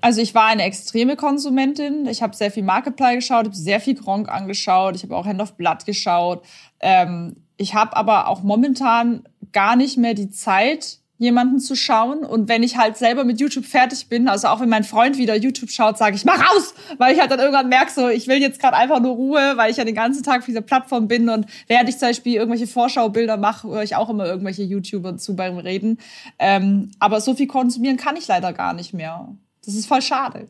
Also 0.00 0.20
ich 0.20 0.34
war 0.34 0.46
eine 0.46 0.64
extreme 0.64 1.14
Konsumentin. 1.14 2.06
Ich 2.06 2.20
habe 2.20 2.34
sehr 2.34 2.50
viel 2.50 2.64
Markiplier 2.64 3.14
geschaut, 3.14 3.44
habe 3.44 3.54
sehr 3.54 3.78
viel 3.78 3.94
Gronk 3.94 4.28
angeschaut. 4.28 4.96
Ich 4.96 5.04
habe 5.04 5.16
auch 5.16 5.24
Hand 5.24 5.40
of 5.40 5.56
Blood 5.56 5.86
geschaut. 5.86 6.44
Ähm, 6.80 7.36
ich 7.58 7.74
habe 7.74 7.96
aber 7.96 8.26
auch 8.26 8.42
momentan 8.42 9.22
gar 9.52 9.76
nicht 9.76 9.96
mehr 9.96 10.14
die 10.14 10.30
Zeit, 10.30 10.98
jemanden 11.18 11.60
zu 11.60 11.76
schauen. 11.76 12.24
Und 12.24 12.48
wenn 12.48 12.62
ich 12.62 12.76
halt 12.76 12.96
selber 12.96 13.24
mit 13.24 13.40
YouTube 13.40 13.64
fertig 13.64 14.08
bin, 14.08 14.28
also 14.28 14.48
auch 14.48 14.60
wenn 14.60 14.68
mein 14.68 14.84
Freund 14.84 15.16
wieder 15.16 15.36
YouTube 15.36 15.70
schaut, 15.70 15.96
sage 15.96 16.16
ich, 16.16 16.24
mach 16.24 16.38
raus! 16.38 16.74
Weil 16.98 17.14
ich 17.14 17.20
halt 17.20 17.30
dann 17.30 17.38
irgendwann 17.38 17.68
merke, 17.68 17.92
so, 17.92 18.08
ich 18.08 18.26
will 18.26 18.38
jetzt 18.38 18.60
gerade 18.60 18.76
einfach 18.76 19.00
nur 19.00 19.14
Ruhe, 19.14 19.52
weil 19.56 19.70
ich 19.70 19.76
ja 19.76 19.84
den 19.84 19.94
ganzen 19.94 20.22
Tag 20.22 20.40
auf 20.40 20.46
dieser 20.46 20.60
Plattform 20.60 21.08
bin. 21.08 21.28
Und 21.28 21.46
während 21.68 21.88
ich 21.88 21.98
zum 21.98 22.08
Beispiel 22.08 22.34
irgendwelche 22.34 22.66
Vorschaubilder 22.66 23.36
mache, 23.36 23.68
höre 23.68 23.82
ich 23.82 23.96
auch 23.96 24.10
immer 24.10 24.26
irgendwelche 24.26 24.62
YouTuber 24.62 25.16
zu 25.16 25.36
beim 25.36 25.58
Reden. 25.58 25.98
Ähm, 26.38 26.90
aber 26.98 27.20
so 27.20 27.34
viel 27.34 27.46
konsumieren 27.46 27.96
kann 27.96 28.16
ich 28.16 28.26
leider 28.26 28.52
gar 28.52 28.72
nicht 28.72 28.92
mehr. 28.92 29.28
Das 29.64 29.74
ist 29.74 29.86
voll 29.86 30.02
schade. 30.02 30.48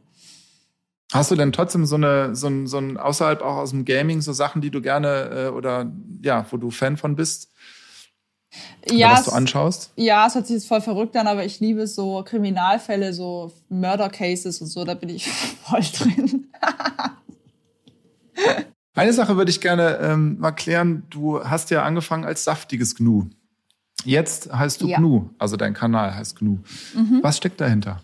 Hast 1.13 1.31
du 1.31 1.37
denn 1.37 1.53
trotzdem 1.53 1.87
so 1.87 1.95
eine, 1.95 2.35
so 2.35 2.49
ein, 2.49 2.67
so 2.67 2.79
ein 2.79 2.97
außerhalb 2.97 3.43
auch 3.43 3.57
aus 3.57 3.71
dem 3.71 3.85
Gaming, 3.85 4.21
so 4.21 4.33
Sachen, 4.33 4.63
die 4.63 4.71
du 4.71 4.81
gerne 4.81 5.31
äh, 5.31 5.49
oder 5.49 5.93
ja, 6.23 6.45
wo 6.51 6.57
du 6.57 6.71
Fan 6.71 6.97
von 6.97 7.15
bist? 7.15 7.54
Ja, 8.91 9.13
was 9.13 9.25
du 9.25 9.31
anschaust? 9.33 9.91
Ja, 9.97 10.27
es 10.27 10.35
hört 10.35 10.47
sich 10.47 10.55
jetzt 10.55 10.69
voll 10.69 10.81
verrückt 10.81 11.17
an, 11.17 11.27
aber 11.27 11.45
ich 11.45 11.61
liebe 11.61 11.87
so 11.87 12.23
Kriminalfälle, 12.23 13.13
so 13.13 13.53
Murder 13.69 14.09
Cases 14.09 14.61
und 14.61 14.67
so, 14.67 14.85
da 14.85 14.95
bin 14.95 15.09
ich 15.09 15.29
voll 15.63 15.81
drin. 15.81 16.47
Eine 18.97 19.13
Sache 19.13 19.37
würde 19.37 19.51
ich 19.51 19.61
gerne 19.61 19.99
ähm, 20.01 20.39
mal 20.39 20.53
klären. 20.53 21.03
Du 21.11 21.43
hast 21.43 21.71
ja 21.71 21.83
angefangen 21.83 22.25
als 22.25 22.45
saftiges 22.45 22.95
Gnu. 22.95 23.25
Jetzt 24.05 24.53
heißt 24.53 24.81
du 24.83 24.87
ja. 24.87 24.99
Gnu, 24.99 25.31
also 25.39 25.57
dein 25.57 25.75
Kanal 25.75 26.15
heißt 26.15 26.39
Gnu. 26.39 26.59
Mhm. 26.95 27.21
Was 27.23 27.39
steckt 27.39 27.61
dahinter? 27.61 28.03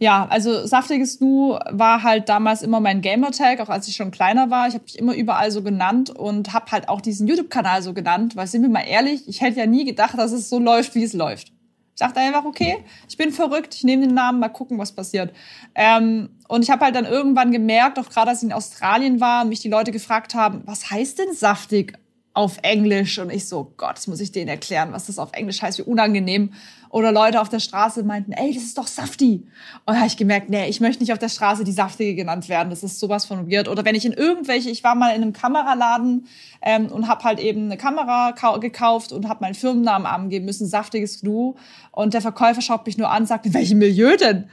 Ja, 0.00 0.26
also 0.30 0.64
saftiges 0.64 1.20
Nu 1.20 1.58
war 1.70 2.04
halt 2.04 2.28
damals 2.28 2.62
immer 2.62 2.78
mein 2.78 3.00
Gamertag, 3.00 3.60
auch 3.60 3.68
als 3.68 3.88
ich 3.88 3.96
schon 3.96 4.12
kleiner 4.12 4.48
war. 4.48 4.68
Ich 4.68 4.74
habe 4.74 4.84
mich 4.84 4.98
immer 4.98 5.14
überall 5.14 5.50
so 5.50 5.62
genannt 5.62 6.10
und 6.10 6.52
habe 6.52 6.70
halt 6.70 6.88
auch 6.88 7.00
diesen 7.00 7.26
YouTube-Kanal 7.26 7.82
so 7.82 7.94
genannt, 7.94 8.36
weil 8.36 8.46
sind 8.46 8.62
wir 8.62 8.68
mal 8.68 8.86
ehrlich, 8.86 9.26
ich 9.26 9.40
hätte 9.40 9.58
ja 9.58 9.66
nie 9.66 9.84
gedacht, 9.84 10.16
dass 10.16 10.30
es 10.30 10.48
so 10.48 10.60
läuft, 10.60 10.94
wie 10.94 11.02
es 11.02 11.14
läuft. 11.14 11.48
Ich 11.94 12.00
dachte 12.00 12.20
einfach, 12.20 12.44
okay, 12.44 12.84
ich 13.08 13.16
bin 13.16 13.32
verrückt, 13.32 13.74
ich 13.74 13.82
nehme 13.82 14.06
den 14.06 14.14
Namen, 14.14 14.38
mal 14.38 14.50
gucken, 14.50 14.78
was 14.78 14.92
passiert. 14.92 15.32
Ähm, 15.74 16.28
und 16.46 16.62
ich 16.62 16.70
habe 16.70 16.84
halt 16.84 16.94
dann 16.94 17.04
irgendwann 17.04 17.50
gemerkt, 17.50 17.98
auch 17.98 18.08
gerade 18.08 18.30
als 18.30 18.40
ich 18.40 18.48
in 18.48 18.52
Australien 18.52 19.20
war, 19.20 19.44
mich 19.44 19.58
die 19.60 19.68
Leute 19.68 19.90
gefragt 19.90 20.36
haben, 20.36 20.62
was 20.64 20.92
heißt 20.92 21.18
denn 21.18 21.34
saftig 21.34 21.98
auf 22.38 22.58
Englisch? 22.62 23.18
Und 23.18 23.32
ich 23.32 23.48
so, 23.48 23.72
Gott, 23.76 24.06
muss 24.06 24.20
ich 24.20 24.30
denen 24.30 24.48
erklären, 24.48 24.92
was 24.92 25.06
das 25.06 25.18
auf 25.18 25.30
Englisch 25.32 25.60
heißt, 25.60 25.78
wie 25.78 25.82
unangenehm. 25.82 26.52
Oder 26.88 27.10
Leute 27.10 27.40
auf 27.40 27.48
der 27.48 27.58
Straße 27.58 28.04
meinten, 28.04 28.30
ey, 28.30 28.54
das 28.54 28.62
ist 28.62 28.78
doch 28.78 28.86
Safti. 28.86 29.44
Und 29.84 29.94
da 29.94 29.96
habe 29.96 30.06
ich 30.06 30.16
gemerkt, 30.16 30.48
nee, 30.48 30.68
ich 30.68 30.80
möchte 30.80 31.02
nicht 31.02 31.12
auf 31.12 31.18
der 31.18 31.28
Straße 31.28 31.64
die 31.64 31.72
Saftige 31.72 32.14
genannt 32.14 32.48
werden. 32.48 32.70
Das 32.70 32.84
ist 32.84 33.00
sowas 33.00 33.26
von 33.26 33.50
weird. 33.50 33.66
Oder 33.66 33.84
wenn 33.84 33.96
ich 33.96 34.06
in 34.06 34.12
irgendwelche, 34.12 34.70
ich 34.70 34.84
war 34.84 34.94
mal 34.94 35.10
in 35.10 35.22
einem 35.22 35.32
Kameraladen 35.32 36.28
ähm, 36.62 36.86
und 36.86 37.08
habe 37.08 37.24
halt 37.24 37.40
eben 37.40 37.64
eine 37.64 37.76
Kamera 37.76 38.30
gekauft 38.60 39.10
und 39.10 39.28
habe 39.28 39.40
meinen 39.40 39.54
Firmennamen 39.54 40.06
angeben 40.06 40.46
müssen, 40.46 40.68
Saftiges 40.68 41.20
Gnu. 41.20 41.56
Und 41.90 42.14
der 42.14 42.22
Verkäufer 42.22 42.62
schaut 42.62 42.86
mich 42.86 42.96
nur 42.96 43.10
an 43.10 43.26
sagt, 43.26 43.46
in 43.46 43.54
welchem 43.54 43.78
Milieu 43.78 44.16
denn? 44.16 44.48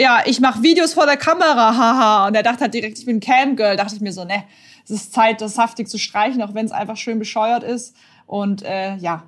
Ja, 0.00 0.22
ich 0.24 0.40
mache 0.40 0.62
Videos 0.62 0.94
vor 0.94 1.04
der 1.04 1.18
Kamera, 1.18 1.76
haha. 1.76 2.26
Und 2.28 2.34
er 2.34 2.42
dachte 2.42 2.62
halt 2.62 2.74
direkt, 2.74 2.98
ich 2.98 3.04
bin 3.04 3.20
Camgirl. 3.20 3.76
Dachte 3.76 3.96
ich 3.96 4.00
mir 4.00 4.12
so, 4.12 4.24
ne, 4.24 4.44
es 4.90 5.02
ist 5.02 5.12
Zeit, 5.12 5.40
das 5.40 5.54
saftig 5.54 5.88
zu 5.88 5.98
streichen, 5.98 6.42
auch 6.42 6.54
wenn 6.54 6.64
es 6.64 6.72
einfach 6.72 6.96
schön 6.96 7.18
bescheuert 7.18 7.62
ist. 7.62 7.94
Und 8.26 8.62
äh, 8.62 8.96
ja, 8.96 9.24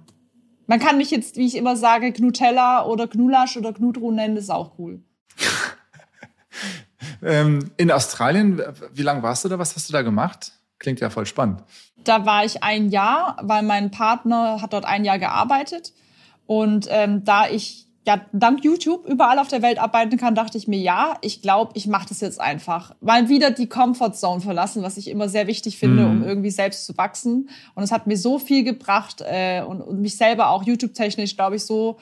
man 0.67 0.79
kann 0.79 0.97
mich 0.97 1.11
jetzt, 1.11 1.37
wie 1.37 1.47
ich 1.47 1.57
immer 1.57 1.77
sage, 1.77 2.13
Gnutella 2.13 2.85
oder 2.87 3.07
Gnulasch 3.07 3.57
oder 3.57 3.73
Gnudru 3.73 4.11
nennen, 4.11 4.37
das 4.37 4.45
ist 4.45 4.51
auch 4.51 4.79
cool. 4.79 5.03
ähm, 7.23 7.71
in 7.77 7.91
Australien, 7.91 8.63
wie 8.93 9.03
lange 9.03 9.23
warst 9.23 9.45
du 9.45 9.49
da? 9.49 9.59
Was 9.59 9.77
hast 9.77 9.89
du 9.89 9.93
da 9.93 10.03
gemacht? 10.03 10.53
Klingt 10.79 11.01
ja 11.01 11.11
voll 11.11 11.27
spannend. 11.27 11.63
Da 12.05 12.25
war 12.25 12.45
ich 12.45 12.63
ein 12.63 12.89
Jahr, 12.89 13.37
weil 13.43 13.63
mein 13.63 13.91
Partner 13.91 14.63
hat 14.63 14.73
dort 14.73 14.87
ein 14.87 15.05
Jahr 15.05 15.19
gearbeitet. 15.19 15.93
Und 16.47 16.87
ähm, 16.89 17.25
da 17.25 17.49
ich 17.49 17.87
ja 18.07 18.25
dank 18.33 18.65
YouTube 18.65 19.07
überall 19.07 19.39
auf 19.39 19.49
der 19.49 19.63
Welt 19.63 19.79
arbeiten 19.79 20.17
kann, 20.17 20.35
dachte 20.35 20.57
ich 20.57 20.67
mir, 20.67 20.79
ja, 20.79 21.19
ich 21.21 21.43
glaube, 21.43 21.73
ich 21.75 21.87
mache 21.87 22.09
das 22.09 22.21
jetzt 22.21 22.41
einfach. 22.41 22.95
Mal 23.01 23.29
wieder 23.29 23.51
die 23.51 23.69
Comfortzone 23.69 24.41
verlassen, 24.41 24.83
was 24.83 24.97
ich 24.97 25.09
immer 25.09 25.29
sehr 25.29 25.47
wichtig 25.47 25.79
finde, 25.79 26.05
mhm. 26.05 26.11
um 26.11 26.25
irgendwie 26.25 26.51
selbst 26.51 26.87
zu 26.87 26.97
wachsen. 26.97 27.51
Und 27.75 27.83
es 27.83 27.93
hat 27.93 28.07
mir 28.07 28.17
so 28.17 28.39
viel 28.39 28.65
gebracht 28.65 29.23
äh, 29.27 29.63
und, 29.63 29.83
und 29.83 30.01
mich 30.01 30.17
selber 30.17 30.51
auch 30.51 30.63
YouTube-technisch, 30.63 31.37
glaube 31.37 31.57
ich, 31.57 31.65
so 31.65 31.99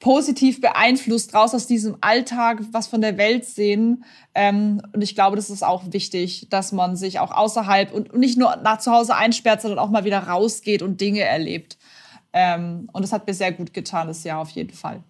positiv 0.00 0.60
beeinflusst, 0.60 1.32
raus 1.32 1.54
aus 1.54 1.68
diesem 1.68 1.96
Alltag, 2.00 2.60
was 2.72 2.88
von 2.88 3.00
der 3.00 3.18
Welt 3.18 3.44
sehen. 3.44 4.04
Ähm, 4.34 4.82
und 4.92 5.00
ich 5.00 5.14
glaube, 5.14 5.36
das 5.36 5.48
ist 5.48 5.62
auch 5.62 5.84
wichtig, 5.92 6.48
dass 6.50 6.72
man 6.72 6.96
sich 6.96 7.20
auch 7.20 7.30
außerhalb 7.30 7.92
und 7.92 8.16
nicht 8.16 8.36
nur 8.36 8.56
nach 8.56 8.78
zu 8.78 8.90
Hause 8.90 9.14
einsperrt, 9.14 9.60
sondern 9.60 9.78
auch 9.78 9.90
mal 9.90 10.04
wieder 10.04 10.18
rausgeht 10.18 10.82
und 10.82 11.00
Dinge 11.00 11.20
erlebt. 11.20 11.78
Ähm, 12.32 12.88
und 12.92 13.02
das 13.02 13.12
hat 13.12 13.28
mir 13.28 13.34
sehr 13.34 13.52
gut 13.52 13.72
getan, 13.72 14.08
das 14.08 14.24
Jahr 14.24 14.40
auf 14.40 14.50
jeden 14.50 14.74
Fall. 14.74 15.04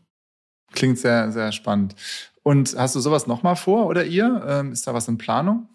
Klingt 0.73 0.99
sehr, 0.99 1.33
sehr 1.33 1.53
spannend. 1.53 1.95
Und 2.43 2.75
hast 2.77 2.95
du 2.95 3.01
sowas 3.01 3.27
nochmal 3.27 3.57
vor 3.57 3.87
oder 3.87 4.05
ihr? 4.05 4.45
Ähm, 4.47 4.73
ist 4.73 4.87
da 4.87 4.95
was 4.95 5.09
in 5.09 5.19
Planung? 5.19 5.69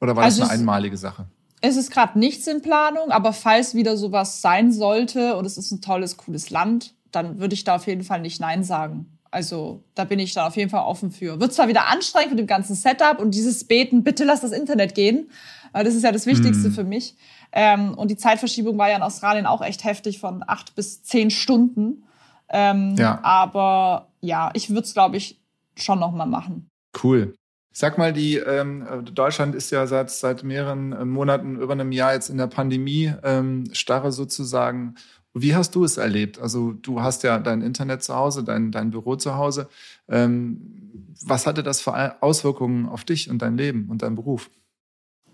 Oder 0.00 0.16
war 0.16 0.24
also 0.24 0.40
das 0.40 0.50
eine 0.50 0.60
einmalige 0.60 0.96
Sache? 0.96 1.26
Es 1.60 1.76
ist 1.76 1.90
gerade 1.90 2.18
nichts 2.18 2.46
in 2.46 2.60
Planung, 2.60 3.10
aber 3.10 3.32
falls 3.32 3.74
wieder 3.74 3.96
sowas 3.96 4.42
sein 4.42 4.70
sollte 4.70 5.36
und 5.36 5.46
es 5.46 5.56
ist 5.56 5.70
ein 5.70 5.80
tolles, 5.80 6.16
cooles 6.16 6.50
Land, 6.50 6.94
dann 7.10 7.40
würde 7.40 7.54
ich 7.54 7.64
da 7.64 7.76
auf 7.76 7.86
jeden 7.86 8.02
Fall 8.02 8.20
nicht 8.20 8.40
Nein 8.40 8.64
sagen. 8.64 9.18
Also 9.30 9.82
da 9.94 10.04
bin 10.04 10.18
ich 10.18 10.32
dann 10.32 10.46
auf 10.46 10.56
jeden 10.56 10.70
Fall 10.70 10.84
offen 10.84 11.10
für. 11.10 11.40
Wird 11.40 11.52
zwar 11.52 11.68
wieder 11.68 11.88
anstrengend 11.88 12.30
mit 12.30 12.38
dem 12.38 12.46
ganzen 12.46 12.74
Setup 12.76 13.18
und 13.18 13.32
dieses 13.34 13.64
Beten, 13.64 14.04
bitte 14.04 14.24
lass 14.24 14.42
das 14.42 14.52
Internet 14.52 14.94
gehen. 14.94 15.30
weil 15.72 15.84
Das 15.84 15.94
ist 15.94 16.04
ja 16.04 16.12
das 16.12 16.26
Wichtigste 16.26 16.66
hm. 16.68 16.72
für 16.72 16.84
mich. 16.84 17.16
Ähm, 17.50 17.94
und 17.94 18.10
die 18.10 18.16
Zeitverschiebung 18.16 18.78
war 18.78 18.90
ja 18.90 18.96
in 18.96 19.02
Australien 19.02 19.46
auch 19.46 19.62
echt 19.62 19.84
heftig 19.84 20.20
von 20.20 20.44
acht 20.46 20.74
bis 20.74 21.02
zehn 21.02 21.30
Stunden. 21.30 22.04
Ähm, 22.48 22.94
ja. 22.96 23.20
Aber 23.22 24.08
ja, 24.20 24.50
ich 24.54 24.70
würde 24.70 24.82
es, 24.82 24.94
glaube 24.94 25.16
ich, 25.16 25.40
schon 25.76 25.98
noch 25.98 26.12
mal 26.12 26.26
machen. 26.26 26.70
Cool. 27.02 27.34
Sag 27.72 27.98
mal, 27.98 28.12
die 28.12 28.36
ähm, 28.36 28.86
Deutschland 29.12 29.54
ist 29.56 29.72
ja 29.72 29.86
seit 29.88 30.08
seit 30.10 30.44
mehreren 30.44 30.92
äh, 30.92 31.04
Monaten, 31.04 31.56
über 31.56 31.72
einem 31.72 31.90
Jahr 31.90 32.14
jetzt 32.14 32.30
in 32.30 32.38
der 32.38 32.46
Pandemie 32.46 33.12
ähm, 33.24 33.64
starre 33.72 34.12
sozusagen. 34.12 34.94
Wie 35.36 35.56
hast 35.56 35.74
du 35.74 35.82
es 35.82 35.96
erlebt? 35.96 36.38
Also 36.38 36.72
du 36.72 37.02
hast 37.02 37.24
ja 37.24 37.40
dein 37.40 37.62
Internet 37.62 38.04
zu 38.04 38.14
Hause, 38.14 38.44
dein, 38.44 38.70
dein 38.70 38.90
Büro 38.90 39.16
zu 39.16 39.34
Hause. 39.34 39.68
Ähm, 40.08 41.04
was 41.26 41.48
hatte 41.48 41.64
das 41.64 41.80
für 41.80 42.22
Auswirkungen 42.22 42.88
auf 42.88 43.02
dich 43.02 43.28
und 43.28 43.42
dein 43.42 43.56
Leben 43.56 43.88
und 43.90 44.02
deinen 44.02 44.14
Beruf? 44.14 44.50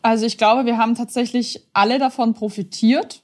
Also 0.01 0.25
ich 0.25 0.39
glaube, 0.39 0.65
wir 0.65 0.79
haben 0.79 0.95
tatsächlich 0.95 1.69
alle 1.75 1.99
davon 1.99 2.33
profitiert 2.33 3.23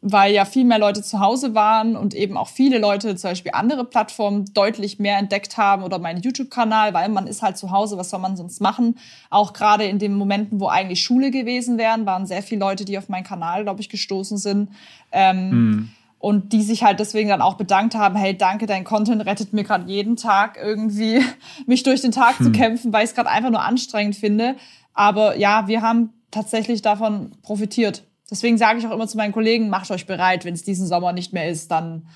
weil 0.00 0.32
ja 0.32 0.44
viel 0.44 0.64
mehr 0.64 0.78
Leute 0.78 1.02
zu 1.02 1.18
Hause 1.18 1.54
waren 1.54 1.96
und 1.96 2.14
eben 2.14 2.36
auch 2.36 2.48
viele 2.48 2.78
Leute 2.78 3.16
zum 3.16 3.30
Beispiel 3.30 3.52
andere 3.54 3.84
Plattformen 3.84 4.44
deutlich 4.54 5.00
mehr 5.00 5.18
entdeckt 5.18 5.56
haben 5.56 5.82
oder 5.82 5.98
meinen 5.98 6.22
YouTube-Kanal, 6.22 6.94
weil 6.94 7.08
man 7.08 7.26
ist 7.26 7.42
halt 7.42 7.58
zu 7.58 7.72
Hause, 7.72 7.98
was 7.98 8.10
soll 8.10 8.20
man 8.20 8.36
sonst 8.36 8.60
machen? 8.60 8.96
Auch 9.28 9.52
gerade 9.52 9.84
in 9.84 9.98
den 9.98 10.14
Momenten, 10.14 10.60
wo 10.60 10.68
eigentlich 10.68 11.02
Schule 11.02 11.32
gewesen 11.32 11.78
wären, 11.78 12.06
waren 12.06 12.26
sehr 12.26 12.44
viele 12.44 12.60
Leute, 12.60 12.84
die 12.84 12.96
auf 12.96 13.08
meinen 13.08 13.24
Kanal, 13.24 13.64
glaube 13.64 13.80
ich, 13.80 13.88
gestoßen 13.88 14.38
sind. 14.38 14.70
Ähm, 15.10 15.50
mhm. 15.50 15.88
Und 16.20 16.52
die 16.52 16.62
sich 16.62 16.82
halt 16.82 16.98
deswegen 16.98 17.28
dann 17.28 17.42
auch 17.42 17.54
bedankt 17.54 17.94
haben, 17.94 18.16
hey, 18.16 18.36
danke, 18.36 18.66
dein 18.66 18.82
Content 18.82 19.24
rettet 19.24 19.52
mir 19.52 19.62
gerade 19.62 19.88
jeden 19.88 20.16
Tag 20.16 20.58
irgendwie, 20.60 21.22
mich 21.66 21.82
durch 21.82 22.02
den 22.02 22.12
Tag 22.12 22.40
mhm. 22.40 22.44
zu 22.44 22.50
hm. 22.50 22.52
kämpfen, 22.52 22.92
weil 22.92 23.04
ich 23.04 23.10
es 23.10 23.14
gerade 23.14 23.30
einfach 23.30 23.50
nur 23.50 23.62
anstrengend 23.62 24.16
finde. 24.16 24.56
Aber 24.94 25.36
ja, 25.36 25.68
wir 25.68 25.80
haben 25.80 26.12
tatsächlich 26.32 26.82
davon 26.82 27.32
profitiert. 27.42 28.02
Deswegen 28.30 28.58
sage 28.58 28.78
ich 28.78 28.86
auch 28.86 28.92
immer 28.92 29.08
zu 29.08 29.16
meinen 29.16 29.32
Kollegen, 29.32 29.70
macht 29.70 29.90
euch 29.90 30.06
bereit, 30.06 30.44
wenn 30.44 30.54
es 30.54 30.62
diesen 30.62 30.86
Sommer 30.86 31.12
nicht 31.12 31.32
mehr 31.32 31.48
ist, 31.48 31.70
dann 31.70 32.06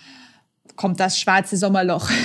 kommt 0.76 1.00
das 1.00 1.18
schwarze 1.18 1.56
Sommerloch. 1.56 2.10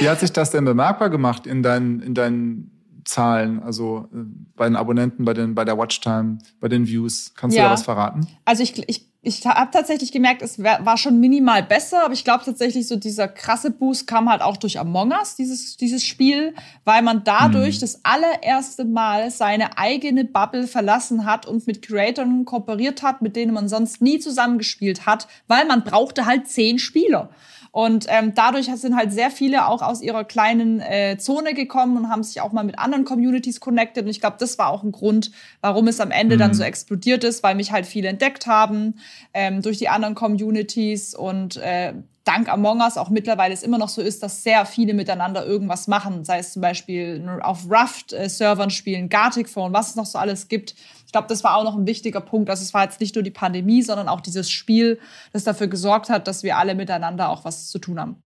Wie 0.00 0.08
hat 0.08 0.20
sich 0.20 0.32
das 0.32 0.50
denn 0.50 0.64
bemerkbar 0.64 1.10
gemacht 1.10 1.46
in 1.46 1.62
deinen, 1.62 2.00
in 2.00 2.14
deinen 2.14 2.70
Zahlen, 3.04 3.62
also 3.62 4.08
äh, 4.12 4.24
bei 4.56 4.64
den 4.64 4.76
Abonnenten, 4.76 5.24
bei, 5.24 5.34
den, 5.34 5.54
bei 5.54 5.64
der 5.64 5.78
Watchtime, 5.78 6.38
bei 6.60 6.68
den 6.68 6.86
Views? 6.86 7.34
Kannst 7.34 7.56
ja. 7.56 7.64
du 7.64 7.68
da 7.68 7.74
was 7.74 7.82
verraten? 7.82 8.26
Also 8.44 8.62
ich, 8.62 8.88
ich 8.88 9.11
ich 9.24 9.46
habe 9.46 9.70
tatsächlich 9.70 10.10
gemerkt, 10.10 10.42
es 10.42 10.60
war 10.60 10.96
schon 10.96 11.20
minimal 11.20 11.62
besser, 11.62 12.04
aber 12.04 12.12
ich 12.12 12.24
glaube 12.24 12.44
tatsächlich 12.44 12.88
so 12.88 12.96
dieser 12.96 13.28
krasse 13.28 13.70
Boost 13.70 14.08
kam 14.08 14.28
halt 14.28 14.42
auch 14.42 14.56
durch 14.56 14.80
Among 14.80 15.12
Us, 15.12 15.36
dieses, 15.36 15.76
dieses 15.76 16.04
Spiel, 16.04 16.56
weil 16.84 17.02
man 17.02 17.22
dadurch 17.22 17.76
hm. 17.76 17.80
das 17.82 18.04
allererste 18.04 18.84
Mal 18.84 19.30
seine 19.30 19.78
eigene 19.78 20.24
Bubble 20.24 20.66
verlassen 20.66 21.24
hat 21.24 21.46
und 21.46 21.68
mit 21.68 21.82
Creatoren 21.82 22.44
kooperiert 22.44 23.04
hat, 23.04 23.22
mit 23.22 23.36
denen 23.36 23.54
man 23.54 23.68
sonst 23.68 24.02
nie 24.02 24.18
zusammengespielt 24.18 25.06
hat, 25.06 25.28
weil 25.46 25.66
man 25.66 25.84
brauchte 25.84 26.26
halt 26.26 26.48
zehn 26.48 26.80
Spieler. 26.80 27.30
Und 27.72 28.04
ähm, 28.08 28.34
dadurch 28.34 28.66
sind 28.66 28.96
halt 28.96 29.12
sehr 29.12 29.30
viele 29.30 29.66
auch 29.66 29.80
aus 29.80 30.02
ihrer 30.02 30.24
kleinen 30.24 30.80
äh, 30.80 31.16
Zone 31.18 31.54
gekommen 31.54 31.96
und 31.96 32.10
haben 32.10 32.22
sich 32.22 32.42
auch 32.42 32.52
mal 32.52 32.64
mit 32.64 32.78
anderen 32.78 33.06
Communities 33.06 33.60
connected. 33.60 34.04
Und 34.04 34.10
ich 34.10 34.20
glaube, 34.20 34.36
das 34.38 34.58
war 34.58 34.68
auch 34.68 34.82
ein 34.82 34.92
Grund, 34.92 35.30
warum 35.62 35.88
es 35.88 35.98
am 35.98 36.10
Ende 36.10 36.36
mhm. 36.36 36.40
dann 36.40 36.54
so 36.54 36.62
explodiert 36.62 37.24
ist, 37.24 37.42
weil 37.42 37.54
mich 37.54 37.72
halt 37.72 37.86
viele 37.86 38.08
entdeckt 38.08 38.46
haben 38.46 38.96
ähm, 39.32 39.62
durch 39.62 39.78
die 39.78 39.88
anderen 39.88 40.14
Communities 40.14 41.14
und 41.14 41.56
äh, 41.56 41.94
dank 42.24 42.48
Among 42.48 42.80
Us 42.80 42.98
auch 42.98 43.08
mittlerweile 43.08 43.54
es 43.54 43.62
immer 43.62 43.78
noch 43.78 43.88
so 43.88 44.02
ist, 44.02 44.22
dass 44.22 44.42
sehr 44.42 44.66
viele 44.66 44.92
miteinander 44.92 45.44
irgendwas 45.44 45.88
machen, 45.88 46.24
sei 46.26 46.38
es 46.38 46.52
zum 46.52 46.62
Beispiel 46.62 47.26
auf 47.40 47.64
Raft-Servern 47.68 48.68
äh, 48.68 48.72
spielen, 48.72 49.08
Gartic 49.08 49.48
Phone, 49.48 49.72
was 49.72 49.90
es 49.90 49.96
noch 49.96 50.06
so 50.06 50.18
alles 50.18 50.48
gibt. 50.48 50.74
Ich 51.12 51.14
glaube, 51.14 51.28
das 51.28 51.44
war 51.44 51.56
auch 51.56 51.64
noch 51.64 51.76
ein 51.76 51.86
wichtiger 51.86 52.22
Punkt. 52.22 52.48
Also 52.48 52.62
es 52.62 52.72
war 52.72 52.84
jetzt 52.84 52.98
nicht 52.98 53.14
nur 53.16 53.22
die 53.22 53.30
Pandemie, 53.30 53.82
sondern 53.82 54.08
auch 54.08 54.22
dieses 54.22 54.50
Spiel, 54.50 54.98
das 55.34 55.44
dafür 55.44 55.66
gesorgt 55.66 56.08
hat, 56.08 56.26
dass 56.26 56.42
wir 56.42 56.56
alle 56.56 56.74
miteinander 56.74 57.28
auch 57.28 57.44
was 57.44 57.68
zu 57.68 57.78
tun 57.78 58.00
haben. 58.00 58.22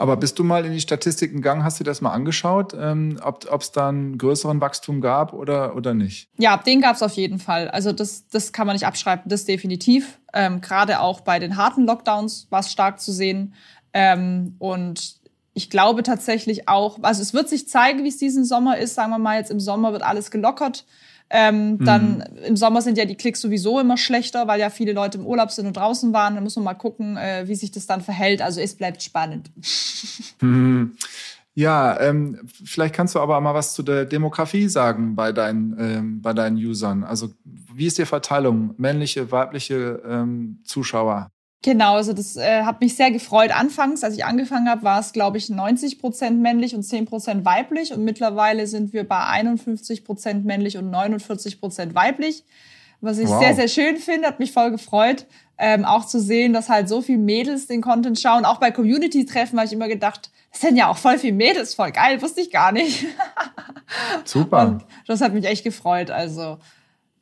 Aber 0.00 0.16
bist 0.16 0.38
du 0.38 0.44
mal 0.44 0.64
in 0.64 0.72
die 0.72 0.80
Statistiken 0.80 1.38
gegangen, 1.38 1.64
hast 1.64 1.80
du 1.80 1.84
das 1.84 2.00
mal 2.00 2.12
angeschaut, 2.12 2.76
ähm, 2.78 3.18
ob 3.24 3.60
es 3.60 3.72
da 3.72 3.88
einen 3.88 4.18
größeren 4.18 4.60
Wachstum 4.60 5.00
gab 5.00 5.32
oder, 5.32 5.74
oder 5.74 5.94
nicht? 5.94 6.30
Ja, 6.38 6.56
den 6.56 6.80
gab 6.80 6.94
es 6.94 7.02
auf 7.02 7.14
jeden 7.14 7.40
Fall. 7.40 7.66
Also 7.66 7.90
das, 7.90 8.28
das 8.28 8.52
kann 8.52 8.68
man 8.68 8.76
nicht 8.76 8.86
abschreiben, 8.86 9.24
das 9.26 9.44
definitiv. 9.44 10.20
Ähm, 10.32 10.60
Gerade 10.60 11.00
auch 11.00 11.22
bei 11.22 11.40
den 11.40 11.56
harten 11.56 11.86
Lockdowns 11.86 12.46
war 12.50 12.60
es 12.60 12.70
stark 12.70 13.00
zu 13.00 13.10
sehen. 13.10 13.54
Ähm, 13.92 14.54
und 14.60 15.16
ich 15.54 15.70
glaube 15.70 16.04
tatsächlich 16.04 16.68
auch, 16.68 17.02
also 17.02 17.20
es 17.20 17.34
wird 17.34 17.48
sich 17.48 17.68
zeigen, 17.68 18.04
wie 18.04 18.08
es 18.08 18.18
diesen 18.18 18.44
Sommer 18.44 18.78
ist. 18.78 18.94
Sagen 18.94 19.10
wir 19.10 19.18
mal, 19.18 19.38
jetzt 19.38 19.50
im 19.50 19.58
Sommer 19.58 19.90
wird 19.90 20.04
alles 20.04 20.30
gelockert. 20.30 20.86
Ähm, 21.30 21.78
dann 21.84 22.18
mhm. 22.18 22.44
im 22.44 22.56
Sommer 22.56 22.80
sind 22.80 22.96
ja 22.96 23.04
die 23.04 23.14
Klicks 23.14 23.40
sowieso 23.40 23.78
immer 23.80 23.96
schlechter, 23.96 24.46
weil 24.46 24.60
ja 24.60 24.70
viele 24.70 24.92
Leute 24.92 25.18
im 25.18 25.26
Urlaub 25.26 25.50
sind 25.50 25.66
und 25.66 25.76
draußen 25.76 26.12
waren. 26.12 26.34
Da 26.34 26.40
muss 26.40 26.56
man 26.56 26.64
mal 26.64 26.74
gucken, 26.74 27.16
äh, 27.16 27.46
wie 27.46 27.54
sich 27.54 27.70
das 27.70 27.86
dann 27.86 28.00
verhält. 28.00 28.40
Also 28.40 28.60
es 28.60 28.74
bleibt 28.74 29.02
spannend. 29.02 29.50
Mhm. 30.40 30.92
Ja, 31.54 31.98
ähm, 31.98 32.38
vielleicht 32.64 32.94
kannst 32.94 33.16
du 33.16 33.18
aber 33.18 33.40
mal 33.40 33.52
was 33.52 33.74
zu 33.74 33.82
der 33.82 34.04
Demografie 34.04 34.68
sagen 34.68 35.16
bei 35.16 35.32
deinen, 35.32 35.76
ähm, 35.80 36.22
bei 36.22 36.32
deinen 36.32 36.56
Usern. 36.56 37.02
Also 37.02 37.30
wie 37.74 37.86
ist 37.86 37.98
die 37.98 38.04
Verteilung? 38.04 38.74
Männliche, 38.76 39.32
weibliche 39.32 40.00
ähm, 40.06 40.60
Zuschauer? 40.62 41.32
Genau, 41.62 41.94
also 41.94 42.12
das 42.12 42.36
äh, 42.36 42.62
hat 42.62 42.80
mich 42.80 42.94
sehr 42.94 43.10
gefreut. 43.10 43.50
Anfangs, 43.50 44.04
als 44.04 44.14
ich 44.14 44.24
angefangen 44.24 44.68
habe, 44.68 44.84
war 44.84 45.00
es, 45.00 45.12
glaube 45.12 45.38
ich, 45.38 45.50
90 45.50 45.98
Prozent 45.98 46.40
männlich 46.40 46.74
und 46.74 46.84
10 46.84 47.06
Prozent 47.06 47.44
weiblich. 47.44 47.92
Und 47.92 48.04
mittlerweile 48.04 48.68
sind 48.68 48.92
wir 48.92 49.06
bei 49.06 49.24
51 49.24 50.04
Prozent 50.04 50.44
männlich 50.44 50.78
und 50.78 50.90
49 50.90 51.60
Prozent 51.60 51.96
weiblich. 51.96 52.44
Was 53.00 53.18
ich 53.18 53.28
wow. 53.28 53.40
sehr, 53.40 53.54
sehr 53.54 53.68
schön 53.68 53.96
finde, 53.96 54.28
hat 54.28 54.38
mich 54.38 54.52
voll 54.52 54.70
gefreut. 54.70 55.26
Ähm, 55.56 55.84
auch 55.84 56.04
zu 56.04 56.20
sehen, 56.20 56.52
dass 56.52 56.68
halt 56.68 56.88
so 56.88 57.00
viele 57.00 57.18
Mädels 57.18 57.66
den 57.66 57.82
Content 57.82 58.20
schauen. 58.20 58.44
Auch 58.44 58.58
bei 58.58 58.70
Community-Treffen 58.70 59.58
habe 59.58 59.66
ich 59.66 59.72
immer 59.72 59.88
gedacht, 59.88 60.30
das 60.52 60.60
sind 60.60 60.76
ja 60.76 60.88
auch 60.88 60.96
voll 60.96 61.18
viele 61.18 61.32
Mädels, 61.32 61.74
voll 61.74 61.90
geil, 61.90 62.22
wusste 62.22 62.40
ich 62.40 62.52
gar 62.52 62.70
nicht. 62.70 63.04
Super. 64.24 64.66
Und 64.66 64.84
das 65.08 65.20
hat 65.20 65.34
mich 65.34 65.44
echt 65.44 65.64
gefreut. 65.64 66.12
Also 66.12 66.58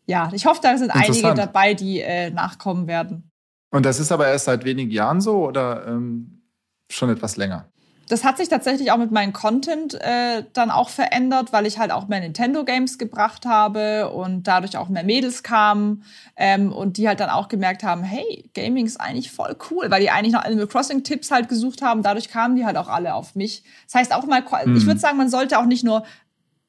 ja, 0.04 0.30
ich 0.34 0.44
hoffe, 0.44 0.60
da 0.62 0.76
sind 0.76 0.90
einige 0.90 1.34
dabei, 1.34 1.72
die 1.72 2.00
äh, 2.00 2.30
nachkommen 2.30 2.86
werden. 2.86 3.30
Und 3.70 3.84
das 3.84 4.00
ist 4.00 4.12
aber 4.12 4.28
erst 4.28 4.46
seit 4.46 4.64
wenigen 4.64 4.90
Jahren 4.90 5.20
so 5.20 5.46
oder 5.46 5.86
ähm, 5.86 6.42
schon 6.90 7.10
etwas 7.10 7.36
länger? 7.36 7.68
Das 8.08 8.22
hat 8.22 8.36
sich 8.36 8.48
tatsächlich 8.48 8.92
auch 8.92 8.98
mit 8.98 9.10
meinem 9.10 9.32
Content 9.32 9.94
äh, 9.94 10.44
dann 10.52 10.70
auch 10.70 10.90
verändert, 10.90 11.52
weil 11.52 11.66
ich 11.66 11.78
halt 11.78 11.90
auch 11.90 12.06
mehr 12.06 12.20
Nintendo-Games 12.20 12.98
gebracht 12.98 13.46
habe 13.46 14.10
und 14.10 14.44
dadurch 14.44 14.76
auch 14.76 14.88
mehr 14.88 15.02
Mädels 15.02 15.42
kamen 15.42 16.04
ähm, 16.36 16.72
und 16.72 16.98
die 16.98 17.08
halt 17.08 17.18
dann 17.18 17.30
auch 17.30 17.48
gemerkt 17.48 17.82
haben, 17.82 18.04
hey, 18.04 18.48
Gaming 18.54 18.86
ist 18.86 19.00
eigentlich 19.00 19.32
voll 19.32 19.56
cool, 19.70 19.90
weil 19.90 20.00
die 20.00 20.10
eigentlich 20.10 20.34
noch 20.34 20.44
Animal 20.44 20.68
Crossing-Tipps 20.68 21.32
halt 21.32 21.48
gesucht 21.48 21.82
haben. 21.82 22.04
Dadurch 22.04 22.28
kamen 22.28 22.54
die 22.54 22.64
halt 22.64 22.76
auch 22.76 22.88
alle 22.88 23.14
auf 23.14 23.34
mich. 23.34 23.64
Das 23.86 23.96
heißt 23.96 24.14
auch 24.14 24.24
mal, 24.26 24.44
hm. 24.48 24.76
ich 24.76 24.86
würde 24.86 25.00
sagen, 25.00 25.16
man 25.16 25.28
sollte 25.28 25.58
auch 25.58 25.66
nicht 25.66 25.84
nur 25.84 26.04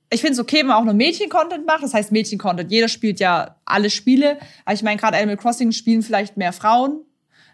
ich 0.09 0.21
finde 0.21 0.33
es 0.33 0.39
okay, 0.39 0.59
wenn 0.59 0.67
man 0.67 0.77
auch 0.77 0.85
nur 0.85 0.93
Mädchen-Content 0.93 1.65
macht. 1.65 1.83
Das 1.83 1.93
heißt 1.93 2.11
Mädchen-Content. 2.11 2.71
Jeder 2.71 2.87
spielt 2.87 3.19
ja 3.19 3.57
alle 3.65 3.89
Spiele. 3.89 4.37
Aber 4.65 4.73
ich 4.73 4.83
meine, 4.83 4.99
gerade 4.99 5.17
Animal 5.17 5.37
Crossing 5.37 5.71
spielen 5.71 6.01
vielleicht 6.01 6.37
mehr 6.37 6.53
Frauen. 6.53 7.01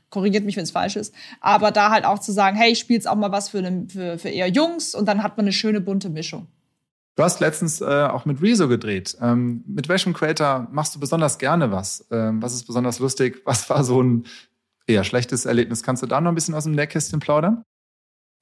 Korrigiert 0.09 0.45
mich, 0.45 0.55
wenn 0.55 0.63
es 0.63 0.71
falsch 0.71 0.95
ist. 0.95 1.13
Aber 1.41 1.71
da 1.71 1.89
halt 1.89 2.05
auch 2.05 2.19
zu 2.19 2.31
sagen, 2.31 2.55
hey, 2.55 2.71
ich 2.71 2.79
spiele 2.79 2.97
jetzt 2.97 3.07
auch 3.07 3.15
mal 3.15 3.31
was 3.31 3.49
für, 3.49 3.57
eine, 3.59 3.87
für, 3.89 4.19
für 4.19 4.29
eher 4.29 4.47
Jungs 4.47 4.93
und 4.93 5.07
dann 5.07 5.23
hat 5.23 5.37
man 5.37 5.45
eine 5.45 5.53
schöne 5.53 5.81
bunte 5.81 6.09
Mischung. 6.09 6.47
Du 7.15 7.23
hast 7.23 7.39
letztens 7.39 7.81
äh, 7.81 7.85
auch 7.85 8.25
mit 8.25 8.41
Rezo 8.41 8.67
gedreht. 8.67 9.17
Ähm, 9.21 9.63
mit 9.67 9.87
welchem 9.87 10.13
Creator 10.13 10.67
machst 10.71 10.95
du 10.95 10.99
besonders 10.99 11.37
gerne 11.37 11.71
was? 11.71 12.05
Ähm, 12.11 12.41
was 12.41 12.53
ist 12.53 12.65
besonders 12.65 12.99
lustig? 12.99 13.41
Was 13.45 13.69
war 13.69 13.83
so 13.83 14.01
ein 14.01 14.25
eher 14.87 15.03
schlechtes 15.03 15.45
Erlebnis? 15.45 15.83
Kannst 15.83 16.03
du 16.03 16.07
da 16.07 16.21
noch 16.21 16.31
ein 16.31 16.35
bisschen 16.35 16.55
aus 16.55 16.63
dem 16.63 16.73
Nähkästchen 16.73 17.19
plaudern? 17.19 17.63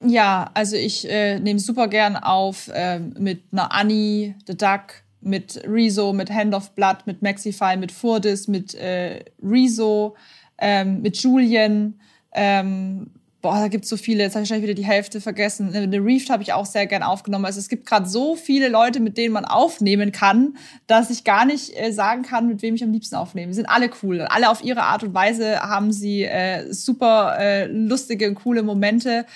Ja, 0.04 0.50
also 0.54 0.76
ich 0.76 1.08
äh, 1.08 1.38
nehme 1.38 1.60
super 1.60 1.88
gern 1.88 2.16
auf 2.16 2.68
äh, 2.68 2.98
mit 2.98 3.42
einer 3.52 3.72
Annie, 3.72 4.34
The 4.46 4.56
Duck, 4.56 5.02
mit 5.20 5.62
Rezo, 5.66 6.12
mit 6.12 6.30
Hand 6.30 6.54
of 6.54 6.72
Blood, 6.72 7.06
mit 7.06 7.22
Maxify, 7.22 7.76
mit 7.76 7.92
Furdis, 7.92 8.48
mit 8.48 8.74
äh, 8.74 9.24
Rezo, 9.42 10.16
ähm, 10.58 11.02
mit 11.02 11.22
Julian. 11.22 12.00
Ähm, 12.32 13.10
boah, 13.42 13.58
da 13.58 13.68
gibt's 13.68 13.88
so 13.88 13.96
viele, 13.96 14.22
jetzt 14.22 14.34
habe 14.34 14.44
ich 14.44 14.50
wahrscheinlich 14.50 14.70
wieder 14.70 14.80
die 14.80 14.86
Hälfte 14.86 15.20
vergessen. 15.20 15.74
Eine 15.74 16.04
Reefed 16.04 16.30
habe 16.30 16.42
ich 16.42 16.52
auch 16.52 16.66
sehr 16.66 16.86
gern 16.86 17.02
aufgenommen. 17.02 17.44
Also 17.44 17.58
es 17.58 17.68
gibt 17.68 17.86
gerade 17.86 18.08
so 18.08 18.36
viele 18.36 18.68
Leute, 18.68 19.00
mit 19.00 19.18
denen 19.18 19.34
man 19.34 19.44
aufnehmen 19.44 20.12
kann, 20.12 20.56
dass 20.86 21.10
ich 21.10 21.24
gar 21.24 21.44
nicht 21.44 21.78
äh, 21.78 21.92
sagen 21.92 22.22
kann, 22.22 22.48
mit 22.48 22.62
wem 22.62 22.74
ich 22.74 22.82
am 22.82 22.92
liebsten 22.92 23.16
aufnehme. 23.16 23.48
Die 23.48 23.54
sind 23.54 23.66
alle 23.66 23.90
cool. 24.02 24.22
Alle 24.22 24.48
auf 24.48 24.64
ihre 24.64 24.82
Art 24.82 25.02
und 25.02 25.14
Weise 25.14 25.60
haben 25.60 25.92
sie 25.92 26.22
äh, 26.22 26.72
super 26.72 27.36
äh, 27.38 27.66
lustige 27.66 28.28
und 28.28 28.36
coole 28.36 28.62
Momente. 28.62 29.26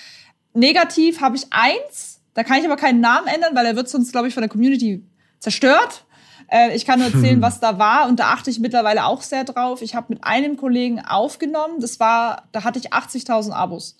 Negativ 0.57 1.21
habe 1.21 1.35
ich 1.35 1.45
eins, 1.51 2.19
da 2.33 2.43
kann 2.43 2.59
ich 2.59 2.65
aber 2.65 2.77
keinen 2.77 2.99
Namen 2.99 3.27
ändern, 3.27 3.55
weil 3.55 3.65
er 3.67 3.75
wird 3.75 3.89
sonst, 3.89 4.11
glaube 4.11 4.27
ich, 4.27 4.33
von 4.33 4.41
der 4.41 4.49
Community 4.49 5.03
zerstört. 5.39 6.03
Äh, 6.51 6.75
ich 6.75 6.83
kann 6.85 6.99
nur 6.99 7.13
erzählen, 7.13 7.41
was 7.43 7.59
da 7.59 7.77
war 7.77 8.07
und 8.07 8.19
da 8.19 8.31
achte 8.31 8.49
ich 8.49 8.59
mittlerweile 8.59 9.05
auch 9.05 9.21
sehr 9.21 9.43
drauf. 9.43 9.83
Ich 9.83 9.93
habe 9.93 10.07
mit 10.09 10.23
einem 10.23 10.57
Kollegen 10.57 10.99
aufgenommen, 10.99 11.79
das 11.79 11.99
war, 11.99 12.47
da 12.53 12.63
hatte 12.63 12.79
ich 12.79 12.91
80.000 12.91 13.51
Abos. 13.51 13.97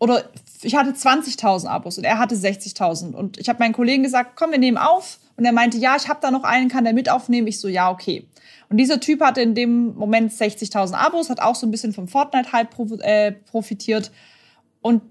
Oder 0.00 0.24
ich 0.62 0.74
hatte 0.74 0.90
20.000 0.90 1.68
Abos 1.68 1.96
und 1.96 2.04
er 2.04 2.18
hatte 2.18 2.34
60.000. 2.34 3.14
Und 3.14 3.38
ich 3.38 3.48
habe 3.48 3.60
meinen 3.60 3.72
Kollegen 3.72 4.02
gesagt, 4.02 4.32
komm, 4.34 4.50
wir 4.50 4.58
nehmen 4.58 4.76
auf. 4.76 5.20
Und 5.36 5.44
er 5.44 5.52
meinte, 5.52 5.78
ja, 5.78 5.94
ich 5.96 6.08
habe 6.08 6.18
da 6.20 6.32
noch 6.32 6.42
einen, 6.42 6.68
kann 6.68 6.84
der 6.84 6.92
mit 6.92 7.08
aufnehmen? 7.08 7.46
Ich 7.46 7.60
so, 7.60 7.68
ja, 7.68 7.88
okay. 7.90 8.26
Und 8.68 8.78
dieser 8.78 8.98
Typ 8.98 9.20
hatte 9.20 9.40
in 9.40 9.54
dem 9.54 9.94
Moment 9.94 10.32
60.000 10.32 10.94
Abos, 10.94 11.30
hat 11.30 11.40
auch 11.40 11.54
so 11.54 11.66
ein 11.66 11.70
bisschen 11.70 11.92
vom 11.92 12.08
Fortnite-Hype 12.08 12.76
äh, 13.02 13.32
profitiert. 13.32 14.10
Und 14.80 15.02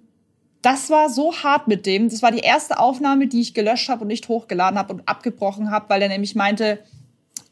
das 0.64 0.90
war 0.90 1.10
so 1.10 1.36
hart 1.36 1.68
mit 1.68 1.86
dem. 1.86 2.10
Das 2.10 2.24
war 2.24 2.32
die 2.32 2.40
erste 2.40 2.80
Aufnahme, 2.80 3.28
die 3.28 3.42
ich 3.42 3.54
gelöscht 3.54 3.90
habe 3.90 4.02
und 4.02 4.08
nicht 4.08 4.28
hochgeladen 4.30 4.80
habe 4.80 4.94
und 4.94 5.08
abgebrochen 5.08 5.70
habe, 5.70 5.90
weil 5.90 6.02
er 6.02 6.08
nämlich 6.10 6.36
meinte, 6.36 6.80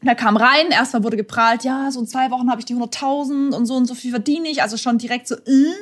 er 0.04 0.14
kam 0.14 0.36
rein, 0.36 0.70
erstmal 0.70 1.04
wurde 1.04 1.16
geprahlt, 1.16 1.62
ja, 1.62 1.90
so 1.90 2.00
in 2.00 2.06
zwei 2.06 2.30
Wochen 2.30 2.50
habe 2.50 2.60
ich 2.60 2.64
die 2.64 2.74
100.000 2.74 3.54
und 3.54 3.66
so 3.66 3.74
und 3.74 3.86
so 3.86 3.94
viel 3.94 4.10
verdiene 4.10 4.48
ich, 4.48 4.62
also 4.62 4.76
schon 4.76 4.98
direkt 4.98 5.28
so, 5.28 5.36
äh. 5.36 5.72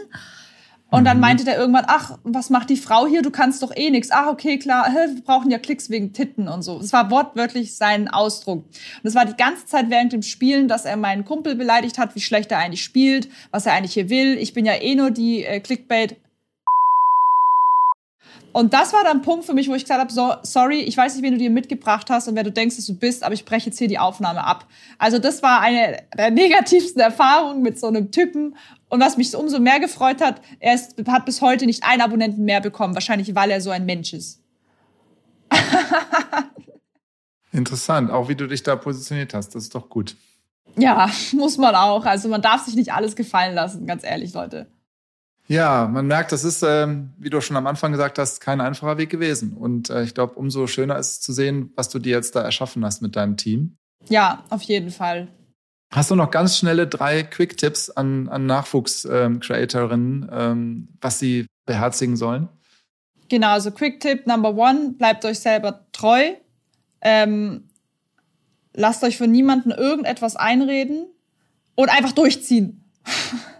Und 0.92 1.04
dann 1.04 1.18
mhm. 1.18 1.20
meinte 1.20 1.44
der 1.44 1.56
irgendwann, 1.56 1.84
ach, 1.86 2.18
was 2.24 2.50
macht 2.50 2.68
die 2.68 2.76
Frau 2.76 3.06
hier? 3.06 3.22
Du 3.22 3.30
kannst 3.30 3.62
doch 3.62 3.70
eh 3.76 3.90
nix. 3.90 4.10
Ach, 4.10 4.26
okay, 4.26 4.58
klar, 4.58 4.92
wir 4.92 5.22
brauchen 5.22 5.48
ja 5.52 5.58
Klicks 5.58 5.88
wegen 5.88 6.12
Titten 6.12 6.48
und 6.48 6.62
so. 6.62 6.80
Das 6.80 6.92
war 6.92 7.12
wortwörtlich 7.12 7.76
sein 7.76 8.08
Ausdruck. 8.08 8.64
Und 8.64 9.04
es 9.04 9.14
war 9.14 9.24
die 9.24 9.36
ganze 9.36 9.66
Zeit 9.66 9.88
während 9.88 10.12
dem 10.12 10.22
Spielen, 10.22 10.66
dass 10.66 10.86
er 10.86 10.96
meinen 10.96 11.24
Kumpel 11.24 11.54
beleidigt 11.54 11.96
hat, 11.96 12.16
wie 12.16 12.20
schlecht 12.20 12.50
er 12.50 12.58
eigentlich 12.58 12.82
spielt, 12.82 13.28
was 13.52 13.66
er 13.66 13.74
eigentlich 13.74 13.94
hier 13.94 14.10
will. 14.10 14.36
Ich 14.36 14.52
bin 14.52 14.66
ja 14.66 14.74
eh 14.74 14.96
nur 14.96 15.12
die 15.12 15.44
äh, 15.44 15.60
Clickbait 15.60 16.16
und 18.52 18.74
das 18.74 18.92
war 18.92 19.04
dann 19.04 19.18
ein 19.18 19.22
Punkt 19.22 19.44
für 19.44 19.54
mich, 19.54 19.68
wo 19.68 19.74
ich 19.74 19.84
gesagt 19.84 20.00
habe, 20.00 20.12
so, 20.12 20.34
sorry, 20.42 20.80
ich 20.80 20.96
weiß 20.96 21.14
nicht, 21.14 21.24
wen 21.24 21.32
du 21.32 21.38
dir 21.38 21.50
mitgebracht 21.50 22.10
hast 22.10 22.26
und 22.28 22.34
wer 22.34 22.42
du 22.42 22.50
denkst, 22.50 22.76
dass 22.76 22.86
du 22.86 22.96
bist, 22.96 23.22
aber 23.22 23.34
ich 23.34 23.44
breche 23.44 23.66
jetzt 23.66 23.78
hier 23.78 23.88
die 23.88 23.98
Aufnahme 23.98 24.44
ab. 24.44 24.66
Also 24.98 25.18
das 25.18 25.42
war 25.42 25.60
eine 25.60 26.02
der 26.16 26.30
negativsten 26.30 27.00
Erfahrungen 27.00 27.62
mit 27.62 27.78
so 27.78 27.86
einem 27.86 28.10
Typen. 28.10 28.56
Und 28.88 29.00
was 29.00 29.16
mich 29.16 29.34
umso 29.36 29.60
mehr 29.60 29.78
gefreut 29.78 30.20
hat, 30.20 30.40
er 30.58 30.74
ist, 30.74 30.96
hat 31.06 31.24
bis 31.24 31.40
heute 31.40 31.66
nicht 31.66 31.84
einen 31.84 32.02
Abonnenten 32.02 32.44
mehr 32.44 32.60
bekommen, 32.60 32.94
wahrscheinlich 32.94 33.34
weil 33.34 33.50
er 33.50 33.60
so 33.60 33.70
ein 33.70 33.86
Mensch 33.86 34.12
ist. 34.12 34.42
Interessant, 37.52 38.10
auch 38.10 38.28
wie 38.28 38.34
du 38.34 38.46
dich 38.46 38.62
da 38.62 38.76
positioniert 38.76 39.34
hast, 39.34 39.54
das 39.54 39.64
ist 39.64 39.74
doch 39.74 39.88
gut. 39.88 40.16
Ja, 40.76 41.10
muss 41.32 41.56
man 41.56 41.74
auch. 41.74 42.04
Also 42.04 42.28
man 42.28 42.42
darf 42.42 42.64
sich 42.64 42.74
nicht 42.74 42.92
alles 42.92 43.16
gefallen 43.16 43.54
lassen, 43.54 43.86
ganz 43.86 44.04
ehrlich, 44.04 44.32
Leute. 44.32 44.66
Ja, 45.50 45.88
man 45.88 46.06
merkt, 46.06 46.30
das 46.30 46.44
ist, 46.44 46.62
ähm, 46.62 47.12
wie 47.18 47.28
du 47.28 47.40
schon 47.40 47.56
am 47.56 47.66
Anfang 47.66 47.90
gesagt 47.90 48.20
hast, 48.20 48.38
kein 48.38 48.60
einfacher 48.60 48.98
Weg 48.98 49.10
gewesen. 49.10 49.52
Und 49.54 49.90
äh, 49.90 50.04
ich 50.04 50.14
glaube, 50.14 50.34
umso 50.34 50.68
schöner 50.68 50.96
ist 50.96 51.08
es 51.08 51.20
zu 51.22 51.32
sehen, 51.32 51.72
was 51.74 51.88
du 51.88 51.98
dir 51.98 52.12
jetzt 52.12 52.36
da 52.36 52.42
erschaffen 52.42 52.84
hast 52.84 53.02
mit 53.02 53.16
deinem 53.16 53.36
Team. 53.36 53.76
Ja, 54.08 54.44
auf 54.48 54.62
jeden 54.62 54.90
Fall. 54.90 55.26
Hast 55.92 56.12
du 56.12 56.14
noch 56.14 56.30
ganz 56.30 56.56
schnelle 56.56 56.86
drei 56.86 57.24
Quick-Tipps 57.24 57.90
an, 57.90 58.28
an 58.28 58.46
Nachwuchs-Creatorinnen, 58.46 60.22
ähm, 60.22 60.38
ähm, 60.38 60.88
was 61.00 61.18
sie 61.18 61.46
beherzigen 61.66 62.16
sollen? 62.16 62.48
Genau, 63.28 63.48
also 63.48 63.72
Quick-Tipp 63.72 64.28
Number 64.28 64.54
One, 64.54 64.94
bleibt 64.98 65.24
euch 65.24 65.40
selber 65.40 65.84
treu. 65.90 66.30
Lasst 68.72 69.02
euch 69.02 69.18
von 69.18 69.32
niemandem 69.32 69.72
irgendetwas 69.72 70.36
einreden 70.36 71.06
und 71.74 71.88
einfach 71.88 72.12
durchziehen. 72.12 72.84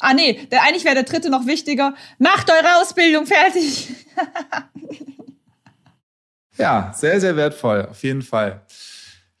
Ah 0.00 0.14
nee, 0.14 0.46
der, 0.50 0.62
eigentlich 0.62 0.84
wäre 0.84 0.94
der 0.94 1.04
dritte 1.04 1.30
noch 1.30 1.46
wichtiger. 1.46 1.94
Macht 2.18 2.50
eure 2.50 2.80
Ausbildung 2.80 3.26
fertig. 3.26 3.94
ja, 6.58 6.92
sehr, 6.94 7.20
sehr 7.20 7.36
wertvoll, 7.36 7.86
auf 7.90 8.02
jeden 8.02 8.22
Fall. 8.22 8.62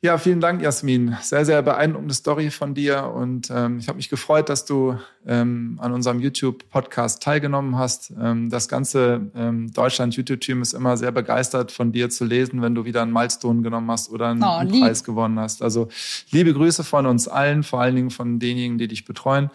Ja, 0.02 0.18
vielen 0.18 0.40
Dank, 0.40 0.62
Jasmin. 0.62 1.16
Sehr, 1.22 1.44
sehr 1.44 1.62
beeindruckende 1.62 2.14
Story 2.14 2.50
von 2.50 2.74
dir. 2.74 3.10
Und 3.12 3.50
ähm, 3.50 3.78
ich 3.78 3.88
habe 3.88 3.96
mich 3.96 4.10
gefreut, 4.10 4.50
dass 4.50 4.66
du 4.66 4.98
ähm, 5.26 5.78
an 5.80 5.92
unserem 5.92 6.20
YouTube-Podcast 6.20 7.22
teilgenommen 7.22 7.76
hast. 7.76 8.12
Ähm, 8.20 8.50
das 8.50 8.68
ganze 8.68 9.32
ähm, 9.34 9.72
Deutschland-YouTube-Team 9.72 10.62
ist 10.62 10.74
immer 10.74 10.96
sehr 10.98 11.12
begeistert 11.12 11.72
von 11.72 11.92
dir 11.92 12.10
zu 12.10 12.24
lesen, 12.24 12.62
wenn 12.62 12.74
du 12.74 12.84
wieder 12.84 13.02
einen 13.02 13.12
Milestone 13.12 13.62
genommen 13.62 13.90
hast 13.90 14.10
oder 14.10 14.28
einen, 14.28 14.44
oh, 14.44 14.58
einen 14.58 14.80
Preis 14.80 15.02
gewonnen 15.02 15.40
hast. 15.40 15.60
Also 15.60 15.88
liebe 16.30 16.52
Grüße 16.52 16.84
von 16.84 17.06
uns 17.06 17.26
allen, 17.26 17.64
vor 17.64 17.80
allen 17.80 17.96
Dingen 17.96 18.10
von 18.10 18.38
denjenigen, 18.38 18.78
die 18.78 18.88
dich 18.88 19.06
betreuen 19.06 19.50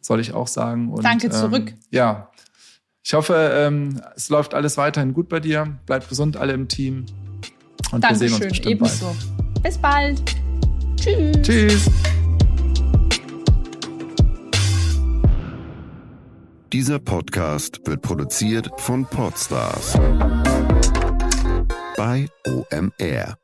soll 0.00 0.20
ich 0.20 0.34
auch 0.34 0.48
sagen. 0.48 0.90
Und, 0.90 1.04
Danke 1.04 1.30
zurück. 1.30 1.70
Ähm, 1.70 1.78
ja, 1.90 2.30
ich 3.04 3.14
hoffe, 3.14 3.34
ähm, 3.54 4.00
es 4.16 4.28
läuft 4.28 4.54
alles 4.54 4.76
weiterhin 4.76 5.14
gut 5.14 5.28
bei 5.28 5.40
dir. 5.40 5.78
Bleib 5.86 6.08
gesund, 6.08 6.36
alle 6.36 6.52
im 6.52 6.68
Team. 6.68 7.06
Und 7.90 8.04
Dankeschön, 8.04 8.20
wir 8.20 8.28
sehen 8.28 8.34
uns 8.34 8.48
bestimmt 8.48 8.66
ebenso. 8.66 9.06
Bald. 9.06 9.62
Bis 9.62 9.78
bald. 9.78 10.22
Tschüss. 10.96 11.42
Tschüss. 11.42 11.90
Dieser 16.72 16.98
Podcast 16.98 17.80
wird 17.86 18.02
produziert 18.02 18.68
von 18.76 19.06
Podstars 19.06 19.94
bei 21.96 22.28
OMR. 22.46 23.38